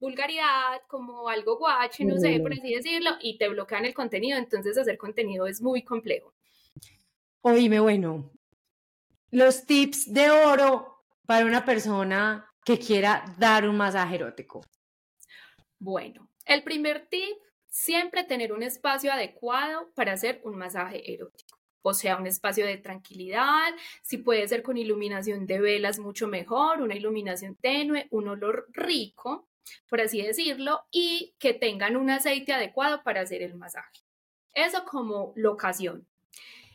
vulgaridad, 0.00 0.80
como 0.88 1.28
algo 1.28 1.58
guacho, 1.58 2.04
no 2.04 2.18
sé, 2.18 2.40
por 2.40 2.52
Sí. 2.52 2.58
así 2.58 2.74
decirlo, 2.74 3.10
y 3.20 3.38
te 3.38 3.48
bloquean 3.48 3.84
el 3.84 3.94
contenido, 3.94 4.36
entonces 4.36 4.76
hacer 4.76 4.98
contenido 4.98 5.46
es 5.46 5.62
muy 5.62 5.82
complejo. 5.82 6.32
Oíme, 7.42 7.78
bueno, 7.80 8.30
los 9.32 9.64
tips 9.64 10.12
de 10.12 10.30
oro 10.30 11.04
para 11.26 11.46
una 11.46 11.64
persona 11.64 12.46
que 12.64 12.78
quiera 12.78 13.24
dar 13.38 13.66
un 13.66 13.76
masaje 13.76 14.16
erótico. 14.16 14.60
Bueno, 15.78 16.28
el 16.44 16.62
primer 16.62 17.06
tip, 17.08 17.38
siempre 17.66 18.24
tener 18.24 18.52
un 18.52 18.62
espacio 18.62 19.10
adecuado 19.10 19.90
para 19.94 20.12
hacer 20.12 20.42
un 20.44 20.56
masaje 20.56 21.14
erótico. 21.14 21.58
O 21.80 21.94
sea, 21.94 22.18
un 22.18 22.26
espacio 22.26 22.66
de 22.66 22.76
tranquilidad, 22.76 23.72
si 24.02 24.18
puede 24.18 24.46
ser 24.46 24.62
con 24.62 24.76
iluminación 24.76 25.46
de 25.46 25.60
velas, 25.60 25.98
mucho 25.98 26.28
mejor, 26.28 26.82
una 26.82 26.94
iluminación 26.94 27.56
tenue, 27.56 28.08
un 28.10 28.28
olor 28.28 28.66
rico, 28.70 29.48
por 29.88 30.02
así 30.02 30.20
decirlo, 30.20 30.82
y 30.90 31.34
que 31.38 31.54
tengan 31.54 31.96
un 31.96 32.10
aceite 32.10 32.52
adecuado 32.52 33.02
para 33.02 33.22
hacer 33.22 33.42
el 33.42 33.54
masaje. 33.54 34.00
Eso 34.52 34.84
como 34.84 35.32
locación. 35.36 36.06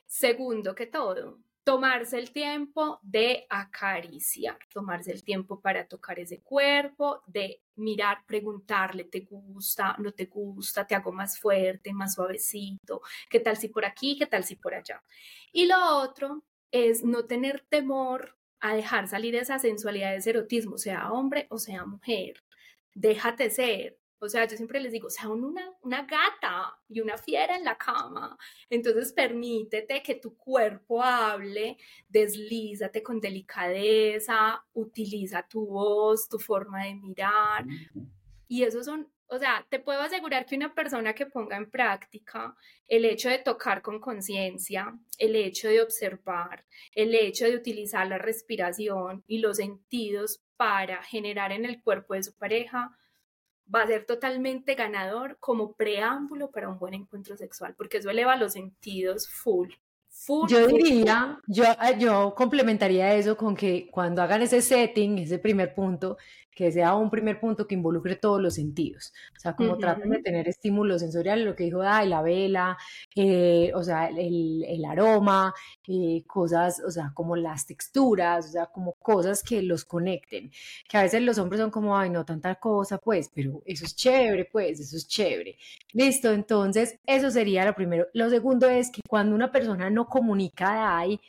Segundo 0.08 0.74
que 0.74 0.88
todo, 0.88 1.38
tomarse 1.68 2.18
el 2.18 2.32
tiempo 2.32 2.98
de 3.04 3.46
acariciar, 3.50 4.58
tomarse 4.74 5.12
el 5.12 5.22
tiempo 5.22 5.60
para 5.60 5.86
tocar 5.86 6.18
ese 6.18 6.40
cuerpo, 6.40 7.22
de 7.28 7.62
mirar, 7.76 8.20
preguntarle, 8.26 9.04
¿te 9.04 9.28
gusta? 9.30 9.94
¿No 10.00 10.14
te 10.14 10.28
gusta? 10.28 10.88
¿Te 10.88 10.96
hago 10.96 11.12
más 11.12 11.38
fuerte, 11.38 11.92
más 11.92 12.14
suavecito? 12.14 13.02
¿Qué 13.30 13.42
tal 13.42 13.58
si 13.58 13.68
por 13.68 13.84
aquí? 13.84 14.18
¿Qué 14.18 14.28
tal 14.28 14.46
si 14.46 14.56
por 14.56 14.76
allá? 14.76 15.04
Y 15.52 15.66
lo 15.66 15.98
otro 15.98 16.46
es 16.72 17.04
no 17.04 17.26
tener 17.26 17.66
temor 17.68 18.38
a 18.62 18.74
dejar 18.74 19.10
salir 19.10 19.36
esa 19.36 19.60
sensualidad, 19.60 20.16
ese 20.16 20.30
erotismo, 20.30 20.78
sea 20.78 21.12
hombre 21.12 21.48
o 21.50 21.58
sea 21.58 21.86
mujer. 21.86 22.42
Déjate 22.94 23.50
ser. 23.50 23.98
O 24.20 24.30
sea, 24.30 24.46
yo 24.46 24.58
siempre 24.58 24.80
les 24.80 24.92
digo, 24.92 25.10
sea 25.10 25.30
una, 25.30 25.72
una 25.82 26.02
gata 26.04 26.80
y 26.90 27.02
una 27.02 27.18
fiera 27.18 27.56
en 27.56 27.64
la 27.64 27.78
cama. 27.78 28.38
Entonces 28.70 29.14
permítete 29.14 30.02
que 30.02 30.16
tu 30.16 30.36
cuerpo 30.36 31.04
hable, 31.04 31.78
deslízate 32.10 33.04
con 33.04 33.20
delicadeza, 33.20 34.64
utiliza 34.74 35.48
tu 35.48 35.66
voz, 35.68 36.28
tu 36.28 36.40
forma 36.40 36.86
de 36.86 36.96
mirar. 36.96 37.66
Y 38.48 38.64
esos 38.64 38.86
son, 38.86 39.08
o 39.28 39.38
sea, 39.38 39.66
te 39.70 39.80
puedo 39.80 40.02
asegurar 40.02 40.46
que 40.46 40.56
una 40.56 40.74
persona 40.74 41.14
que 41.14 41.26
ponga 41.26 41.58
en 41.58 41.70
práctica 41.70 42.56
el 42.88 43.06
hecho 43.06 43.30
de 43.30 43.40
tocar 43.40 43.82
con 43.82 44.00
conciencia, 44.00 44.98
el 45.18 45.36
hecho 45.36 45.68
de 45.68 45.82
observar, 45.82 46.66
el 46.94 47.14
hecho 47.14 47.46
de 47.46 47.56
utilizar 47.56 48.08
la 48.08 48.18
respiración 48.18 49.24
y 49.28 49.40
los 49.40 49.58
sentidos 49.58 50.42
para 50.56 51.04
generar 51.04 51.52
en 51.52 51.66
el 51.66 51.82
cuerpo 51.82 52.14
de 52.14 52.24
su 52.24 52.34
pareja, 52.36 52.98
va 53.74 53.84
a 53.84 53.88
ser 53.88 54.06
totalmente 54.06 54.76
ganador 54.76 55.38
como 55.40 55.74
preámbulo 55.74 56.52
para 56.52 56.70
un 56.70 56.80
buen 56.80 56.94
encuentro 56.94 57.36
sexual, 57.38 57.76
porque 57.76 57.98
eso 57.98 58.10
eleva 58.10 58.36
los 58.36 58.54
sentidos 58.54 59.28
full. 59.30 59.70
Full, 60.10 60.50
Yo 60.50 60.66
diría, 60.66 61.40
yo, 61.46 61.64
eh, 61.64 61.96
yo 62.00 62.34
complementaría 62.36 63.14
eso 63.14 63.38
con 63.38 63.56
que 63.56 63.88
cuando 63.92 64.24
hagan 64.24 64.42
ese 64.42 64.62
setting, 64.64 65.20
ese 65.20 65.38
primer 65.38 65.76
punto, 65.76 66.18
que 66.58 66.72
sea 66.72 66.96
un 66.96 67.12
primer 67.12 67.40
punto 67.40 67.68
que 67.68 67.76
involucre 67.76 68.16
todos 68.16 68.42
los 68.42 68.56
sentidos. 68.56 69.14
O 69.38 69.40
sea, 69.40 69.56
como 69.56 69.78
traten 69.78 70.10
de 70.10 70.18
Ujú. 70.18 70.24
tener 70.24 70.48
estímulos 70.50 71.02
sensoriales, 71.02 71.46
lo 71.46 71.56
que 71.56 71.66
dijo, 71.66 71.82
ay, 71.84 72.10
la 72.10 72.24
vela, 72.24 72.78
eh, 73.16 73.72
o 73.76 73.84
sea, 73.84 74.08
el, 74.08 74.64
el 74.68 74.84
aroma, 74.86 75.54
eh, 75.88 76.24
cosas, 76.26 76.82
o 76.86 76.90
sea, 76.90 77.12
como 77.14 77.36
las 77.36 77.68
texturas, 77.68 78.48
o 78.48 78.52
sea, 78.52 78.66
como 78.68 78.94
cosas 78.94 79.44
que 79.44 79.62
los 79.62 79.86
conecten. 79.86 80.52
Que 80.90 80.98
a 80.98 81.04
veces 81.04 81.22
los 81.22 81.38
hombres 81.38 81.62
son 81.62 81.70
como, 81.70 81.96
ay, 81.96 82.10
no, 82.10 82.26
tanta 82.26 82.56
cosa, 82.56 82.98
pues, 82.98 83.30
pero 83.34 83.62
eso 83.66 83.86
es 83.86 83.96
chévere, 83.96 84.46
pues, 84.52 84.80
eso 84.80 84.98
es 84.98 85.08
chévere. 85.08 85.58
Listo, 85.94 86.32
entonces 86.34 87.00
eso 87.06 87.30
sería 87.30 87.66
lo 87.66 87.76
primero. 87.76 88.08
Lo 88.14 88.30
segundo 88.32 88.68
es 88.68 88.90
que 88.92 89.02
cuando 89.08 89.36
una 89.36 89.52
persona 89.52 89.90
no 89.92 90.08
comunica 90.08 90.98
ahí, 90.98 91.20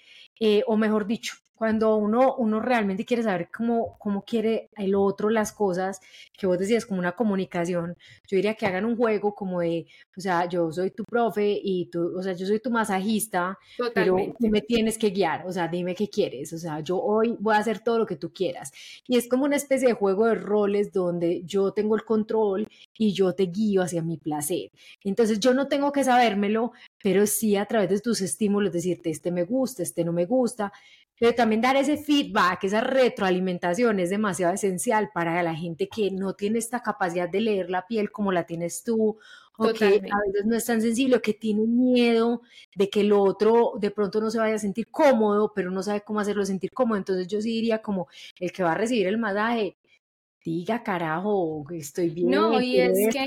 eh, 0.41 0.63
o 0.67 0.77
mejor 0.77 1.07
dicho, 1.07 1.35
cuando 1.59 1.97
uno, 1.97 2.37
uno 2.37 2.61
realmente 2.61 3.05
quiere 3.05 3.25
saber 3.25 3.49
cómo, 3.53 3.99
cómo 3.99 4.23
quiere 4.25 4.71
el 4.77 4.95
otro 4.95 5.29
las 5.29 5.53
cosas, 5.53 6.01
que 6.33 6.47
vos 6.47 6.57
decías 6.57 6.87
como 6.87 7.01
una 7.01 7.17
comunicación, 7.17 7.97
yo 8.29 8.37
diría 8.37 8.55
que 8.55 8.65
hagan 8.65 8.85
un 8.85 8.97
juego 8.97 9.35
como 9.35 9.59
de, 9.59 9.85
o 10.17 10.21
sea, 10.21 10.49
yo 10.49 10.71
soy 10.71 10.93
tu 10.93 11.03
profe 11.03 11.59
y 11.61 11.87
tú, 11.87 12.17
o 12.17 12.23
sea, 12.23 12.35
yo 12.35 12.47
soy 12.47 12.61
tu 12.61 12.71
masajista, 12.71 13.59
pero 13.93 14.15
tú 14.15 14.23
Totalmente. 14.23 14.51
me 14.51 14.61
tienes 14.61 14.97
que 14.97 15.11
guiar, 15.11 15.45
o 15.49 15.53
sea, 15.53 15.67
dime 15.67 15.97
qué 15.97 16.09
quieres, 16.09 16.53
o 16.53 16.59
sea, 16.59 16.79
yo 16.79 17.03
hoy 17.03 17.37
voy 17.41 17.57
a 17.57 17.59
hacer 17.59 17.81
todo 17.81 17.99
lo 17.99 18.07
que 18.07 18.15
tú 18.15 18.33
quieras. 18.33 18.71
Y 19.09 19.17
es 19.17 19.29
como 19.29 19.45
una 19.45 19.57
especie 19.57 19.89
de 19.89 19.95
juego 19.95 20.27
de 20.27 20.37
roles 20.37 20.93
donde 20.93 21.43
yo 21.45 21.73
tengo 21.73 21.97
el 21.97 22.05
control 22.05 22.69
y 22.97 23.13
yo 23.13 23.35
te 23.35 23.47
guío 23.47 23.83
hacia 23.83 24.01
mi 24.01 24.17
placer. 24.17 24.71
Entonces 25.03 25.41
yo 25.41 25.55
no 25.55 25.67
tengo 25.67 25.91
que 25.91 26.05
sabérmelo, 26.05 26.71
pero 27.03 27.27
sí 27.27 27.57
a 27.57 27.67
través 27.67 27.89
de 27.91 28.01
tus 28.01 28.21
estímulos 28.21 28.73
decirte, 28.73 29.11
este 29.11 29.31
me 29.31 29.45
gusta, 29.45 29.83
este 29.83 30.05
no 30.05 30.13
me 30.13 30.27
gusta, 30.27 30.73
pero 31.19 31.35
también 31.35 31.61
dar 31.61 31.77
ese 31.77 31.97
feedback, 31.97 32.65
esa 32.65 32.81
retroalimentación 32.81 33.99
es 34.01 34.11
demasiado 34.11 34.55
esencial 34.55 35.11
para 35.13 35.43
la 35.43 35.55
gente 35.55 35.89
que 35.89 36.11
no 36.11 36.35
tiene 36.35 36.59
esta 36.59 36.81
capacidad 36.81 37.29
de 37.29 37.41
leer 37.41 37.71
la 37.71 37.87
piel 37.87 38.11
como 38.13 38.31
la 38.31 38.45
tienes 38.45 38.85
tú, 38.85 39.19
o 39.61 39.73
que 39.73 39.85
a 39.85 39.91
veces 39.91 40.47
no 40.47 40.57
es 40.57 40.65
tan 40.65 40.81
sensible, 40.81 41.17
o 41.17 41.23
que 41.23 41.35
tiene 41.35 41.67
miedo 41.67 42.43
de 42.77 42.89
que 42.89 43.01
el 43.01 43.13
otro 43.13 43.73
de 43.81 43.91
pronto 43.91 44.21
no 44.21 44.31
se 44.31 44.39
vaya 44.39 44.55
a 44.55 44.61
sentir 44.61 44.89
cómodo, 44.89 45.53
pero 45.53 45.73
no 45.73 45.83
sabe 45.83 46.03
cómo 46.03 46.21
hacerlo 46.21 46.45
sentir 46.45 46.71
cómodo. 46.71 46.97
Entonces 46.97 47.27
yo 47.27 47.41
sí 47.41 47.51
diría 47.51 47.83
como 47.83 48.07
el 48.39 48.53
que 48.53 48.63
va 48.63 48.73
a 48.73 48.77
recibir 48.77 49.09
el 49.09 49.19
masaje, 49.19 49.77
diga 50.45 50.85
carajo, 50.85 51.65
estoy 51.73 52.11
bien, 52.11 52.31
No, 52.31 52.61
y 52.61 52.79
es 52.79 52.97
esto, 52.97 53.19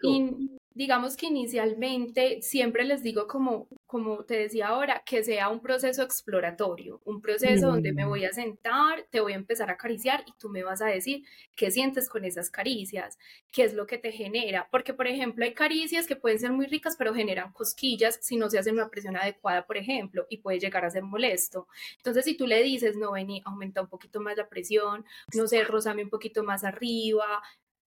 que, 0.00 0.58
digamos 0.74 1.16
que 1.16 1.26
inicialmente 1.26 2.42
siempre 2.42 2.84
les 2.84 3.02
digo 3.02 3.26
como, 3.26 3.68
como 3.86 4.24
te 4.24 4.36
decía 4.38 4.68
ahora, 4.68 5.02
que 5.04 5.22
sea 5.22 5.48
un 5.48 5.60
proceso 5.60 6.02
exploratorio, 6.02 7.00
un 7.04 7.20
proceso 7.20 7.68
donde 7.68 7.92
me 7.92 8.04
Mm. 8.04 8.08
voy 8.08 8.24
a 8.24 8.32
sentar, 8.32 9.06
te 9.10 9.20
voy 9.20 9.32
a 9.32 9.36
empezar 9.36 9.70
a 9.70 9.74
acariciar 9.74 10.24
y 10.26 10.32
tú 10.38 10.48
me 10.48 10.62
vas 10.64 10.80
a 10.82 10.86
decir 10.86 11.24
qué 11.54 11.70
sientes 11.70 12.08
con 12.08 12.24
esas 12.24 12.50
caricias, 12.50 13.18
qué 13.50 13.64
es 13.64 13.74
lo 13.74 13.86
que 13.86 13.98
te 13.98 14.12
genera. 14.12 14.68
Porque, 14.70 14.94
por 14.94 15.06
ejemplo, 15.06 15.44
hay 15.44 15.54
caricias 15.54 16.06
que 16.06 16.16
pueden 16.16 16.38
ser 16.38 16.52
muy 16.52 16.66
ricas, 16.66 16.96
pero 16.96 17.14
generan 17.14 17.52
cosquillas 17.52 18.18
si 18.22 18.36
no 18.36 18.48
se 18.50 18.58
hace 18.58 18.70
una 18.72 18.88
presión 18.90 19.16
adecuada, 19.16 19.66
por 19.66 19.76
ejemplo, 19.76 20.26
y 20.30 20.38
puede 20.38 20.58
llegar 20.60 20.84
a 20.84 20.90
ser 20.90 21.02
molesto. 21.02 21.68
Entonces, 21.98 22.24
si 22.24 22.36
tú 22.36 22.46
le 22.46 22.62
dices, 22.62 22.96
no, 22.96 23.12
vení, 23.12 23.42
aumenta 23.44 23.82
un 23.82 23.88
poquito 23.88 24.20
más 24.20 24.36
la 24.36 24.48
presión, 24.48 25.04
no 25.34 25.46
sé, 25.46 25.64
rozame 25.64 26.02
un 26.04 26.10
poquito 26.10 26.42
más 26.44 26.64
arriba, 26.64 27.42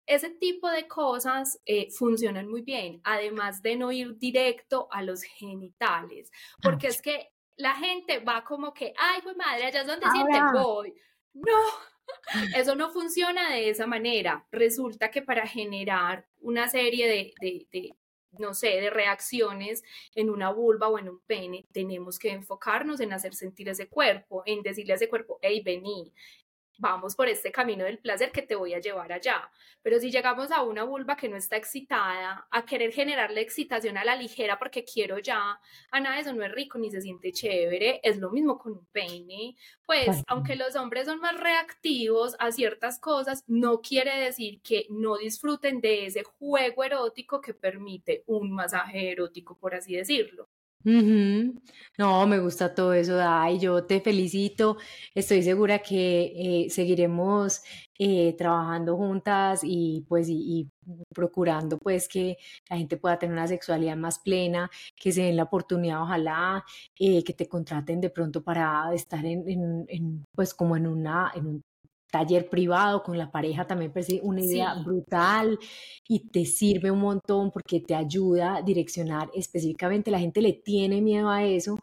ese 0.08 0.30
tipo 0.30 0.70
de 0.70 0.88
cosas 0.88 1.60
eh, 1.66 1.90
funcionan 1.92 2.48
muy 2.48 2.62
bien, 2.62 3.02
además 3.04 3.62
de 3.62 3.76
no 3.76 3.92
ir 3.92 4.18
directo 4.18 4.88
a 4.90 5.04
los 5.04 5.22
genitales, 5.22 6.32
porque 6.64 6.88
es 6.88 7.02
que 7.02 7.32
la 7.58 7.76
gente 7.76 8.20
va 8.20 8.44
como 8.44 8.74
que, 8.74 8.94
ay, 8.98 9.22
pues 9.22 9.36
madre, 9.36 9.66
allá 9.66 9.82
es 9.82 9.88
donde 9.88 10.10
siente, 10.10 10.40
voy. 10.54 10.94
No, 11.34 11.60
eso 12.56 12.76
no 12.76 12.90
funciona 12.92 13.52
de 13.52 13.70
esa 13.70 13.86
manera. 13.86 14.48
Resulta 14.52 15.12
que 15.12 15.22
para 15.22 15.46
generar 15.46 16.26
una 16.40 16.70
serie 16.70 17.08
de, 17.08 17.34
de, 17.42 17.68
de, 17.72 17.96
no 18.40 18.54
sé, 18.54 18.80
de 18.80 18.90
reacciones 18.90 19.84
en 20.16 20.30
una 20.30 20.52
vulva 20.52 20.88
o 20.88 21.00
en 21.00 21.10
un 21.10 21.20
pene, 21.22 21.66
tenemos 21.74 22.18
que 22.20 22.32
enfocarnos 22.32 23.00
en 23.00 23.12
hacer 23.12 23.34
sentir 23.34 23.70
ese 23.70 23.90
cuerpo, 23.90 24.44
en 24.46 24.62
decirle 24.62 24.94
a 24.94 24.96
ese 24.96 25.10
cuerpo, 25.10 25.40
hey, 25.42 25.62
vení, 25.66 26.14
vamos 26.78 27.16
por 27.16 27.28
este 27.28 27.52
camino 27.52 27.86
del 27.86 28.00
placer 28.00 28.32
que 28.32 28.42
te 28.42 28.56
voy 28.56 28.74
a 28.74 28.80
llevar 28.80 29.12
allá. 29.12 29.50
Pero 29.82 30.00
si 30.00 30.12
llegamos 30.12 30.52
a 30.52 30.64
una 30.64 30.84
vulva 30.84 31.16
que 31.16 31.30
no 31.30 31.38
está 31.38 31.58
excitada, 31.58 32.48
a 32.52 32.66
querer 32.66 32.92
generarle 32.92 33.42
excitación 33.42 33.98
a 33.98 34.06
la 34.06 34.16
ligera 34.16 34.60
porque 34.60 34.84
quiero 34.84 35.20
ya, 35.20 35.60
a 35.92 36.00
nada 36.00 36.20
eso 36.20 36.34
no 36.34 36.44
es 36.44 36.52
rico 36.52 36.78
ni 36.78 36.92
se 36.92 37.02
siente 37.02 37.32
chévere, 37.32 38.00
es 38.04 38.18
lo 38.18 38.32
mismo 38.32 38.58
con 38.58 38.74
un 38.74 38.86
pene. 38.88 39.56
Pues 39.86 40.24
aunque 40.28 40.56
los 40.56 40.76
hombres 40.76 41.06
son 41.06 41.20
más 41.20 41.40
reactivos 41.40 42.36
a 42.40 42.52
ciertas 42.52 43.00
cosas, 43.00 43.44
no 43.48 43.82
quiere 43.82 44.20
decir 44.20 44.62
que 44.62 44.86
no 44.90 45.18
disfruten 45.18 45.82
de 45.82 46.06
ese 46.06 46.24
juego 46.24 46.84
erótico 46.84 47.42
que 47.42 47.54
permite 47.54 48.24
un 48.28 48.52
masaje 48.52 49.12
erótico, 49.12 49.58
por 49.58 49.76
así 49.76 49.96
decirlo. 49.96 50.50
No, 51.98 52.26
me 52.28 52.40
gusta 52.40 52.74
todo 52.74 52.94
eso, 52.94 53.16
Dai. 53.16 53.60
Yo 53.60 53.86
te 53.86 54.00
felicito. 54.02 54.78
Estoy 55.14 55.44
segura 55.44 55.80
que 55.80 56.66
eh, 56.66 56.70
seguiremos 56.70 57.62
eh, 58.00 58.34
trabajando 58.38 58.96
juntas 58.96 59.62
y 59.64 60.06
pues 60.08 60.28
y, 60.30 60.70
procurando 61.14 61.78
pues 61.78 62.08
que 62.08 62.38
la 62.70 62.78
gente 62.78 62.96
pueda 62.98 63.20
tener 63.20 63.34
una 63.34 63.48
sexualidad 63.48 63.98
más 63.98 64.20
plena, 64.20 64.70
que 64.96 65.12
se 65.12 65.24
den 65.24 65.36
la 65.36 65.44
oportunidad, 65.44 66.02
ojalá, 66.04 66.64
eh, 67.00 67.24
que 67.24 67.34
te 67.34 67.48
contraten 67.50 68.00
de 68.00 68.10
pronto 68.10 68.42
para 68.44 68.94
estar 68.94 69.26
en, 69.26 69.44
en, 69.90 70.24
pues 70.36 70.54
como 70.54 70.78
en 70.78 70.88
una 70.88 71.32
en 71.36 71.48
un 71.48 71.64
taller 72.10 72.50
privado 72.50 73.04
con 73.04 73.18
la 73.18 73.32
pareja 73.32 73.68
también 73.68 73.92
parece 73.92 74.20
una 74.24 74.42
idea 74.42 74.76
brutal 74.76 75.60
y 76.08 76.28
te 76.30 76.46
sirve 76.46 76.90
un 76.92 77.00
montón 77.00 77.52
porque 77.52 77.82
te 77.82 77.96
ayuda 77.96 78.58
a 78.58 78.62
direccionar 78.62 79.30
específicamente. 79.34 80.12
La 80.12 80.20
gente 80.20 80.42
le 80.42 80.54
tiene 80.54 81.02
miedo 81.02 81.30
a 81.30 81.44
eso, 81.44 81.78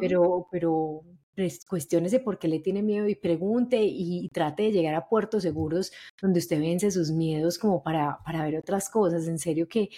pero, 0.00 0.46
pero 0.50 1.02
pues, 1.34 1.64
cuestiones 1.64 2.12
de 2.12 2.20
por 2.20 2.38
qué 2.38 2.48
le 2.48 2.60
tiene 2.60 2.82
miedo 2.82 3.08
y 3.08 3.16
pregunte 3.16 3.82
y, 3.82 4.28
trate 4.28 4.64
de 4.64 4.72
llegar 4.72 4.94
a 4.94 5.08
puertos 5.08 5.42
seguros 5.42 5.92
donde 6.20 6.38
usted 6.38 6.60
vence 6.60 6.90
sus 6.90 7.10
miedos 7.10 7.58
como 7.58 7.82
para, 7.82 8.18
para 8.24 8.44
ver 8.44 8.56
otras 8.56 8.88
cosas. 8.88 9.26
En 9.26 9.38
serio 9.38 9.68
que, 9.68 9.90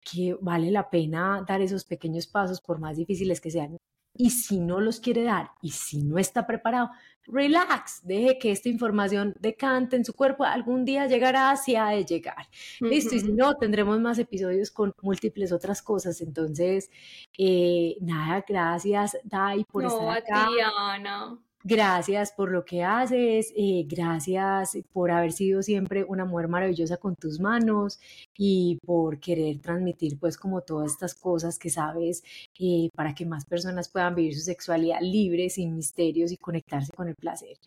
que 0.00 0.36
vale 0.40 0.70
la 0.70 0.90
pena 0.90 1.44
dar 1.46 1.60
esos 1.60 1.84
pequeños 1.84 2.26
pasos 2.26 2.60
por 2.60 2.78
más 2.78 2.96
difíciles 2.96 3.40
que 3.40 3.50
sean. 3.50 3.76
Y 4.16 4.30
si 4.30 4.60
no 4.60 4.80
los 4.80 5.00
quiere 5.00 5.24
dar 5.24 5.50
y 5.60 5.70
si 5.70 6.02
no 6.04 6.18
está 6.18 6.46
preparado, 6.46 6.90
relax, 7.26 8.00
deje 8.04 8.38
que 8.38 8.50
esta 8.50 8.68
información 8.68 9.34
decante 9.40 9.96
en 9.96 10.04
su 10.04 10.12
cuerpo, 10.12 10.44
algún 10.44 10.84
día 10.84 11.06
llegará 11.06 11.50
hacia 11.50 11.86
de 11.86 12.04
llegar. 12.04 12.48
Listo, 12.80 13.14
y 13.14 13.20
si 13.20 13.32
no, 13.32 13.54
tendremos 13.54 14.00
más 14.00 14.18
episodios 14.18 14.70
con 14.70 14.94
múltiples 15.02 15.52
otras 15.52 15.82
cosas. 15.82 16.20
Entonces, 16.20 16.90
eh, 17.38 17.96
nada, 18.00 18.44
gracias, 18.46 19.16
Dai, 19.24 19.64
por 19.64 19.84
estar 19.84 20.18
acá. 20.18 20.48
Ana. 20.76 21.38
Gracias 21.66 22.30
por 22.30 22.52
lo 22.52 22.62
que 22.66 22.84
haces, 22.84 23.50
eh, 23.56 23.86
gracias 23.88 24.76
por 24.92 25.10
haber 25.10 25.32
sido 25.32 25.62
siempre 25.62 26.04
una 26.04 26.26
mujer 26.26 26.46
maravillosa 26.46 26.98
con 26.98 27.16
tus 27.16 27.40
manos 27.40 27.98
y 28.36 28.78
por 28.84 29.18
querer 29.18 29.60
transmitir 29.60 30.18
pues 30.20 30.36
como 30.36 30.60
todas 30.60 30.92
estas 30.92 31.14
cosas 31.14 31.58
que 31.58 31.70
sabes 31.70 32.22
eh, 32.58 32.88
para 32.94 33.14
que 33.14 33.26
más 33.26 33.44
personas 33.44 33.88
puedan 33.88 34.14
vivir 34.14 34.34
su 34.34 34.42
sexualidad 34.42 35.00
libre, 35.00 35.50
sin 35.50 35.74
misterios 35.74 36.30
y 36.30 36.36
conectarse 36.36 36.92
con 36.92 37.08
el 37.08 37.14
placer. 37.16 37.58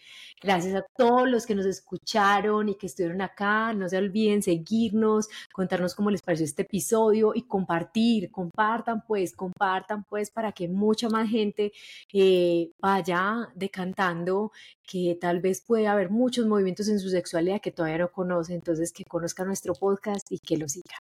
Gracias 0.41 0.75
a 0.75 0.85
todos 0.97 1.27
los 1.27 1.45
que 1.45 1.55
nos 1.55 1.65
escucharon 1.65 2.69
y 2.69 2.75
que 2.75 2.85
estuvieron 2.85 3.21
acá. 3.21 3.73
No 3.73 3.89
se 3.89 3.97
olviden 3.97 4.41
seguirnos, 4.41 5.27
contarnos 5.51 5.93
cómo 5.95 6.09
les 6.09 6.21
pareció 6.21 6.45
este 6.45 6.61
episodio 6.61 7.33
y 7.35 7.43
compartir, 7.43 8.31
compartan 8.31 9.03
pues, 9.05 9.33
compartan 9.35 10.03
pues 10.05 10.31
para 10.31 10.51
que 10.51 10.67
mucha 10.67 11.09
más 11.09 11.29
gente 11.29 11.71
eh, 12.13 12.71
vaya 12.79 13.49
de 13.55 13.69
cantando, 13.69 14.51
que 14.83 15.17
tal 15.19 15.41
vez 15.41 15.61
puede 15.61 15.87
haber 15.87 16.09
muchos 16.09 16.45
movimientos 16.45 16.87
en 16.87 16.99
su 16.99 17.09
sexualidad 17.09 17.61
que 17.61 17.71
todavía 17.71 17.99
no 17.99 18.11
conoce, 18.11 18.53
entonces 18.53 18.93
que 18.93 19.03
conozca 19.03 19.43
nuestro 19.45 19.73
podcast 19.73 20.31
y 20.31 20.39
que 20.39 20.57
lo 20.57 20.67
siga. 20.69 20.97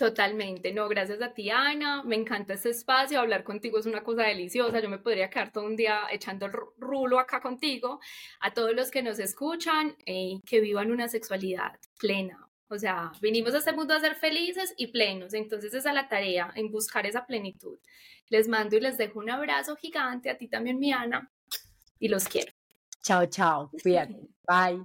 Totalmente, 0.00 0.72
no, 0.72 0.88
gracias 0.88 1.20
a 1.20 1.34
ti 1.34 1.50
Ana, 1.50 2.02
me 2.04 2.16
encanta 2.16 2.54
este 2.54 2.70
espacio, 2.70 3.20
hablar 3.20 3.44
contigo 3.44 3.78
es 3.78 3.84
una 3.84 4.02
cosa 4.02 4.22
deliciosa, 4.22 4.80
yo 4.80 4.88
me 4.88 4.96
podría 4.96 5.28
quedar 5.28 5.52
todo 5.52 5.66
un 5.66 5.76
día 5.76 6.04
echando 6.10 6.46
el 6.46 6.52
rulo 6.78 7.18
acá 7.18 7.42
contigo, 7.42 8.00
a 8.40 8.54
todos 8.54 8.74
los 8.74 8.90
que 8.90 9.02
nos 9.02 9.18
escuchan, 9.18 9.94
eh, 10.06 10.40
que 10.46 10.60
vivan 10.60 10.90
una 10.90 11.06
sexualidad 11.06 11.78
plena, 11.98 12.48
o 12.68 12.78
sea, 12.78 13.12
vinimos 13.20 13.52
a 13.52 13.58
este 13.58 13.74
mundo 13.74 13.92
a 13.92 14.00
ser 14.00 14.14
felices 14.14 14.72
y 14.78 14.86
plenos, 14.86 15.34
entonces 15.34 15.74
esa 15.74 15.90
es 15.90 15.94
la 15.94 16.08
tarea, 16.08 16.50
en 16.54 16.70
buscar 16.70 17.04
esa 17.04 17.26
plenitud. 17.26 17.78
Les 18.30 18.48
mando 18.48 18.78
y 18.78 18.80
les 18.80 18.96
dejo 18.96 19.18
un 19.18 19.28
abrazo 19.28 19.76
gigante, 19.76 20.30
a 20.30 20.38
ti 20.38 20.48
también 20.48 20.78
mi 20.78 20.94
Ana, 20.94 21.30
y 21.98 22.08
los 22.08 22.26
quiero. 22.26 22.54
Chao, 23.02 23.26
chao. 23.26 23.70
Cuídate. 23.82 24.14
Bye. 24.48 24.82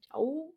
Chao. 0.00 0.55